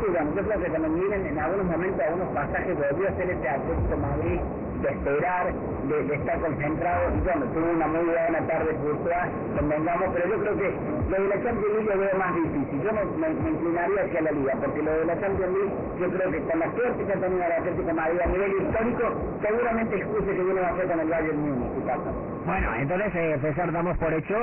[0.00, 3.96] Sí, yo creo que también en algunos momentos, algunos pasajes, volvió a hacer ese Atlético
[3.98, 4.40] Madrid
[4.84, 5.44] de esperar,
[5.88, 7.02] de, de estar concentrado.
[7.16, 10.68] Y bueno, tuvo una muy buena tarde Courtois, convengamos, pero yo creo que
[11.08, 12.76] lo de la Champions League lo veo más difícil.
[12.84, 16.06] Yo me, me, me inclinaría hacia la Liga, porque lo de la Champions League, yo
[16.10, 19.04] creo que con la suerte que ha tenido el Atlético Madrid a nivel histórico,
[19.40, 22.10] seguramente excuse que viene a hacer con el Bayern Múnich, y pasa.
[22.44, 24.36] Bueno, entonces, eh, César, damos por hecho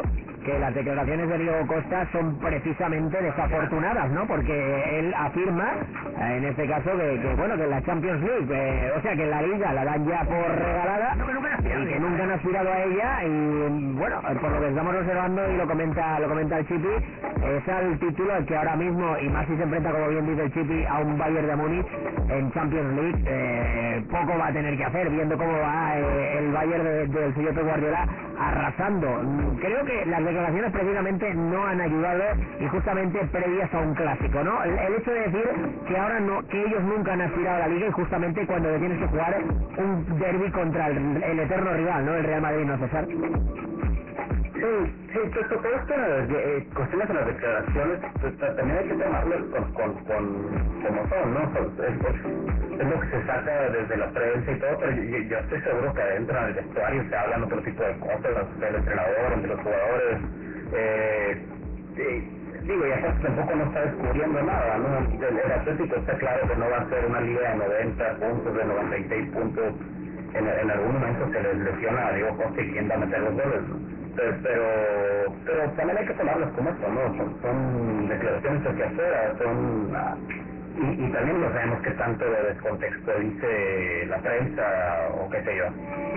[0.44, 4.26] que las declaraciones de Diego Costa son precisamente desafortunadas, ¿no?
[4.26, 5.74] Porque él afirma,
[6.20, 9.44] en este caso, que, que, bueno, que la Champions League, eh, o sea, que la
[9.44, 14.22] Liga la dan ya por regalada y que nunca han aspirado a ella y, bueno,
[14.40, 16.88] por lo que estamos observando y lo comenta lo comenta el Chipi,
[17.44, 20.54] es al título que ahora mismo, y más si se enfrenta, como bien dice el
[20.54, 21.88] Chipi, a un Bayern de Múnich
[22.30, 26.52] en Champions League, eh, poco va a tener que hacer, viendo cómo va eh, el
[26.52, 28.08] Bayern de- del señor Pep Guardiola
[28.40, 29.08] arrasando.
[29.62, 32.24] Creo que las declaraciones precisamente no han ayudado
[32.60, 34.64] y justamente previas a un clásico, ¿no?
[34.64, 35.50] El, el hecho de decir
[35.88, 39.00] que ahora no, que ellos nunca han aspirado a la liga y justamente cuando tienes
[39.00, 39.36] que jugar
[39.78, 42.16] un derby contra el, el eterno rival, ¿no?
[42.16, 43.06] El Real Madrid, ¿no, César?
[44.62, 44.68] Sí,
[45.14, 48.02] sí, todo esto, eh, cuestiones de las declaraciones,
[48.40, 51.54] ta- también hay que tomarlas con, con, con, como son, ¿no?
[51.54, 55.40] Pues, es, es- lo que se saca desde la prensa y todo, pero yo, yo
[55.40, 59.34] estoy seguro que adentro en el vestuario se hablan otro tipo de cosas, del entrenador,
[59.34, 60.20] entre los jugadores,
[60.74, 61.48] eh,
[61.98, 62.32] sí,
[62.68, 65.00] digo, y tampoco no está descubriendo nada, ¿no?
[65.00, 68.56] El, el Atlético está claro que no va a ser una liga de 90 puntos,
[68.56, 69.76] de 96 puntos,
[70.36, 73.22] en, en algún momento se les lesiona a Diego Costa y quién va a meter
[73.22, 74.01] los goles.
[74.16, 74.64] Pero, pero,
[75.46, 77.18] pero también hay que tomarlas como esto, ¿no?
[77.18, 80.51] Son, son declaraciones hacia afuera, son...
[80.82, 84.64] y, y también no sabemos qué tanto de descontexto dice la prensa
[85.14, 85.66] o qué sé yo.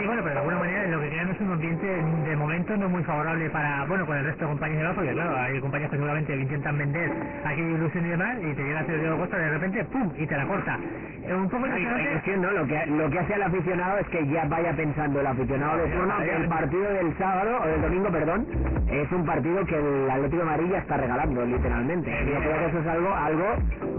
[0.02, 2.88] Y bueno, pero de alguna manera lo que crean es un ambiente de momento no
[2.88, 5.90] muy favorable para, bueno, con el resto de compañías de abajo, porque claro, hay compañías
[5.90, 7.12] que seguramente intentan vender
[7.44, 10.10] aquella ilusión y demás, y te llega a Diego Costa de repente, ¡pum!
[10.16, 10.78] y te la corta.
[11.26, 12.50] Eh, un poco La cuestión, ¿no?
[12.50, 15.88] Lo que, lo que hace al aficionado es que ya vaya pensando el aficionado de
[15.88, 18.46] turno que el partido del sábado, o del domingo, perdón,
[18.90, 22.10] es un partido que el Atlético de Madrid ya está regalando, literalmente.
[22.10, 23.46] Yo creo que eso es algo, algo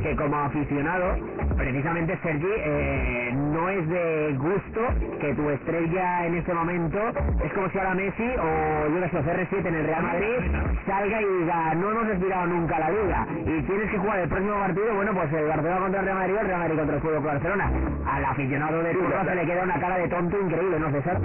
[0.01, 1.15] que como aficionado,
[1.57, 4.81] precisamente Sergi, eh, no es de gusto
[5.19, 6.99] que tu estrella en este momento
[7.43, 10.37] es como si ahora Messi o yo que sé, CR7 en el Real Madrid
[10.85, 14.55] salga y diga, no hemos aspirado nunca la liga y tienes que jugar el próximo
[14.59, 17.01] partido, bueno, pues el Barcelona contra el Real Madrid o el Real Madrid contra el
[17.01, 17.71] Fútbol Club Barcelona.
[18.07, 21.19] Al aficionado de turno se le queda una cara de tonto increíble, ¿no, César?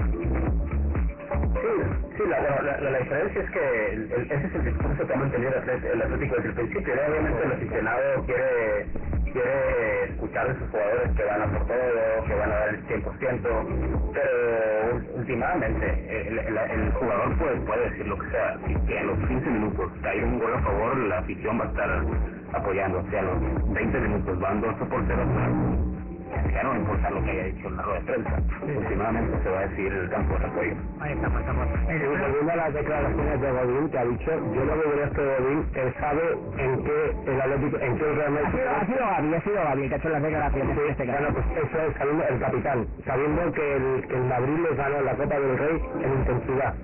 [1.60, 1.68] Sí,
[2.16, 5.16] sí, la, la, la, la diferencia es que el- ese es el discurso que ha
[5.16, 6.94] mantenido el, Atlético desde el principio.
[7.08, 8.86] Obviamente el aficionado quiere,
[9.32, 12.86] quiere escuchar de sus jugadores que van a por todo, que van a dar el
[12.86, 18.58] 100%, pero últimamente el, jugador puede, puede decir lo que sea.
[18.66, 21.68] Si que a los 15 minutos cae un gol a favor, la afición va a
[21.68, 22.04] estar
[22.52, 23.04] apoyando.
[23.10, 26.09] Si a los 20 minutos van 2 por 0,
[26.52, 28.36] ya no importa lo que haya dicho en la rueda de prensa.
[28.62, 30.74] Últimamente se va a decir el campo de apoyo.
[31.00, 31.66] Ahí estamos, estamos.
[31.88, 35.10] Eh, volviendo a las declaraciones de Godín que ha dicho, yo lo que creo es
[35.12, 36.22] que Godín él sabe
[36.58, 39.40] en qué el Atlético, en qué el Real Ha Madrid- sido, ha sido Gaby, ha
[39.42, 41.18] sido Gaby que ha hecho las declaraciones en este caso.
[41.20, 45.00] Bueno, pues eso es sabiendo, el capitán, sabiendo que el, que el Madrid les ganó
[45.02, 46.74] la Copa del Rey en intensidad.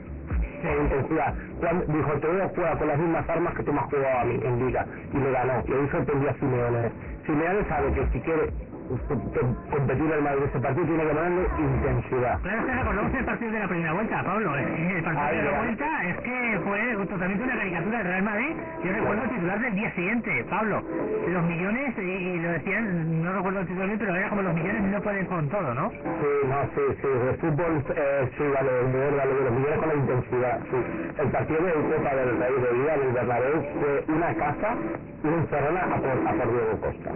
[0.65, 1.35] En intensidad.
[1.61, 4.19] Cuando, dijo, te voy a jugar con las mismas armas que tú me has jugado
[4.21, 4.87] a mí en Liga.
[5.13, 5.63] Y le ganó.
[5.67, 6.91] Y ahí sorprendió a Simeone.
[7.27, 8.51] Simeone sabe que si quiere
[8.87, 12.41] competir el Madrid ese partido tiene que ponerle intensidad.
[12.41, 14.57] Claro, que recordamos el partido de la primera vuelta, Pablo.
[14.57, 15.59] eh, El partido Ahí de la va.
[15.59, 18.57] vuelta es que fue totalmente una caricatura del Real Madrid.
[18.85, 20.83] Yo recuerdo el titular del día siguiente, Pablo.
[21.29, 24.83] Los millones, y, y lo decían, no recuerdo el titular pero era como los millones
[24.83, 25.91] no pueden con todo, ¿no?
[25.91, 29.89] Sí, no, sí, sí, el fútbol, eh, sí, vale, el nivel, vale, los millones con
[29.89, 30.77] la intensidad, sí.
[31.23, 34.75] El partido de Copa del Rey de Vida del Bernabéu fue una casa,
[35.23, 37.11] una encerrona a por, a por Diego Costa,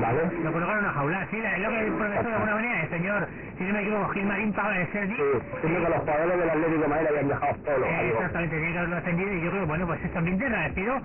[0.00, 0.22] ¿vale?
[0.42, 3.28] Lo colocaron en jaula, sí, lo que el profesor de alguna manera, el señor,
[3.58, 5.14] si no me equivoco, Gilmarín Pablo de Sergi.
[5.14, 5.22] Sí,
[5.60, 8.08] siendo que los jugadores del Atlético de Madrid habían dejado solo Eh.
[8.14, 11.00] Exactamente, tenía que haberlo defendido y yo creo bueno, pues este ambiente agradecido.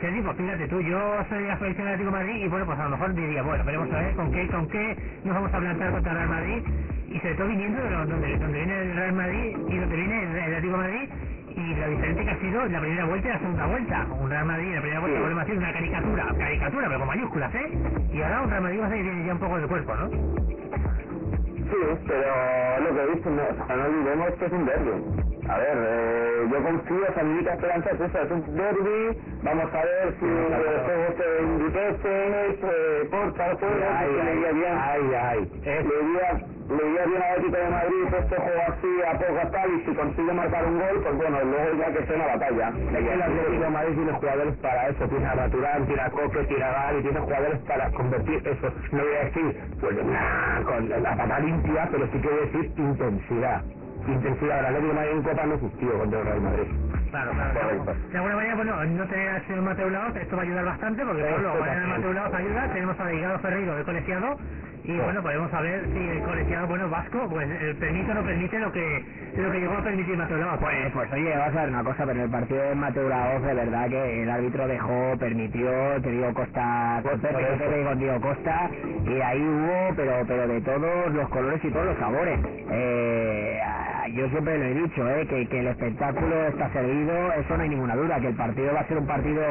[0.00, 2.66] Sergi, pues fíjate tú, yo soy de la selección del Atlético de Madrid y bueno,
[2.66, 5.54] pues a lo mejor diría, bueno, veremos a ver con qué, con qué nos vamos
[5.54, 6.62] a plantar contra el Real Madrid
[7.08, 10.30] y sobre todo viniendo de donde, donde viene el Real Madrid y donde viene el,
[10.36, 11.08] el Atlético de Madrid
[11.56, 14.06] y lo diferente que ha sido la primera vuelta y la segunda vuelta.
[14.20, 17.54] Un Real Madrid la primera vuelta volvemos a decir una caricatura, caricatura, pero con mayúsculas,
[17.54, 17.78] ¿eh?
[18.12, 19.94] Y ahora un Real Madrid va a ser que tiene ya un poco de cuerpo,
[19.96, 20.10] ¿no?
[21.54, 25.33] Sí, pero lo que dicen, no, no olvidemos que es un derby.
[25.48, 30.14] A ver, eh, yo confío, esa mi esperanza es es un derby, vamos a ver
[30.18, 30.26] si
[32.60, 34.78] se corta el juego, Ay, que le iría bien.
[34.80, 35.50] ay, ay.
[35.64, 39.70] Le iría le dio bien al Atlético de Madrid este juego así a poco tal
[39.74, 42.68] y si consigue marcar un gol, pues bueno, luego ya que sea una batalla.
[42.70, 46.64] El Atlético de Madrid tiene jugadores para eso, tiene a Maturán, tiene a Coque, tiene
[46.64, 48.72] a Gal y tiene jugadores para convertir eso.
[48.92, 53.62] No voy a decir, pues nah, con la pata limpia, pero sí quiero decir intensidad.
[54.06, 54.70] Intensidad.
[54.70, 56.66] De Madrid en Copa no existió contra el Real Madrid.
[57.10, 57.60] Claro, claro.
[57.60, 57.94] Correcto.
[58.10, 61.04] De alguna manera, bueno, no tener al señor Mateo Laos, esto va a ayudar bastante,
[61.04, 64.36] porque por ejemplo, mañana Mateo Laos ayuda, tenemos a Delgado Ferreiro, el colegiado,
[64.84, 68.58] y bueno, podemos saber si el colegiado, bueno, vasco, pues eh, permite o no permite
[68.58, 69.04] lo que
[69.36, 70.58] lo que llegó a permitir Mateo Laos.
[70.60, 73.42] Pues, pues oye, vas a ver una cosa, pero en el partido de Mateo Laoz,
[73.42, 75.70] de verdad que el árbitro dejó, permitió,
[76.02, 78.70] te digo Costa, Pepe con Diego Costa,
[79.06, 82.38] y ahí hubo, pero pero de todos los colores y todos los sabores.
[82.70, 83.60] Eh,
[84.14, 87.68] yo siempre lo he dicho, eh, que, que el espectáculo está servido, eso no hay
[87.70, 89.42] ninguna duda, que el partido va a ser un partido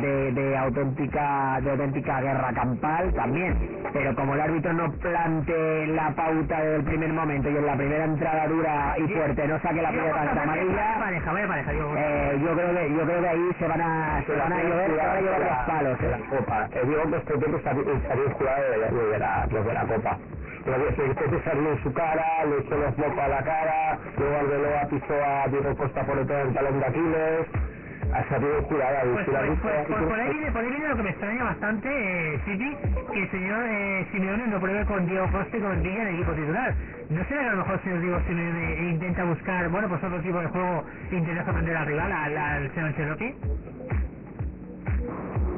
[0.00, 3.56] de, de auténtica de auténtica guerra campal también,
[3.92, 7.76] pero como el árbitro no plante la pauta desde el primer momento y en la
[7.76, 11.88] primera entrada dura y fuerte no saque la Costa, ante amarilla, pareja, vaya pareja, Diego
[11.88, 12.00] Costa.
[12.00, 14.90] eh, yo creo que yo creo que ahí se van a se van a llover,
[14.90, 15.98] se van a llover los palos.
[16.00, 16.10] de eh.
[16.10, 16.68] la Copa.
[16.72, 20.18] El Costa tiene que salir salir jugado de, de, de la, de, de la Copa.
[20.64, 24.82] Se que salió en su cara, le echó los mocos a la cara, luego Arbeloa
[24.88, 27.46] pisó a Diego Costa por detrás del talón de Aquiles,
[28.12, 29.02] ha salido jurada.
[29.02, 31.88] Pues, pues, pues, pues por, ahí viene, por ahí viene lo que me extraña bastante,
[31.88, 32.76] eh, City,
[33.12, 36.14] que el señor eh, Simeone no pruebe con Diego Costa y con Villa en el
[36.16, 36.74] equipo titular.
[37.08, 40.20] ¿No será que a lo mejor el señor Diego Simeone intenta buscar, bueno, pues otro
[40.20, 43.34] tipo de juego intenta sorprender al rival, al, al señor Ancelotti?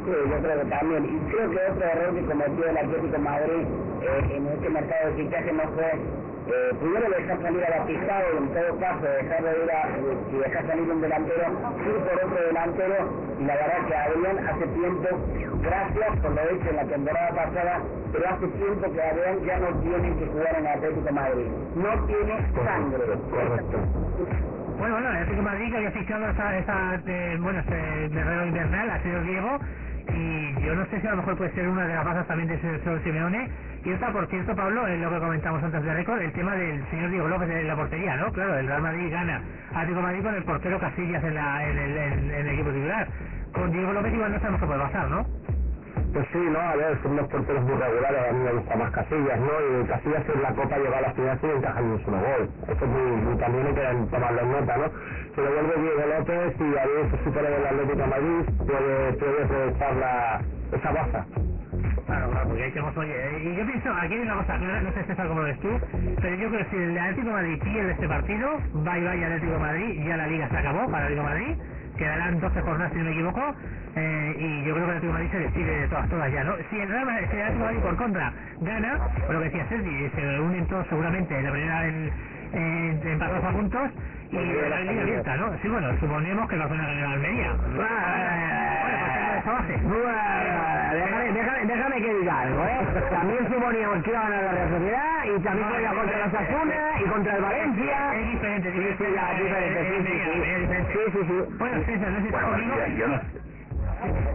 [0.04, 1.04] Sí, yo creo que también.
[1.04, 3.66] Y creo que otro error que cometió el Atlético de Madrid
[4.02, 5.92] eh, en este mercado de fichaje no fue
[6.46, 9.82] eh, primero dejar salir a Batistado y en todo caso dejar de ir a,
[10.30, 12.96] si dejar salir un delantero, ir por otro delantero
[13.40, 15.08] y la verdad que Adrián hace tiempo,
[15.62, 17.80] gracias por lo hecho en la temporada pasada,
[18.12, 21.46] pero hace tiempo que Adrián ya no tiene que jugar en el Atlético de Madrid.
[21.76, 22.34] No tiene
[22.64, 23.04] sangre.
[23.30, 23.78] Correcto.
[24.78, 28.46] Bueno, bueno, el Atlético de Madrid que había fichado esa, esa eh, bueno, este guerrero
[28.46, 29.58] invernal, al señor Diego,
[30.08, 32.48] y yo no sé si a lo mejor puede ser una de las bazas también
[32.48, 33.48] del señor Simeone.
[33.84, 36.84] Y otra, por cierto, Pablo, es lo que comentamos antes de récord, el tema del
[36.90, 38.32] señor Diego López en la portería, ¿no?
[38.32, 41.78] Claro, el Real Madrid gana Atlético de Madrid con el portero Casillas en, la, en,
[41.78, 43.08] el, en, en el equipo titular.
[43.52, 45.26] Con Diego López igual no sabemos qué puede pasar, ¿no?
[46.14, 48.90] Pues sí, no, a ver, son unos porteros muy regulares, a mí me gusta más
[48.92, 49.50] Casillas, ¿no?
[49.50, 52.50] Y Casillas en la Copa llega a la final sin encajar ni un solo gol.
[52.70, 54.84] Eso es muy, también hay que tomarlo en nota, ¿no?
[55.34, 59.42] Se lo vuelve Diego López y ahí se supera el Atlético de Madrid, puede, puede
[59.42, 61.26] aprovechar la, esa baza.
[62.06, 65.26] Claro, claro, porque tenemos, oye, y yo pienso, aquí hay una cosa no sé César
[65.26, 65.68] cómo lo ves tú,
[66.22, 69.52] pero yo creo que si el Atlético de Madrid pierde este partido, y vaya Atlético
[69.52, 71.56] de Madrid, ya la liga se acabó para el Atlético Madrid,
[71.96, 73.54] quedarán 12 jornadas si no me equivoco,
[73.96, 76.44] eh, y yo creo que el Atlético de Madrid se despide de todas, todas ya,
[76.44, 76.52] ¿no?
[76.70, 79.44] Si el Real Madrid, si el Atlético de Madrid por contra gana, por lo que
[79.46, 82.12] decía Sergi, se unen todos seguramente en la primera en,
[82.52, 83.90] en, empatados a puntos,
[84.30, 85.58] y la liga abierta, ¿no?
[85.62, 87.52] Sí, bueno, suponemos que va a ganar la Almería.
[87.60, 87.88] Pues.
[90.94, 92.78] Déjame, déjame, déjame que diga algo, ¿eh?
[93.10, 96.74] También suponíamos que iba a ganar la Real Sociedad y también es- contra la Sasuna
[97.00, 97.98] y contra el Valencia.
[98.54, 100.92] Es diferente, Sí, sí, ya, es diferente, sí, sí, sí.
[100.92, 101.56] Sí, sí, sí.
[101.58, 102.76] Bueno, César, no sé si estás Bueno, conmigo.
[102.76, 103.43] yo, yo no,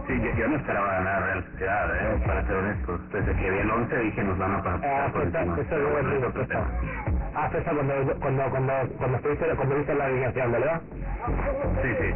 [0.06, 3.12] sí, yo, yo no esperaba ganar Real Sociedad, eh, para ser honestos.
[3.12, 5.54] Desde que vi el 11 dije nos van a Ah, pasar por César, encima.
[5.90, 6.66] Bueno, es luego otro tema.
[7.34, 10.80] Ah, César, cuando, cuando, cuando, cuando estuviste, cuando viste la alineación, ¿verdad?
[11.82, 12.14] Sí, sí.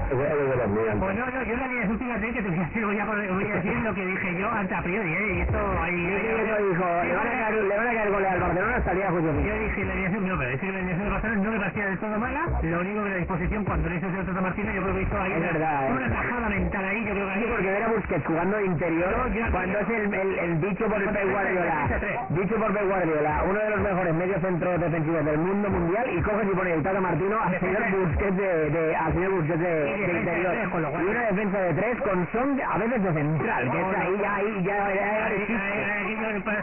[0.98, 3.50] Pues no, no, yo la línea fíjate que te voy a decir, voy a, voy
[3.50, 5.34] a decir lo que dije yo antes a priori, ¿eh?
[5.34, 5.94] Y esto ahí...
[5.94, 8.74] Sí, sí, eso dijo, le van a caer, le van a caer goles al Barcelona
[9.10, 9.44] juicio final.
[9.46, 11.84] Yo dije la alineación, no, pero es que la alineación de Barcelona no me parecía
[11.86, 14.82] del todo mala, lo único que la disposición cuando le hizo el Tata Martínez, yo
[14.82, 15.92] creo que hizo ahí Es una, verdad, ¿eh?
[15.92, 17.50] una tajada mental ahí, yo creo que Sí, ahí...
[17.52, 21.02] porque ver a Busquets jugando de interior, No, cuando es el, el, el dicho por
[21.04, 21.88] Pep Guardiola,
[22.30, 26.22] dicho por Pep Guardiola, uno de los mejores medios centros defensivos del mundo mundial, y
[26.22, 27.82] coges y pones el Tata Martino al señor.
[27.94, 30.52] Busquets de, de, al señor Busquets de, interior.
[30.52, 30.68] tres,
[31.04, 34.02] Y una defensa de tres con Son a veces de central, que No, es no.
[34.02, 35.54] ahí, ya, ahí, ya, ya, ya, Ahí, existe.
[35.62, 36.62] ahí, ahí, ahí, para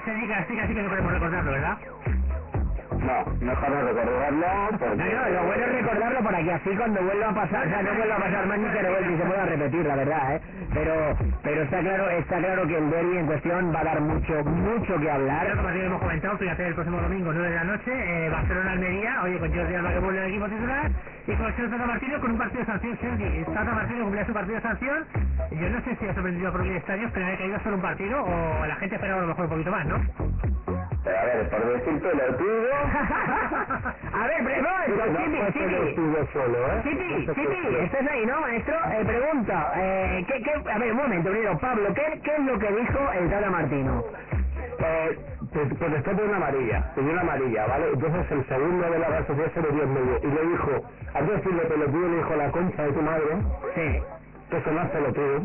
[3.01, 4.47] no mejor no recordarlo
[4.79, 4.95] porque...
[4.95, 7.81] No, no, lo bueno es recordarlo para que así cuando vuelva a pasar, o sea,
[7.81, 10.41] no vuelva a pasar más ni se y se pueda repetir, la verdad, ¿eh?
[10.73, 10.93] Pero,
[11.43, 14.99] pero está claro, está claro que el derby en cuestión va a dar mucho, mucho
[14.99, 15.41] que hablar.
[15.41, 19.23] Claro, como así hemos comentado, fíjate, el próximo domingo, 9 de la noche, eh, Barcelona-Almería,
[19.23, 20.91] oye, con Jordi Alba que vuelve al equipo titular,
[21.27, 23.43] y con el señor Tata Martínez con un partido de sanción, Sergi.
[23.45, 25.05] Tata Martínez cumplía su partido de sanción,
[25.51, 27.81] yo no sé si ha sorprendido a propios estadios, pero que ha ido solo un
[27.81, 30.90] partido, o la gente esperaba a lo mejor un poquito más, ¿no?
[31.03, 32.69] Pero a ver, por decirte lo tuyo...
[34.13, 36.33] a ver, pero no, No Chipi, lo Chipi.
[36.33, 36.81] solo, ¿eh?
[36.83, 37.75] Chipi, Chipi.
[37.83, 38.75] ¿estás ahí, no, maestro?
[38.91, 42.59] Eh, pregunta, eh, ¿qué, qué, a ver, un momento, primero, Pablo, ¿qué, ¿qué es lo
[42.59, 44.03] que dijo el Tata Martino?
[44.79, 45.19] Eh,
[45.53, 47.85] Pues pues después de una amarilla, dio una amarilla, ¿vale?
[47.93, 50.71] Entonces el segundo de la Real Sociedad se le dio en medio y le dijo,
[51.27, 53.25] de decirle pelotudo, le dijo la concha de tu madre,
[53.75, 54.03] Sí.
[54.51, 55.41] Que eso no es pelotudo,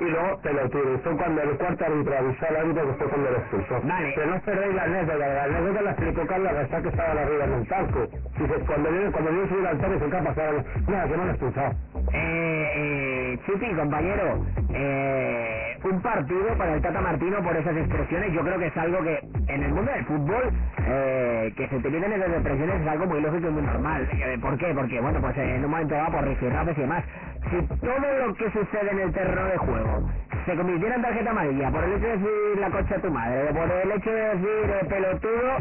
[0.00, 0.98] y luego pelotudo.
[1.04, 3.80] Fue cuando el cuarto árbitro avisó al árbitro que fue cuando lo expulsó.
[3.84, 4.12] Vale.
[4.16, 7.52] Pero no cerréis la anécdota, la anécdota la explicó Carlos Gastá que estaba arriba en
[7.52, 8.00] el talco.
[8.38, 10.64] Dice, cuando viene, cuando viene subir al talco, ¿qué ha pasado?
[10.88, 11.74] Nada, que no lo he expulsado.
[12.12, 14.44] Eh, eh, Chipi, compañero,
[14.74, 19.02] eh, un partido para el Tata Martino por esas expresiones, yo creo que es algo
[19.02, 19.18] que
[19.48, 20.50] en el mundo del fútbol,
[20.86, 24.08] eh, que se utilicen esas expresiones es algo muy lógico y muy normal.
[24.42, 24.74] ¿Por qué?
[24.74, 27.04] Porque, bueno, pues en un momento dado por rifirrafes y demás.
[27.48, 30.10] Si todo lo que sucede en el terreno de juego
[30.44, 33.48] se convirtiera en tarjeta amarilla por el hecho de decir la cocha de tu madre,
[33.50, 35.56] o por el hecho de decir eh, pelotudo,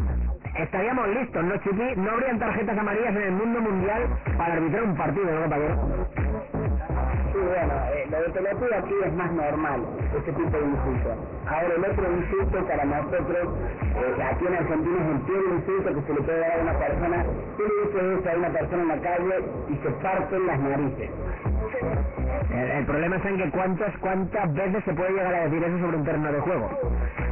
[0.55, 1.95] estaríamos listos, ¿no, Chipi?
[1.95, 4.03] No habrían tarjetas amarillas en el mundo mundial
[4.37, 5.75] para arbitrar un partido, ¿no, compañero?
[7.39, 11.09] Sí, bueno, eh, lo de pelotudo aquí es más normal, ese tipo de insulto.
[11.47, 13.49] Ahora, el otro insulto para nosotros,
[13.95, 16.79] eh, aquí en Argentina es el peor insulto que se le puede dar a una
[16.79, 17.25] persona.
[17.57, 19.35] Tú le dices eso a una persona en la calle
[19.69, 21.11] y se parten las narices.
[22.51, 25.79] El, el problema está en que cuántas, cuántas veces se puede llegar a decir eso
[25.79, 26.69] sobre un terreno de juego.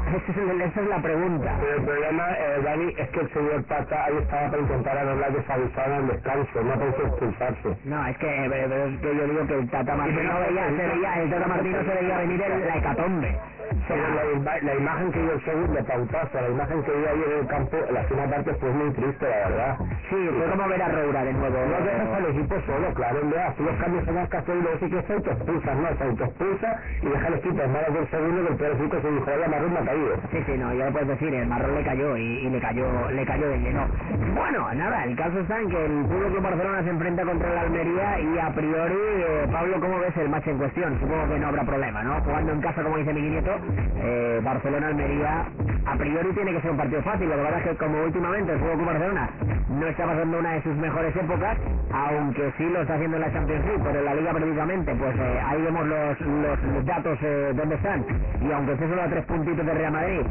[0.17, 1.57] Esa es, esa la pregunta.
[1.59, 5.33] Pero el problema, eh, Dani, es que el señor Tata ahí estaba para intentar anular
[5.33, 7.69] desavisado al descanso, no para expulsarse.
[7.85, 10.87] No, es que, eh, pero es que yo digo que el Tata Martino veía, se
[10.87, 13.39] veía, el Tata Martino se veía venir el- la hecatombe.
[13.87, 17.21] Pero la, ima- la imagen que dio el segundo pautazo, la imagen que dio ahí
[17.27, 19.77] en el campo, la segunda parte fue muy triste, la verdad.
[20.09, 21.57] sí, fue como ver a Roura de nuevo.
[21.57, 24.61] No dejas al equipo solo, claro, en verdad, tú los cambios tenías que hacer y
[24.61, 26.69] luego sí que se autoexpulsas, no, se autoexpulsa
[27.01, 29.47] y deja el equipo en manos del segundo que el peor equipo se dijo, oye,
[29.47, 30.13] Marrón me ha caído.
[30.31, 32.85] Sí, sí, no, ya lo puedes decir, el marrón le cayó y, y le cayó
[33.11, 33.87] le cayó de lleno.
[34.35, 38.19] Bueno, nada, el caso está en que el Club Barcelona se enfrenta contra el Almería
[38.19, 40.99] y a priori, eh, Pablo, ¿cómo ves el match en cuestión?
[40.99, 42.21] Supongo que no habrá problema, ¿no?
[42.21, 43.51] Jugando en casa, como dice mi nieto,
[43.99, 45.45] eh, Barcelona-Almería,
[45.85, 47.29] a priori tiene que ser un partido fácil.
[47.29, 49.29] Lo que es que como últimamente el Fútbol Barcelona
[49.69, 51.57] no está pasando una de sus mejores épocas,
[51.91, 55.15] aunque sí lo está haciendo en la Champions League, pero en la Liga precisamente, pues
[55.17, 58.05] eh, ahí vemos los, datos eh, donde están.
[58.41, 60.21] Y aunque esté solo a tres puntitos de Real Madrid,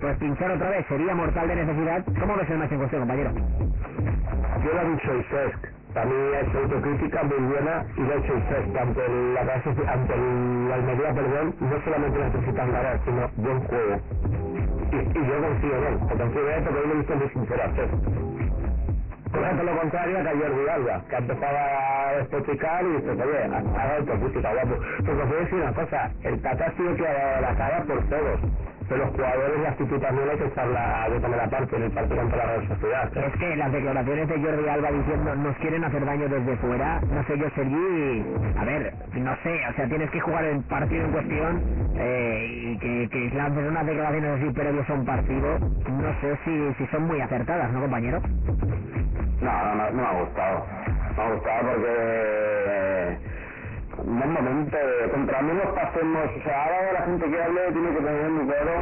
[0.00, 2.04] pues pinchar otra vez sería mortal de necesidad.
[2.20, 3.30] ¿Cómo ves el match en cuestión, compañero?
[4.64, 8.36] Yo lo he dicho Isesc, también ha hecho autocrítica muy buena y lo ha hecho
[8.36, 9.00] Isesc, ante
[9.32, 13.96] la, ante el, la Almería, perdón, no solamente necesitan ganar, sino buen juego.
[14.92, 17.28] Y, y yo confío en él, confío en él porque yo lo he visto muy
[17.30, 17.62] sincero.
[19.32, 21.60] Cosa todo lo contrario que a Jordi Alba, que empezaba
[22.08, 24.76] a despotricar y dice, oye, haga autocrítica, guapo.
[24.98, 27.54] Porque os voy a decir una cosa, el Tata ha sido que ha dado la
[27.56, 28.40] cara por todos.
[28.88, 31.90] Pero los jugadores, la actitud también hay que hay que tomar la parte en el
[31.90, 33.16] partido contra la Real Sociedad.
[33.16, 33.24] ¿eh?
[33.26, 37.24] Es que las declaraciones de Jordi Alba diciendo nos quieren hacer daño desde fuera, no
[37.24, 38.24] sé yo, Sergi,
[38.56, 41.62] a ver, no sé, o sea, tienes que jugar el partido en cuestión
[41.96, 46.74] eh, y que, que lances unas declaraciones así previas a un partido, no sé si,
[46.78, 48.20] si son muy acertadas, ¿no, compañero?
[49.40, 50.66] No, no, no, no me ha gustado.
[51.16, 53.18] Me ha gustado porque
[54.04, 57.60] no es momento de contra mí nos pasemos, o sea, ahora la gente que hable
[57.72, 58.74] tiene que tener muy claro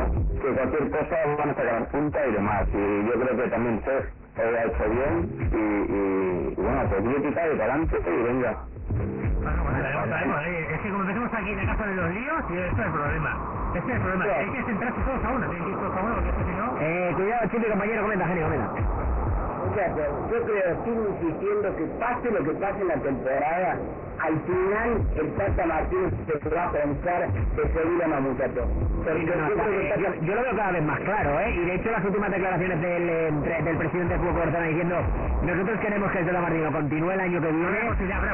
[0.43, 2.69] que cualquier cosa van a sacar punta y demás.
[2.73, 4.05] Y yo creo que también Cés
[4.37, 8.53] lo ha hecho bien y, y, y bueno, pues crítica y para adelante y venga.
[9.45, 10.39] Bueno, bueno, veremos, veremos.
[10.47, 12.87] Eh, Es que como empecemos aquí en la casa de los líos, y este es
[12.87, 13.31] el problema.
[13.75, 14.25] Este es el problema.
[14.35, 16.67] Hay que centrarse todos a uno, tienen que ir todos a uno, porque si no...
[16.81, 18.71] Eh, cuidado, Chipi, compañero, comenta, genio, comenta.
[19.75, 23.79] Muchachos, yo creo, sigo insistiendo que pase lo que pase en la temporada,
[24.21, 28.69] al final el Tata Martínez se va a pensar de seguir a muchachos.
[28.71, 31.51] No, yo que eh, lo veo cada vez más claro, ¿eh?
[31.57, 34.97] Y de hecho las últimas declaraciones del, entre- del presidente del Fútbol Barcelona diciendo
[35.43, 37.79] nosotros queremos que el Tata Martino continúe el año que viene,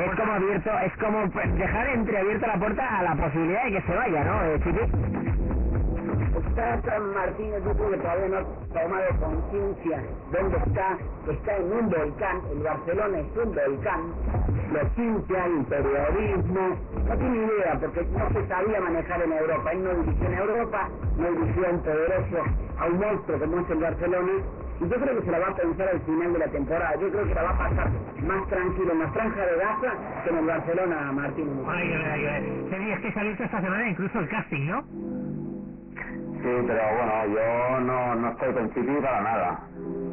[0.04, 3.82] es como abierto, es como pues, dejar entreabierta la puerta a la posibilidad de que
[3.82, 4.60] se vaya, ¿no, eh,
[6.54, 8.44] Tata Martínez yo creo que todavía no ha
[8.82, 10.98] tomado conciencia dónde está,
[11.28, 14.00] está en un volcán, el Barcelona es un volcán,
[14.72, 16.76] lo ciencia, el periodismo,
[17.08, 20.88] no tiene idea porque no se sabía manejar en Europa, él no dirigió en Europa,
[21.16, 22.44] no dirigió un poderoso,
[22.78, 24.32] a un monstruo como es el Barcelona,
[24.80, 27.10] y yo creo que se la va a pensar al final de la temporada, yo
[27.10, 27.90] creo que la va a pasar
[28.22, 29.92] más tranquilo en la franja de Gaza
[30.24, 31.54] que en el Barcelona Martínez.
[31.68, 35.29] Hay que ver, hay que se abierto esta semana incluso el casting, ¿no?
[36.42, 39.60] Sí, pero bueno, yo no, no estoy con Chipi para nada.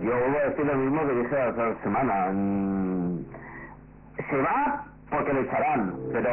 [0.01, 2.29] Yo vuelvo a decir lo mismo que dije la otra semana.
[2.33, 3.25] Mm,
[4.29, 6.29] Se va porque le echarán, pero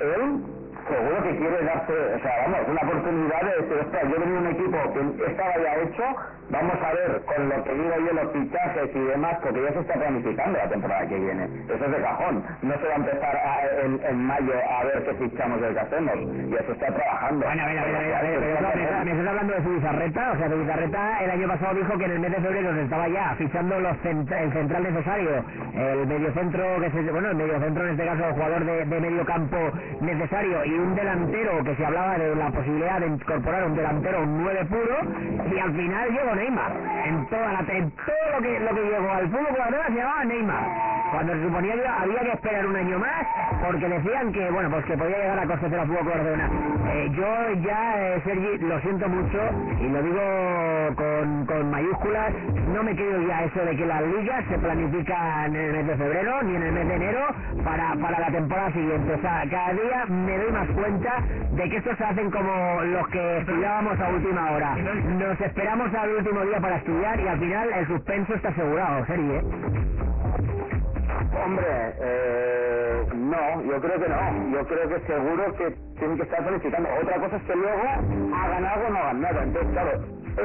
[0.00, 0.44] él
[0.88, 4.78] seguro que quiere darse, o sea, vamos, una oportunidad de decir, yo tenía un equipo
[4.94, 6.04] que estaba ya hecho,
[6.50, 9.80] vamos a ver con lo que digo yo los fichajes y demás, porque ya se
[9.80, 11.44] está planificando la temporada que viene.
[11.68, 12.44] Eso es de cajón.
[12.62, 16.14] No se va a empezar a- en, mayo a ver qué fichamos y qué hacemos.
[16.50, 17.46] Ya se está trabajando.
[17.46, 19.28] Bueno, a ver, a ver, a ver, a ver, pero no, me, estás- me estás
[19.28, 22.40] hablando de Zubizarreta, o sea, Zubizarreta el año pasado dijo que en el mes de
[22.40, 25.30] febrero se estaba ya fichando los cent- el central necesario,
[25.74, 29.24] el mediocentro, que se, bueno, el mediocentro en este caso, el jugador de, de medio
[29.24, 29.56] campo
[30.00, 34.42] necesario y un delantero que se hablaba de la posibilidad de incorporar un delantero, un
[34.42, 34.96] 9 puro,
[35.54, 36.72] y al final llegó Neymar.
[37.04, 40.24] En toda la, en todo lo que, lo que llegó al fútbol Guardiola se llamaba
[40.24, 40.64] Neymar.
[41.10, 43.26] Cuando se suponía que había que esperar un año más,
[43.66, 46.50] porque decían que, bueno, pues que podía llegar a coste de la fútbol Guardiola.
[46.92, 49.38] Eh, yo ya, eh, Sergi, lo siento mucho,
[49.80, 52.32] y lo digo con, con mayúsculas,
[52.74, 55.96] no me creo ya eso de que las ligas se planifican en el mes de
[55.96, 57.20] febrero, ni en el mes de enero,
[57.64, 59.14] para, para la temporada siguiente.
[59.14, 63.08] O sea, cada día me doy más cuenta de que estos se hacen como los
[63.08, 64.76] que estudiábamos a última hora.
[64.76, 69.32] Nos esperamos al último día para estudiar y al final el suspenso está asegurado, Sergi,
[69.32, 69.42] ¿eh?
[71.44, 71.66] Hombre,
[72.00, 74.52] eh, no, yo creo que no.
[74.52, 76.88] Yo creo que seguro que tienen que estar planificando.
[77.02, 79.42] Otra cosa es que luego hagan algo o no hagan nada.
[79.42, 79.90] Entonces, claro,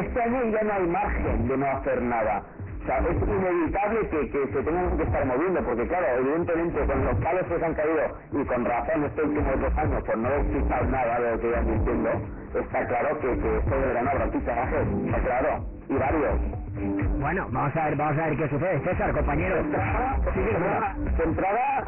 [0.02, 2.44] este año ya no hay margen de no hacer nada.
[2.84, 7.46] Es inevitable que, que se tengan que estar moviendo, porque claro, evidentemente con los palos
[7.48, 8.04] que se han caído
[8.34, 11.66] y con razón estos últimos dos años por no fichado nada de lo que iban
[11.80, 12.10] diciendo,
[12.54, 16.63] está claro que, que esto no habrá fichajes, está claro, y varios.
[16.76, 18.82] Bueno, vamos a ver, vamos a ver qué sucede.
[18.84, 19.56] César, compañero.
[19.56, 20.96] De entrada, Sí, sí, de venga.
[21.24, 21.86] entrada,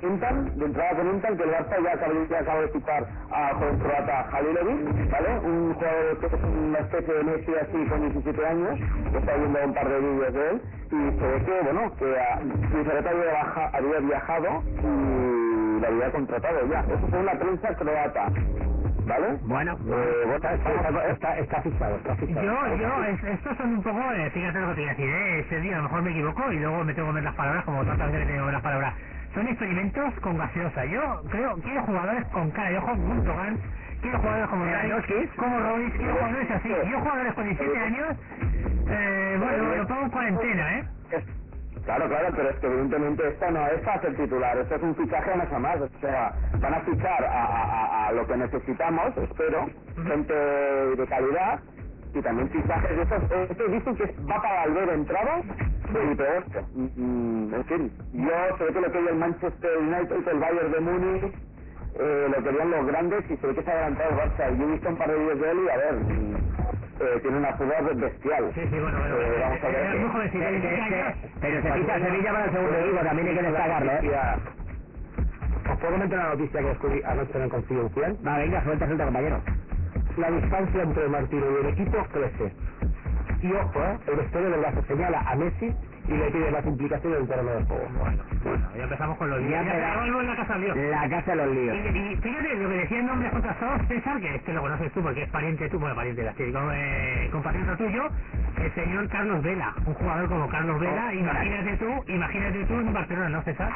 [0.00, 3.78] comentan, de entrada comentan que el Barça ya acaba, ya acaba de fichar a joven
[3.78, 5.38] croata Halilovic, ¿vale?
[5.40, 8.78] Un jugador que es una especie de Messi así con 17 años,
[9.12, 12.20] que está viendo un par de vídeos de él, y se ve que, bueno, que
[12.20, 16.80] a, Bizarreta había, baja- había viajado y lo había contratado ya.
[16.80, 18.32] Eso fue una prensa croata,
[19.06, 19.38] ¿vale?
[19.44, 20.24] Bueno, Eh,
[21.12, 22.42] Está, está, está, está fichado.
[22.44, 25.08] Yo, yo, es- estos son un poco, eh, fíjate lo que te voy a decir,
[25.10, 27.34] eh, ese día a lo mejor me equivoco y luego me tengo que ver las
[27.36, 28.94] palabras como tantas veces tengo que ver las palabras.
[29.34, 30.84] Son experimentos con gaseosa.
[30.86, 33.60] Yo creo, quiero jugadores con cara de ojo, Gundogan,
[34.02, 34.64] quiero jugadores como.
[34.66, 36.68] Rice, como Royce, quiero jugadores así.
[36.90, 38.18] Yo jugadores con 17 años,
[38.88, 40.84] eh, bueno, lo pongo en cuarentena, ¿eh?
[41.84, 44.96] Claro, claro, pero es que evidentemente esto no es para ser titular, esto es un
[44.96, 48.36] fichaje más a más, o sea, van a fichar a, a- a- a lo que
[48.36, 49.66] necesitamos, espero,
[50.04, 51.60] gente de calidad,
[52.14, 53.06] y también fichajes de
[53.56, 55.44] que dicen que va para volver entradas,
[55.88, 58.30] y peor, Mm, mm, en fin, yo
[58.66, 61.34] ve que lo quería el Manchester United, el Bayern de Múnich,
[61.98, 64.64] eh, lo querían los grandes y se ve que se ha adelantado el Barça, yo
[64.64, 65.94] he visto un par de vídeos de él y a ver,
[67.00, 68.52] eh, tiene una fútbol bestial.
[68.54, 69.86] Sí, sí, bueno, bueno, Eh, vamos a ver.
[69.94, 71.16] es muy jovencito, Eh, 16 eh, años.
[71.24, 74.00] eh, Pero se ficha Sevilla para el segundo equipo, también hay que destacarlo, ¿eh?
[75.70, 78.16] Os puedo comentar una noticia que descubrí anoche en el Confidencial.
[78.26, 79.40] Va, venga, suelta, suelta, compañero.
[80.16, 82.52] La distancia entre Martino y el equipo crece.
[83.42, 83.98] Y ojo, ¿eh?
[84.08, 85.74] el vestuario del Barça señala a Messi
[86.08, 87.88] y le pide más implicación en el terreno de juego.
[87.98, 89.52] Bueno, bueno, ya empezamos con los líos.
[89.52, 90.20] Ya Ya empezamos.
[90.20, 90.74] en la casa lío.
[90.76, 91.76] La casa de los líos.
[91.76, 95.22] y fíjate lo que decía en nombre contrastados César, que este lo conoces tú porque
[95.24, 96.34] es pariente tú, bueno, pariente de la
[96.74, 98.10] eh, compatriota tuyo,
[98.58, 102.92] el señor Carlos Vela, un jugador como Carlos Vela, Oh, imagínate tú, imagínate tú en
[102.94, 103.72] Barcelona, ¿no, César?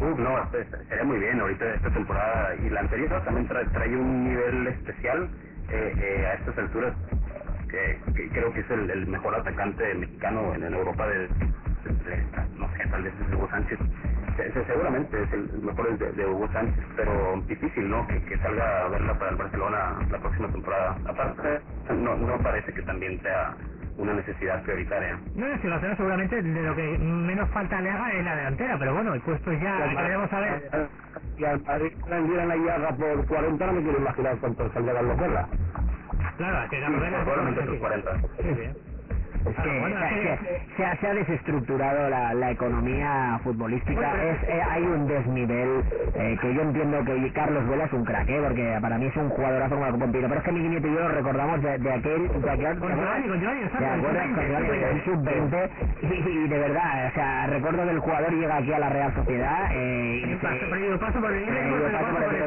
[0.00, 3.96] Uf, no, este- sería muy bien ahorita esta temporada y la anterior también trae, trae
[3.96, 5.30] un nivel especial
[5.68, 6.94] eh, eh, a estas alturas
[7.72, 11.30] que, que creo que es el, el mejor atacante mexicano en, en Europa de,
[12.56, 13.80] no sé, tal vez es Hugo Sánchez.
[14.36, 18.06] Se- se- seguramente es el mejor de, de Hugo Sánchez, pero difícil, ¿no?
[18.08, 21.00] Que, que salga a verla para el Barcelona la próxima temporada.
[21.06, 21.62] Aparte,
[21.94, 23.56] no, no parece que también sea
[23.98, 25.20] una necesidad prioritaria.
[25.34, 28.78] No, no, si Barcelona seguramente de lo que menos falta le haga es la delantera,
[28.78, 30.70] pero bueno, el puesto ya queremos saber.
[31.36, 31.92] Y al Madrid
[32.46, 35.50] la llaga por 40, no me quiero imaginar cuánto saldrá Carlos Vela.
[36.42, 37.24] Claro, que Carlos Vela...
[37.24, 38.20] Probablemente sus 40.
[38.20, 38.91] Sí, sí.
[39.44, 44.22] Es que, Bueno, que- se, se ha, se ha desestructurado la, la economía futbolística.
[44.22, 48.28] Es, eh, hay un desnivel eh, que yo entiendo que Carlos Vela es un crack,
[48.28, 48.40] ¿eh?
[48.42, 50.28] porque para mí es un jugadorazo como el Pompino.
[50.28, 52.28] Pero es que Miguel y yo recordamos de, de aquel.
[52.42, 54.26] De aquel Con Giovanni, con Giovanni, exacto, ¿Te el acuerdas?
[54.34, 55.70] Con Giovanni, sub-20, el sub-20.
[56.44, 59.68] Y, de verdad, o sea, recuerdo que el jugador llega aquí a la Real Sociedad.
[59.72, 62.40] Eh, y se- paso, perdido paso por el Liverpool, paso por el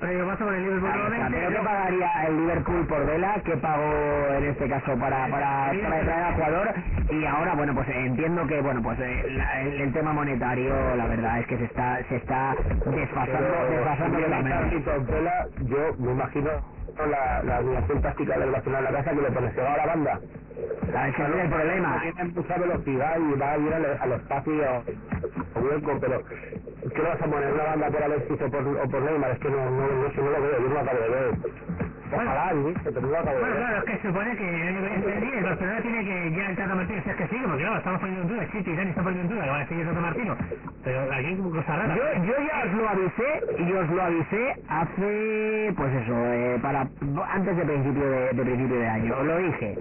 [0.00, 0.90] previo paso por el Liverpool.
[1.32, 3.42] ¿Pero qué pagaría el Liverpool por Vela?
[3.44, 6.74] ¿Qué pagó en este caso para, para, para traer al jugador?
[7.10, 11.06] Y ahora, bueno, pues entiendo que, bueno, pues eh, la- el, el tema monetario, la
[11.06, 14.76] verdad es que se está se está desfasando, desfasando Pero, totalmente.
[14.76, 16.50] y con Vela, yo me imagino
[16.98, 19.86] la, la táctica del Barcelona en la casa que le pone se va a la
[19.86, 20.20] banda.
[20.92, 22.00] ¿Sabes qué es el problema?
[22.02, 24.84] Tiene mucha velocidad y va a ir al, al espacio
[25.54, 26.22] o hueco, pero
[26.94, 29.32] ¿qué vas a poner una banda por Alexis o por, o por Neymar?
[29.32, 31.38] Es que no, no, no, sé, no lo veo, yo no lo acabo de ver.
[32.12, 32.92] Ojalá, ¿viste?
[32.92, 35.44] pero no lo Bueno, claro, es que se supone que el año que viene el
[35.44, 38.22] Barcelona tiene que ya el Tata Martino, si es que sigue, porque claro, estamos poniendo
[38.22, 40.36] en duda, y Dani están poniendo en duda que van a seguir el Tata Martino,
[40.84, 41.96] pero aquí cosa rara.
[41.96, 46.80] Yo, yo ya os lo avisé y os lo avisé hace, pues eso, eh, para
[47.32, 49.78] antes de principio de, de principio de año, os lo dije.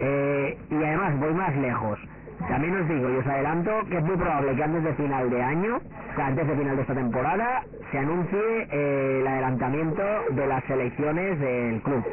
[0.00, 1.98] Eh, y además voy más lejos.
[2.46, 5.42] También os digo y os adelanto que es muy probable que antes de final de
[5.42, 8.38] año, o sea, antes de final de esta temporada, se anuncie
[8.70, 12.04] eh, el adelantamiento de las selecciones del club.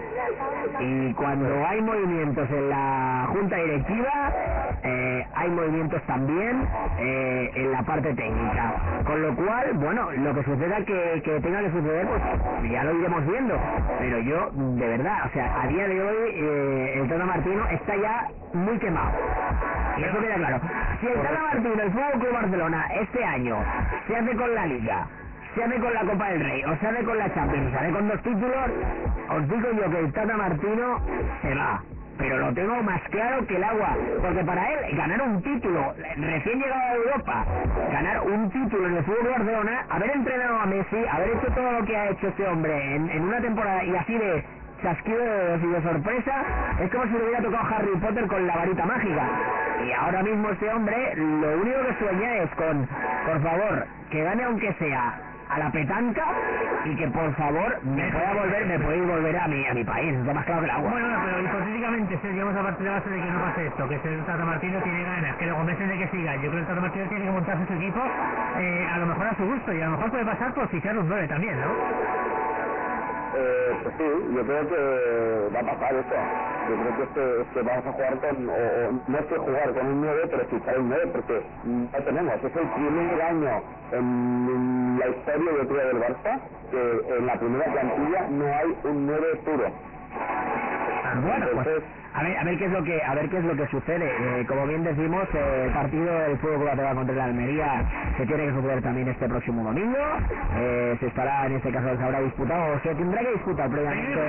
[0.80, 4.32] Y cuando hay movimientos en la junta directiva,
[4.84, 6.68] eh, hay movimientos también
[7.00, 8.74] eh, en la parte técnica.
[9.06, 12.94] Con lo cual, bueno, lo que suceda que, que tenga que suceder, pues ya lo
[12.94, 13.56] iremos viendo.
[14.00, 17.96] Pero yo, de verdad, o sea, a día de hoy, eh, el Tata Martino está
[17.96, 19.12] ya muy quemado.
[20.16, 20.62] Eso queda claro.
[21.00, 23.58] Si el Tata Martino, el Fútbol Club Barcelona, este año
[24.08, 25.08] se hace con la Liga,
[25.54, 27.92] se hace con la Copa del Rey, o se hace con la Champions, se hace
[27.92, 28.70] con dos títulos,
[29.30, 31.00] os digo yo que el Tata Martino
[31.42, 31.82] se va.
[32.18, 33.90] Pero lo tengo más claro que el agua,
[34.22, 37.46] porque para él ganar un título, recién llegado a Europa,
[37.92, 41.72] ganar un título en el fútbol de Barcelona, haber entrenado a Messi, haber hecho todo
[41.74, 44.46] lo que ha hecho este hombre en, en una temporada y así de
[44.82, 46.34] chasquido de dedos y de sorpresa,
[46.80, 49.24] es como si le hubiera tocado Harry Potter con la varita mágica.
[49.86, 52.88] Y ahora mismo este hombre lo único que sueña es con,
[53.26, 55.14] por favor, que gane aunque sea
[55.50, 56.26] a la petanca
[56.86, 60.16] y que por favor me pueda volver, me pueda volver a mi, a mi país,
[60.16, 60.92] está más claro que el agua.
[60.92, 63.68] Bueno, bueno, pero hipotéticamente, si llegamos a partir de la base de que no pase
[63.68, 66.52] esto, que el Tata Martino tiene ganas, que luego meses de que siga, yo creo
[66.52, 68.02] que el Tata Martino tiene que montarse su equipo
[68.58, 70.98] eh, a lo mejor a su gusto y a lo mejor puede pasar por fichar
[70.98, 71.68] un 9 también, ¿no?
[73.38, 76.16] Eh, pues sí, yo creo que va a pasar eso.
[76.70, 79.74] Yo creo que, este, es que vamos a jugar con, o, no es que jugar
[79.74, 82.36] con un 9, pero fichar un 9, porque no tenemos.
[82.36, 86.40] Es el primer año en la historia yo creo del Barça
[86.72, 89.95] que en la primera plantilla no hay un 9 puro.
[91.26, 91.84] Bueno, pues Entonces,
[92.14, 94.08] a ver, a ver qué es lo que a ver qué es lo que sucede.
[94.08, 97.84] Eh, como bien decimos, eh, el partido del Fútbol Club Barcelona contra el Almería
[98.18, 99.98] se tiene que suceder también este próximo domingo.
[100.56, 104.20] Eh, se estará, en este caso, se habrá disputado o se tendrá que disputar previamente.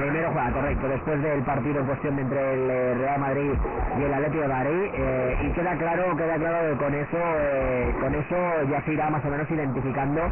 [0.00, 3.52] Primero juega correcto, después del partido en cuestión entre el eh, Real Madrid
[3.98, 7.94] y el Atlético de Madrid eh, y queda claro, queda claro que con eso, eh,
[8.00, 8.36] con eso
[8.70, 10.22] ya se irá más o menos identificando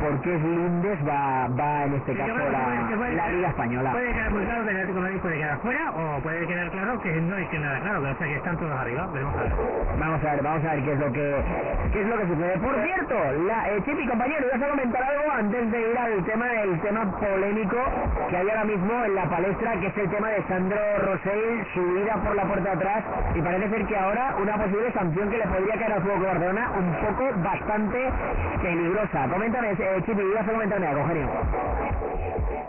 [0.00, 3.92] por qué Lindes va, va en este caso la, la Liga Española.
[3.92, 7.36] Puede que el Atlético de Madrid puede quedar fuera o puede quedar claro que no
[7.36, 9.06] hay que nada claro, que, o sea, que están todos arriba.
[9.12, 9.52] Veremos a ver.
[9.98, 11.36] Vamos a ver, vamos a ver qué es lo que
[11.92, 12.58] qué es lo que sucede.
[12.58, 13.14] Por cierto,
[13.46, 17.18] la eh, Chipi compañero, ¿vas a comentar algo antes de ir al tema el tema
[17.18, 17.76] polémico
[18.28, 21.80] que hay ahora mismo en la palestra, que es el tema de Sandro Rosell, su
[21.98, 23.04] ida por la puerta de atrás
[23.34, 26.70] y parece ser que ahora una posible sanción que le podría caer al Club Barcelona
[26.78, 28.10] un poco bastante
[28.62, 29.28] peligrosa.
[29.28, 31.28] Coméntame, eh, Chipi, ibas a comentarme algo, genio.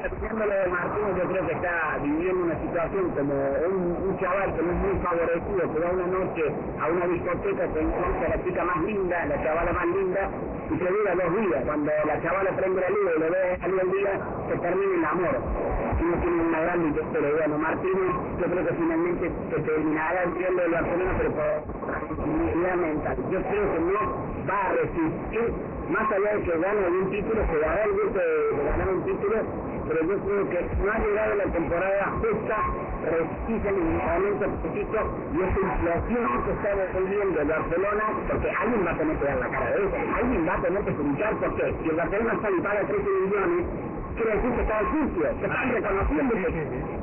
[0.03, 4.61] Escuchando lo de Martínez, yo creo que está viviendo una situación como un, chaval que
[4.61, 6.43] no es muy favorecido, que va una noche
[6.79, 10.29] a una discoteca que encuentra la chica más linda, la chavala más linda,
[10.71, 11.65] y se dura dos días.
[11.65, 14.11] Cuando la chavala prende la luz y lo ve salir el día,
[14.47, 15.35] se termina el amor.
[15.99, 20.71] Y no tiene una gran pero bueno, Martínez, yo creo que finalmente se terminará el
[20.71, 23.17] Barcelona, pero por mental.
[23.31, 23.99] Yo creo que no
[24.49, 25.53] va a resistir,
[25.89, 29.35] más allá de que gane algún título, se dará el gusto de, ganar un título,
[29.87, 32.57] pero yo creo que no ha llegado la temporada justa,
[33.03, 34.99] precisa el momento preciso,
[35.33, 39.37] y esa inflación que está resolviendo el Barcelona, porque alguien va a tener que dar
[39.37, 41.75] la cara de eso, alguien va a tener que explicar por qué.
[41.83, 43.65] Si el Barcelona sale y paga 13 millones,
[44.15, 47.02] quiere decir que está al juicio, que están reconociendo que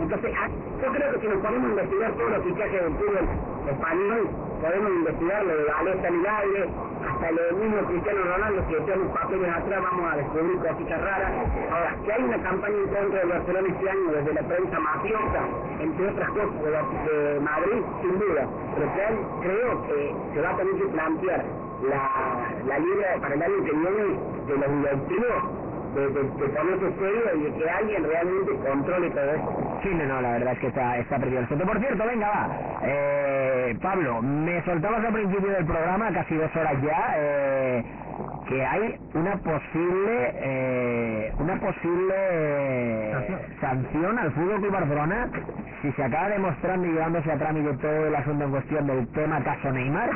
[0.00, 0.48] entonces, ah,
[0.82, 3.28] yo creo que si nos ponemos a investigar todos los fichajes del fútbol
[3.70, 4.28] español,
[4.60, 6.68] podemos investigar lo de Alessa Milagre,
[7.08, 11.00] hasta lo del mismo Cristiano Ronaldo, que echó los papeles atrás, vamos a descubrir cositas
[11.00, 11.32] raras.
[11.72, 15.40] Ahora, que hay una campaña en contra del Barcelona este año desde la prensa mafiosa,
[15.80, 18.42] entre otras cosas, de Madrid, sin duda,
[18.76, 21.44] pero que hay- creo que se va a tener que plantear
[21.88, 22.02] la,
[22.66, 24.04] la liga para el año que viene
[24.46, 25.40] de los directivos
[25.94, 29.80] de, de, de ponerse serio y de que alguien realmente controle todo esto.
[29.82, 31.64] Sí, no, no, la verdad es que está, está perdido el.
[31.66, 32.48] Por cierto, venga, va.
[32.82, 37.14] Eh, Pablo, me soltabas al principio del programa, casi dos horas ya.
[37.18, 37.84] Eh,
[38.48, 43.40] que hay una posible eh, una posible eh, Sanción.
[43.60, 45.28] sanción al Fútbol Club Barcelona
[45.82, 49.42] si se acaba demostrando y llevándose a trámite todo el asunto en cuestión del tema
[49.44, 50.10] caso Neymar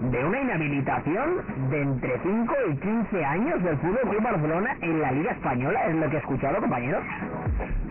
[0.00, 5.12] de una inhabilitación de entre 5 y 15 años del Fútbol Club Barcelona en la
[5.12, 7.02] Liga Española, es lo que he escuchado, compañeros.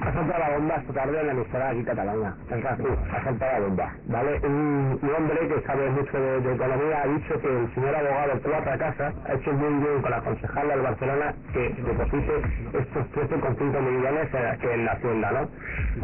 [0.01, 2.35] Ha saltado la bomba esta tarde en la emisora aquí catalana.
[2.51, 3.93] En RAC1, ha saltado la bomba.
[4.07, 4.39] ¿Vale?
[4.45, 8.39] Un, un hombre que sabe mucho de, de economía ha dicho que el señor abogado
[8.43, 12.33] Cuatro Casas ha hecho muy bien con la concejala del Barcelona que deposite
[12.73, 15.49] estos 13,5 millones eh, en la Hacienda, ¿no?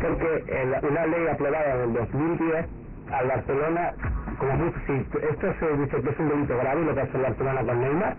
[0.02, 2.66] Porque una ley aprobada en el 2010
[3.12, 3.94] al Barcelona,
[4.40, 7.62] como si esto se dice que es un delito grave lo que hace el Barcelona
[7.62, 8.16] con Neymar,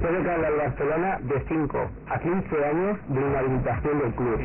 [0.00, 4.38] puede caer al Barcelona de 5 a 15 años de inhabilitación del club.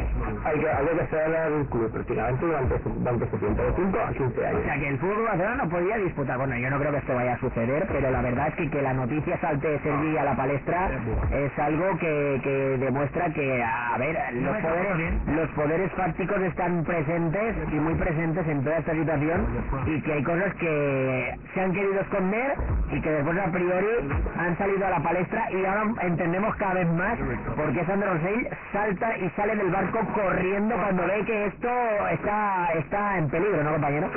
[0.46, 3.98] Hay que, habría que cerrar el club prácticamente durante, ese- durante ese tiempo, de 5
[4.00, 4.64] a 15 O años.
[4.66, 6.38] sea que el fútbol Barcelona no podía disputar.
[6.38, 8.82] Bueno, yo no creo que esto vaya a suceder, pero la verdad es que que
[8.82, 10.90] la noticia salte Sergi a la palestra
[11.32, 17.56] es algo que, que demuestra que, a ver, los poderes, los poderes fácticos están presentes
[17.72, 19.48] y muy presentes en toda esta situación
[19.86, 22.56] y que hay cosas que se han querido esconder
[22.92, 23.88] y que después a priori
[24.38, 27.18] han salido a la palestra y ahora entendemos cada vez más
[27.56, 31.70] por qué Sandro Rosell salta y sale del barco corriendo cuando ve que esto
[32.12, 34.10] está, está en peligro, ¿no, compañero?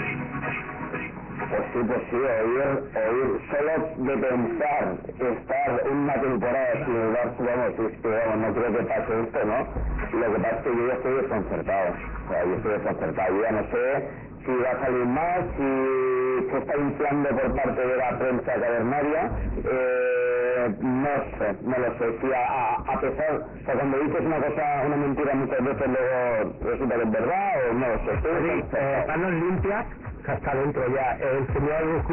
[1.50, 7.38] Pues sí, pues sí, oír, oír, solo de pensar estar una temporada sin el Barça,
[7.38, 10.20] vamos, es que vamos, no creo que pase esto, ¿no?
[10.20, 13.42] Lo que pasa es que yo ya estoy desconcertado, o sea, yo estoy desconcertado, yo
[13.42, 17.96] ya no sé si va a salir más, si se está inflando por parte de
[17.96, 19.30] la prensa cavernaria,
[19.64, 24.36] eh, no sé, no lo sé, si a, a, pesar, o sea, cuando dices una
[24.36, 28.64] cosa, una mentira muchas veces luego resulta que es verdad, o no lo sé, Sí,
[28.72, 29.86] eh, manos limpias,
[30.26, 31.16] hasta dentro ya.
[31.16, 32.04] El señor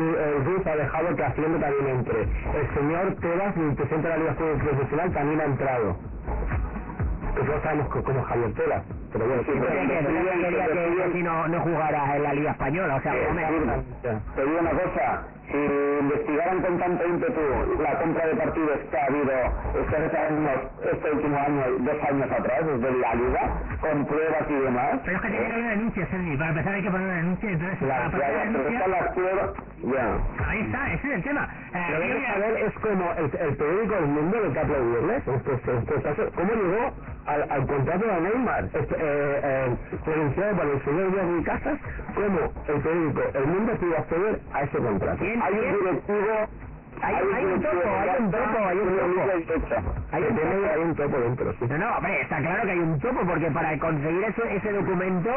[0.46, 2.22] Ruz ha dejado que Hacienda también entre.
[2.22, 5.98] El señor Tebas, el presidente de la Liga Profesional, también ha entrado.
[7.36, 8.84] Pues no sabemos cómo es Javier Tebas,
[9.18, 14.20] pero bueno, sí, que, Messi no, no jugara en la Liga Española, o sea, Eh,
[14.36, 15.58] Te digo una cosa, si
[16.02, 17.42] investigaran con tanto ímpetu
[17.82, 19.34] la compra de partidos que ha habido
[19.80, 20.60] estos años,
[20.92, 25.22] este último año, dos años atrás, desde la liga, con pruebas y demás, Pero es
[25.24, 26.38] que tiene que haber una denuncia, Sergi.
[26.38, 29.50] Para empezar hay que poner una denuncia, entonces la, para la, pero están las pruebas,
[29.78, 30.18] ya.
[30.48, 31.50] Ahí está, ese es el tema.
[31.74, 35.28] Eh, Lo que ya- saber es como el, el periódico El Mundo del que aplaudirles,
[35.28, 36.94] en este, caso, cómo llegó
[37.26, 41.80] al, al contrato de Neymar, este, eh, eh, denunciado por el señor Jordi Casas,
[42.16, 45.24] cómo el periódico El Mundo pudo acceder a ese contrato.
[45.24, 46.48] Hay un directivo...
[47.02, 49.22] Hay- hay un topo, hay un topo, hay un topo.
[50.12, 51.66] Hay un, topo, hay un topo dentro, sí.
[51.70, 55.30] No, no, hombre, está claro que hay un topo, porque para conseguir ese, ese documento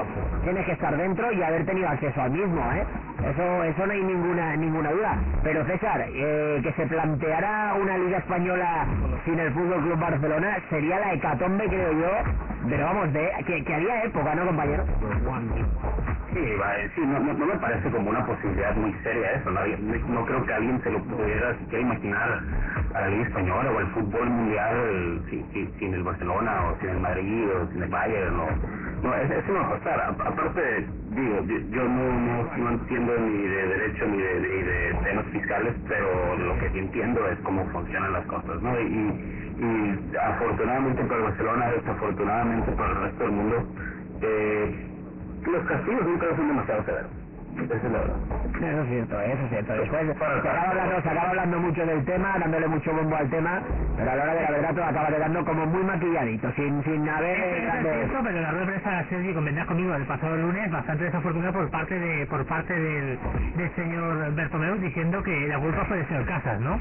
[0.45, 2.87] tienes que estar dentro y haber tenido acceso al mismo, ¿eh?
[3.25, 5.19] Eso, eso no hay ninguna, ninguna duda.
[5.43, 8.87] Pero César, eh, que se planteara una liga española
[9.25, 12.11] sin el Fútbol Club Barcelona sería la hecatombe, creo yo,
[12.69, 14.85] pero vamos, de, que, que había época, ¿no, compañero?
[16.35, 16.41] Sí,
[16.95, 19.51] sí no, no, no me parece como una posibilidad muy seria eso.
[19.51, 19.61] No,
[20.09, 22.45] no creo que alguien se lo pudiera siquiera imaginar
[22.95, 26.91] a la Liga Española o el fútbol mundial si- si- sin el Barcelona o sin
[26.91, 28.41] el Madrid o sin el Bayern.
[28.41, 28.47] O,
[29.03, 30.01] no, es- eso no va a pasar.
[30.27, 35.27] Aparte, digo, yo, yo no, no, entiendo ni de derecho ni de, ni de temas
[35.29, 38.81] fiscales, pero lo que sí entiendo es cómo funcionan las cosas, ¿no?
[38.81, 39.21] Y,
[39.59, 43.73] y afortunadamente para el Barcelona, desafortunadamente para el resto del mundo,
[44.23, 44.79] eh,
[45.47, 47.11] los castigos nunca son demasiado severos.
[47.51, 48.17] Esa es la verdad.
[48.61, 49.73] Eso es cierto, eso es cierto.
[49.75, 53.61] Después se acaba, hablando, se acaba hablando mucho del tema, dándole mucho bombo al tema,
[53.97, 57.09] pero a la hora de la verdad todo acaba quedando como muy maquilladito, sin, sin
[57.09, 60.37] haber Eso es grandes- cierto, pero la rueda de prensa, Sergi, convendrás conmigo, el pasado
[60.37, 63.19] lunes, bastante desafortunada por parte de por parte del,
[63.57, 66.79] del señor Bertomeu diciendo que la culpa fue del señor Casas, ¿no?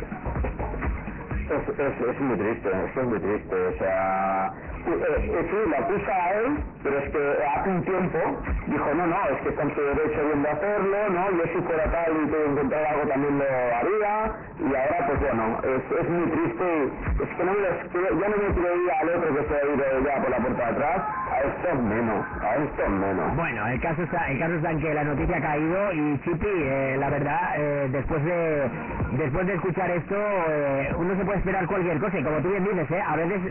[1.49, 4.47] Es, es, muy triste, es muy triste, o sea,
[4.88, 5.01] eh,
[5.34, 8.19] eh, sí, lo acusa a él, pero es que hace un tiempo
[8.67, 11.61] dijo, no, no, es que está en su derecho bien de hacerlo, no, yo si
[11.63, 16.09] fuera tal y que encontrar algo también lo haría, y ahora pues bueno, es, es
[16.09, 16.85] muy triste,
[17.23, 19.99] es que no me creo- ya no me creía al otro que se ha ido
[20.05, 21.01] ya por la puerta de atrás,
[21.40, 23.36] a esto menos, a esto menos.
[23.36, 26.48] Bueno, el caso está, el caso está en que la noticia ha caído y Chipi,
[26.48, 28.70] eh, la verdad, eh, después de
[29.18, 32.64] después de escuchar esto, eh, uno se puede esperar cualquier cosa y como tú bien
[32.64, 33.41] dices, eh, a veces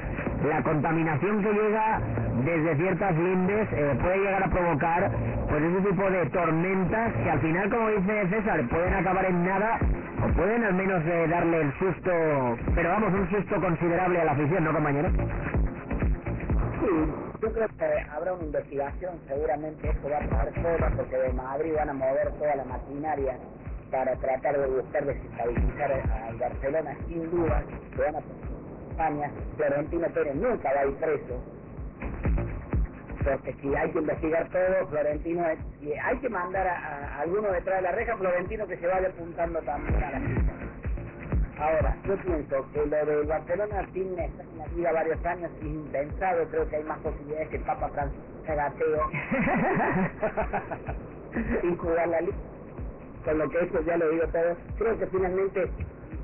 [0.49, 2.01] la contaminación que llega
[2.45, 5.11] desde ciertas lindes eh, puede llegar a provocar
[5.49, 9.79] pues ese tipo de tormentas que al final, como dice César, pueden acabar en nada
[10.23, 12.11] o pueden al menos eh, darle el susto,
[12.75, 15.09] pero vamos, un susto considerable a la afición, ¿no, compañero?
[16.81, 21.33] Sí, yo creo que habrá una investigación, seguramente esto va a pasar todo, porque de
[21.33, 23.39] Madrid van a mover toda la maquinaria
[23.91, 27.63] para tratar de buscar desestabilizar al Barcelona, sin duda,
[27.97, 28.23] se van a
[28.91, 31.45] España, Florentino Pérez nunca va a ir preso,
[33.25, 35.45] porque si hay que investigar todo, Florentino,
[35.81, 39.09] si hay que mandar a, a alguno detrás de la reja, Florentino que se vaya
[39.09, 40.68] apuntando también a la.
[41.59, 44.31] Ahora, yo pienso que lo del Barcelona tiene
[44.77, 48.67] liga varios años impensado, creo que hay más posibilidades que el Papa Francisco se haga
[48.67, 49.11] ateo
[51.61, 52.37] sin jugar la liga.
[53.25, 55.65] Con lo que eso ya lo digo todo, creo que finalmente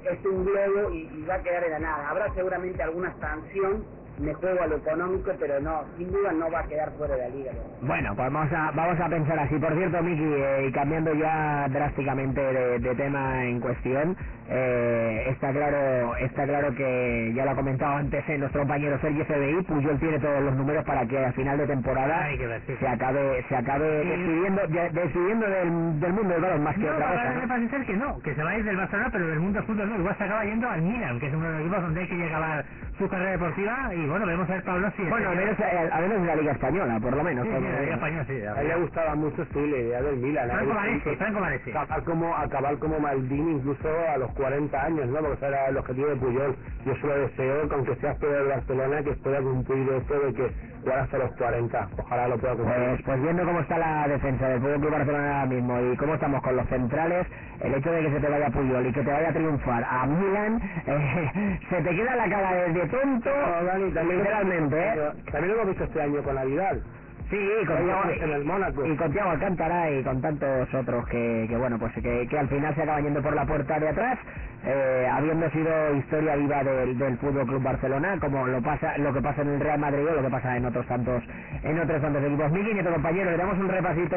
[0.05, 2.11] es un globo y, y va a quedar en la nada.
[2.11, 3.85] Habrá seguramente alguna sanción
[4.19, 7.23] me juego a lo económico, pero no, sin duda no va a quedar fuera de
[7.23, 7.53] la liga.
[7.83, 9.59] Bueno, pues vamos a, vamos a pensar así.
[9.59, 14.17] Por cierto, Miki, eh, y cambiando ya drásticamente de, de tema en cuestión,
[14.49, 19.25] eh, está claro está claro que ya lo ha comentado antes eh, nuestro compañero Sergio
[19.27, 22.75] CBI, Puyol tiene todos los números para que a final de temporada ver, sí.
[22.79, 26.93] se acabe se acabe despidiendo, de- despidiendo del, del mundo del balón más que No,
[26.93, 27.17] otra cosa.
[27.23, 27.49] parece, ¿no?
[27.49, 29.67] parece ser que no, que se va a ir del Barcelona, pero del mundo del
[29.67, 29.97] fútbol no.
[29.99, 32.25] Igual se acaba yendo al Milan, que es uno de los equipos donde hay que
[32.27, 32.65] acabar
[32.99, 33.95] su carrera deportiva.
[33.95, 35.03] Y bueno, veremos a ver Pablo si.
[35.05, 37.45] Bueno, al menos, eh, al menos en la Liga Española, por lo menos.
[37.47, 37.95] Sí, sí, la Liga.
[37.95, 38.33] Española, sí.
[38.47, 40.51] A él le gustaba mucho sí, la idea del Milan.
[40.51, 40.75] Franco.
[40.75, 41.71] Baresi, Franco Baresi.
[41.71, 45.19] Acabar como, acabar como Maldini incluso a los 40 años, ¿no?
[45.21, 46.57] Porque ese era el objetivo de Puyol.
[46.85, 50.51] Yo solo deseo que aunque sea fuera del Barcelona, que pueda cumplir esto de que
[50.81, 51.89] jugar hasta los 40.
[51.99, 52.77] Ojalá lo pueda cumplir.
[52.77, 56.15] Pues, pues viendo cómo está la defensa del Fútbol Club Barcelona ahora mismo y cómo
[56.15, 57.27] estamos con los centrales,
[57.61, 60.07] el hecho de que se te vaya Puyol y que te vaya a triunfar a
[60.07, 65.13] Milan, eh, se te queda la cara de, de tonto, No, Dani, literalmente, ¿eh?
[65.31, 66.83] También lo hemos visto este año con la Vidal.
[67.31, 68.85] Sí, y con, Mónaco.
[68.85, 72.49] y, con Thiago Alcántara y con tantos otros que, que bueno, pues que, que al
[72.49, 74.19] final se acaban yendo por la puerta de atrás,
[74.67, 79.23] eh, habiendo sido historia viva del, del Fútbol Club Barcelona, como lo pasa, lo que
[79.23, 81.23] pasa en el Real Madrid o lo que pasa en otros tantos,
[81.63, 82.53] en otros tantos equipos.
[82.53, 84.17] Miki, nuestro compañero, le damos un repasito,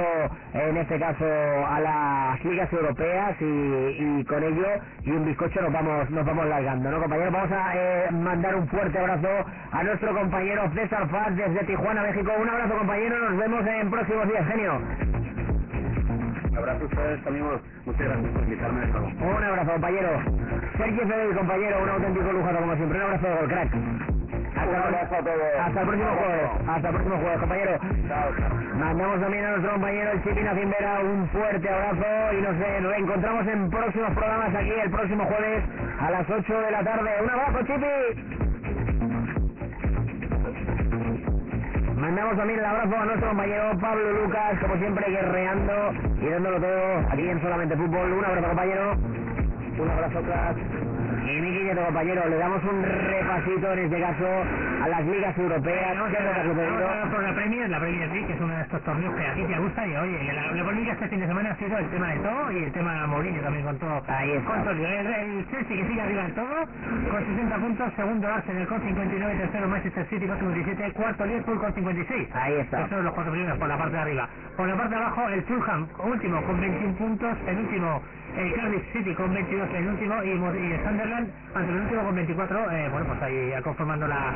[0.53, 4.68] en este caso, a las ligas europeas y, y con ello
[5.03, 7.32] y un bizcocho nos vamos, nos vamos largando, ¿no, compañero?
[7.32, 9.30] Vamos a eh, mandar un fuerte abrazo
[9.72, 12.32] a nuestro compañero César Faz desde Tijuana, México.
[12.40, 15.36] Un abrazo, compañero, nos vemos en próximos días, genio.
[16.57, 17.61] Abrazo a ustedes, amigos.
[17.85, 19.07] Muchas gracias por invitarme de nuevo.
[19.07, 20.09] Un abrazo, compañero.
[20.77, 22.97] Sergio Fedel, compañero, un auténtico lujo como siempre.
[22.97, 23.69] Un abrazo de gol, crack.
[24.57, 25.38] Hasta, Un abrazo a todos.
[25.61, 26.49] hasta el próximo jueves.
[26.67, 27.71] Hasta el próximo jueves, compañero.
[28.79, 32.57] Mandamos también a nuestro compañero el Chipi Nacimbera un fuerte abrazo y nos
[32.89, 35.63] reencontramos en próximos programas aquí el próximo jueves
[35.99, 37.09] a las 8 de la tarde.
[37.23, 38.56] Un abrazo, Chipi.
[42.07, 46.99] Mandamos también el abrazo a nuestro compañero Pablo Lucas, como siempre, guerreando y dándolo todo
[47.11, 48.13] aquí en Solamente Fútbol.
[48.13, 48.95] Un abrazo, compañero.
[49.77, 50.86] Un abrazo, crack.
[51.27, 54.27] Y mi querido compañero, le damos un repasito en este caso
[54.83, 55.97] a las ligas europeas.
[55.97, 58.33] Vamos ¿Qué es lo que ha a hablar por la Premier, la Premier League, que
[58.33, 59.87] es uno de estos torneos que a ti te gusta.
[59.87, 62.51] Y oye, la, la polémica este fin de semana ha sido el tema de todo
[62.51, 64.03] y el tema de Mourinho también con todo.
[64.07, 64.47] Ahí está.
[64.47, 66.55] Con todo el, el Chelsea que sigue arriba en todo,
[67.11, 67.93] con 60 puntos.
[67.97, 72.29] Segundo Arsenal con 59, tercero Manchester City con 57, cuarto Liverpool con 56.
[72.33, 72.77] Ahí está.
[72.77, 74.29] Esos son los cuatro primeros por la parte de arriba.
[74.55, 77.37] Por la parte de abajo, el Fulham, último con 21 puntos.
[77.47, 78.01] El último,
[78.37, 80.23] el Cardiff City con 22, el último.
[80.23, 82.72] Y, y el Sunderland, ante el último con 24.
[82.72, 84.34] Eh, bueno, pues ahí conformando la,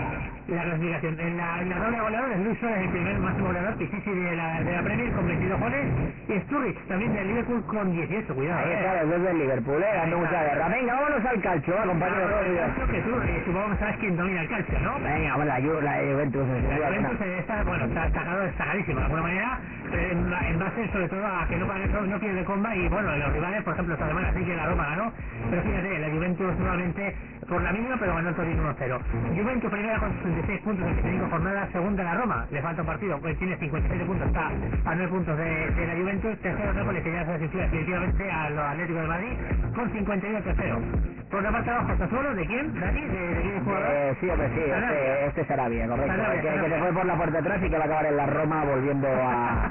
[0.47, 1.19] la clasificación.
[1.19, 4.35] En la, en la tabla de goleadores, Luis Suárez, el primer máximo goleador, Pichichi de
[4.35, 5.85] la, de la Premier con 22 goles.
[6.27, 8.33] Y Sturridge, también del Liverpool, con 18.
[8.35, 8.75] Cuidado, Ahí eh.
[8.79, 10.67] está, los dos del Liverpool, eh, dando mucha guerra.
[10.69, 12.29] Venga, vámonos al calcio, va, compañero.
[12.57, 14.93] Calcio que tú, eh, supongo que sabes quién domina el calcio, ¿no?
[14.99, 16.47] Venga, bueno, la, Ju- la Juventus.
[16.47, 16.87] La.
[16.87, 19.59] Juventus eh, está, bueno, está destacado, destacadísimo de alguna manera,
[19.91, 23.15] pero en, en base sobre todo a que no, no, no pierde comba y bueno,
[23.17, 25.13] los rivales, por ejemplo, esta semana sí que la Roma ganó,
[25.49, 27.15] pero fíjate, la Juventus nuevamente
[27.51, 28.99] por la mínima, pero ganó el Torino 1-0.
[29.35, 33.19] Juventus primera con 66 puntos en 25 jornadas, segunda la Roma, le falta un partido,
[33.19, 37.11] pues tiene 57 puntos, está a 9 puntos de, de la Juventus, tercero Nápoles, que
[37.11, 39.33] ya se desinfla definitivamente a los Atléticos de Madrid,
[39.75, 40.79] con 51 tercero.
[41.29, 42.79] Por la parte de abajo, Sassuolo, ¿de quién?
[42.79, 43.01] ¿Dani?
[43.01, 43.85] ¿De, de quién jugador?
[43.91, 46.11] Eh, sí, hombre, sí, este, este es Sarabia, correcto.
[46.11, 46.75] Sarabia, que, que Sarabia.
[46.77, 49.07] se fue por la puerta atrás y que va a acabar en la Roma volviendo
[49.07, 49.65] a,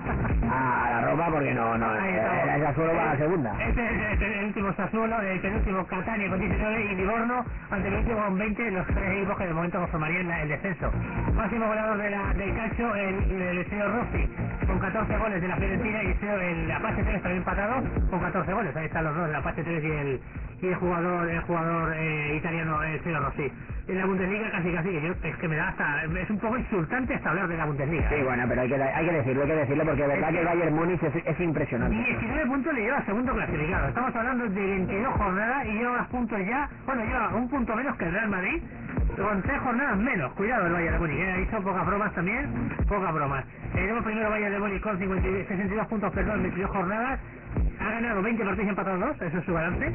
[0.52, 3.52] a la Roma porque no, no, eh, el Sassuolo va a la segunda.
[3.62, 7.94] Este es el, el último Sassuolo, el penúltimo Catania con 19 y Livorno ante el
[7.94, 10.90] último con 20, los tres equipos que de momento conformarían el descenso.
[11.34, 14.28] Máximo goleador de la, del calcio, el, el señor Rossi,
[14.66, 18.52] con 14 goles de la Fiorentina y el, el Apache 3 también empatado con 14
[18.52, 18.76] goles.
[18.76, 20.20] Ahí están los dos, el Apache 3 y el,
[20.62, 23.50] y el jugador, el jugador eh, italiano, el señor Rossi.
[23.88, 26.58] En la Bundesliga casi casi, que yo, es que me da hasta, es un poco
[26.58, 28.08] insultante hasta hablar de la Bundesliga.
[28.08, 30.38] Sí, bueno, pero hay que, hay que decirlo, hay que decirlo porque de verdad que
[30.40, 31.96] el Bayern Múnich es, es impresionante.
[31.96, 33.88] 19 puntos le lleva segundo clasificado.
[33.88, 36.68] Estamos hablando de 22 jornadas y lleva más puntos ya.
[36.86, 38.62] Bueno, lleva un punto menos que el Real Madrid.
[39.16, 40.32] Con tres jornadas menos.
[40.34, 41.18] Cuidado el Bayern de Múnich.
[41.18, 41.46] ¿eh?
[41.48, 42.70] Hizo pocas bromas también.
[42.88, 43.44] Pocas bromas.
[43.74, 47.20] Tenemos primero Bayern de Múnich con 52 62 puntos, perdón, 22 jornadas.
[47.80, 49.92] Ha ganado 20 partidos y empatado 2, eso es su balance.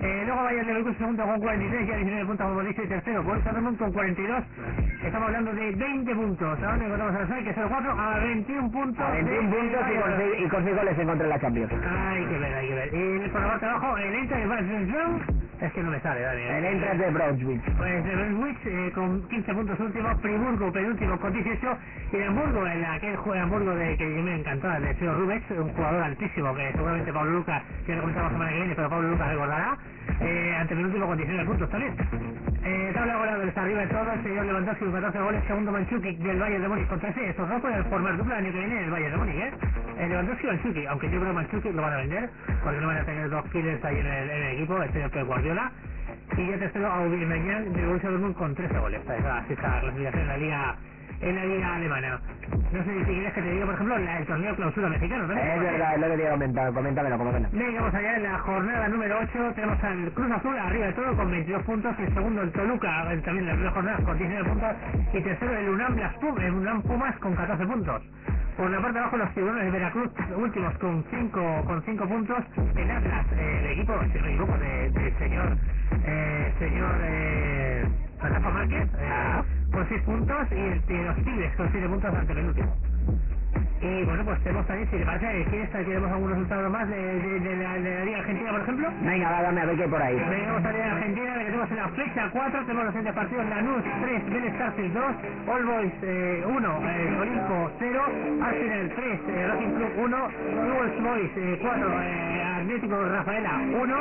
[0.00, 3.78] Eh, luego Bayern Leverkusen segundo con 43, ya 19 puntos dice, y tercero Borussia Dortmund
[3.78, 4.44] con 42.
[5.04, 6.58] Estamos hablando de 20 puntos.
[6.62, 9.04] Ahora encontramos a Arsenal que es el 4 a 21 puntos.
[9.04, 11.40] A 21 de- puntos y con, seis, y con seis goles en contra de la
[11.40, 11.72] Champions.
[11.72, 12.88] Hay que ver, hay que ver.
[12.94, 15.18] Y por la parte de abajo, el Eintracht de Barcelona,
[15.60, 16.42] es que no me sale, Dani.
[16.42, 17.62] El Eintracht de Brunswick.
[17.76, 21.78] Pues de Brunswick eh, con 15 puntos último, Friburgo penúltimo con 18
[22.12, 24.94] y el Hamburgo, en aquel juego de Hamburgo de que yo me encantó, el de
[24.94, 28.74] Seo Rubens, un jugador altísimo que seguramente Pablo Lucas, que lo comentamos semana que viene,
[28.74, 29.78] pero Pablo Lucas recordará,
[30.20, 31.94] eh, ante penúltimo con 19 puntos también.
[32.64, 36.18] Eh, tabla de goleadores arriba de todo, el señor Lewandowski con 14 goles, segundo Manchukic
[36.18, 38.78] del Bayern de Múnich con 13, estos dos pueden formar dupla el año que viene
[38.78, 39.52] en el Bayern de Múnich, ¿eh?
[39.98, 42.30] El Lewandowski y Manchukic, aunque yo creo que Manchukic lo van a vender,
[42.62, 45.10] porque no van a tener dos killers ahí en el, en el equipo, el señor
[45.10, 45.72] Pep Guardiola.
[46.36, 49.00] Y ya tercero Aubameyang de Borussia Dortmund con 13 goles.
[49.08, 50.76] Así está la clasificación en la liga
[51.20, 52.20] en la liga alemana.
[52.72, 55.26] No sé si quieres que te diga, por ejemplo, la- el torneo clausura mexicano.
[55.26, 55.32] ¿no?
[55.34, 56.72] Es verdad, es lo que te iba a comentar.
[56.72, 57.48] Coméntamelo, como pena.
[57.52, 59.52] Venga, vamos allá en la jornada número 8.
[59.54, 61.94] Tenemos al Cruz Azul arriba de todo con 22 puntos.
[61.98, 64.76] El segundo, el Toluca, eh, también en la primera jornada con 19 puntos.
[65.12, 68.02] Y tercero, el UNAM, las Pum- el UNAM Pumas con 14 puntos.
[68.56, 72.38] Por la parte de abajo, los tiburones de Veracruz, últimos con 5 con cinco puntos.
[72.76, 75.56] El Atlas, eh, el equipo, si no me equivoco, de- del señor,
[76.04, 77.86] eh, señor eh,
[78.52, 79.42] Márquez, eh,
[79.78, 80.48] con 6 puntos.
[80.50, 82.76] Y y los Tigres con 7 puntos ante el último.
[83.80, 86.96] Y bueno, pues tenemos también, si le parece, ¿quieres que tenemos algún resultado más de,
[86.96, 88.88] de, de la, de la Liga Argentina, por ejemplo?
[89.02, 90.16] Venga, va, dame a ver qué hay por ahí.
[90.16, 93.46] Venimos a la Liga Argentina, que tenemos en la fecha 4, tenemos los siguientes partidos,
[93.48, 95.04] Lanús 3, Vélez Sarsfield 2,
[95.46, 98.02] All Boys eh, 1, eh, Olimpo 0,
[98.42, 100.28] Arsenal 3, eh, Racing Club 1,
[100.66, 103.96] Newell's Boys eh, 4, eh, Atlético Rafaela 1,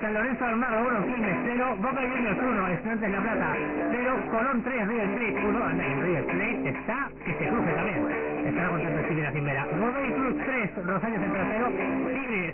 [0.00, 3.56] San Lorenzo Almagro 1, Quilmes 0, Boca Juniors 1, Estudiantes La Plata
[3.92, 8.21] 0, Colón 3, River Plate 1, anda, el River Plate está que se cruce también.
[8.62, 9.66] Estará contento el Tigre Cimbera.
[9.66, 11.66] Cruz 3, Rosario Central 0,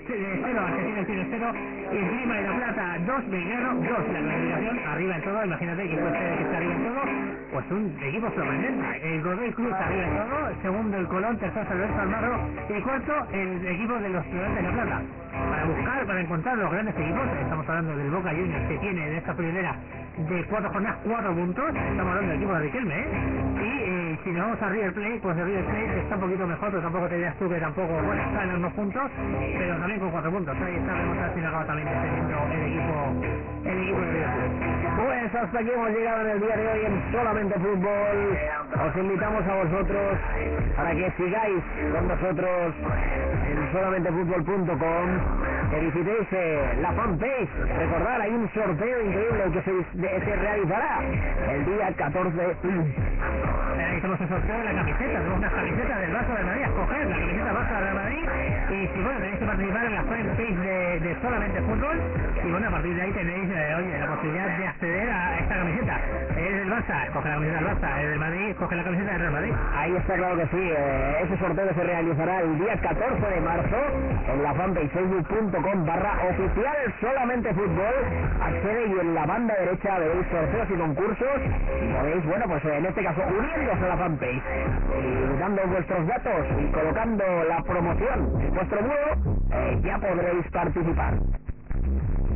[0.07, 1.53] Tigre 0, Argentina Tigre 0,
[1.93, 3.85] y el Clima de la Plata 2, Belgrano 2.
[3.85, 7.01] La clasificación arriba en todo, imagínate que puede arriba en todo,
[7.53, 9.15] pues un equipo sorprendente.
[9.15, 12.39] El Godoy Cruz arriba en todo, segundo el Colón, tercero Lorenzo Almagro,
[12.71, 15.03] y cuarto el equipo de los Estudiantes de la Plata.
[15.51, 19.15] Para buscar, para encontrar los grandes equipos, estamos hablando del Boca Juniors que tiene en
[19.15, 19.77] esta primera
[20.19, 23.07] de cuatro jornadas, cuatro puntos, estamos hablando del equipo de Riquelme, ¿eh?
[23.55, 26.47] Y eh, si nos vamos a River Plate, pues el River Plate está un poquito
[26.47, 29.11] mejor, pero tampoco te dirías tú tampoco, bueno, está en los dos puntos,
[29.59, 30.57] pero también con cuatro puntos.
[30.59, 30.93] Ahí está,
[31.39, 32.97] y al cabo también el equipo, el equipo
[33.63, 34.79] de River Plate.
[34.99, 38.39] Pues hasta aquí hemos llegado en el día de hoy en Solamente Fútbol.
[38.75, 40.19] Os invitamos a vosotros
[40.77, 41.63] para que sigáis
[41.93, 42.75] con nosotros
[43.69, 45.09] en solamentefutbol.com,
[45.71, 47.49] que visitéis eh, la fanpage.
[47.79, 51.01] Recordad, hay un sorteo increíble que se, realizará
[51.53, 52.39] el día 14
[53.79, 57.07] Eh, hicimos el sorteo de la camiseta, tenemos unas camisetas del Barça de Madrid, escoger
[57.07, 58.29] la camiseta Barça de Madrid
[58.69, 62.01] y si bueno, tenéis que participar en la fanpage de, de solamente fútbol
[62.45, 65.55] y bueno, a partir de ahí tenéis eh, oye, la posibilidad de acceder a esta
[65.55, 66.01] camiseta.
[66.49, 69.21] Es del Barça, escoge la camiseta del Barça, es del Madrid, escoge la camiseta del
[69.21, 69.53] Real Madrid.
[69.77, 73.77] Ahí está claro que sí, eh, ese sorteo se realizará el día 14 de marzo
[74.33, 77.95] en la fanpage facebook.com barra oficial solamente fútbol.
[78.41, 81.41] Accede y en la banda derecha veréis sorteos y concursos
[81.83, 84.43] y podéis, bueno, pues en este caso uniéndose a la fanpage
[85.05, 91.13] y dando vuestros datos y colocando la promoción en vuestro muro, eh, ya podréis participar.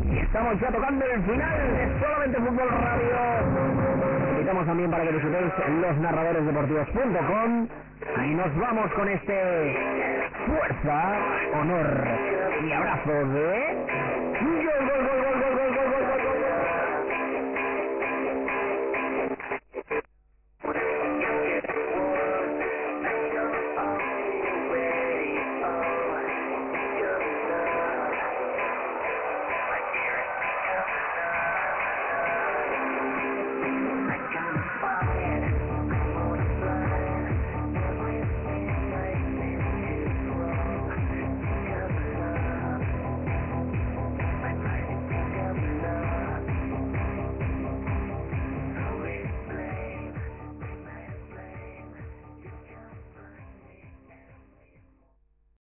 [0.05, 3.92] Y estamos ya tocando el final de Solamente Fútbol Radio
[4.43, 7.69] invitamos también para que visitéis losnarradoresdeportivos.com
[8.27, 9.77] y nos vamos con este
[10.47, 11.17] fuerza,
[11.61, 12.09] honor
[12.67, 13.77] y abrazo de...
[14.43, 15.72] Gol, gol, gol, gol, gol!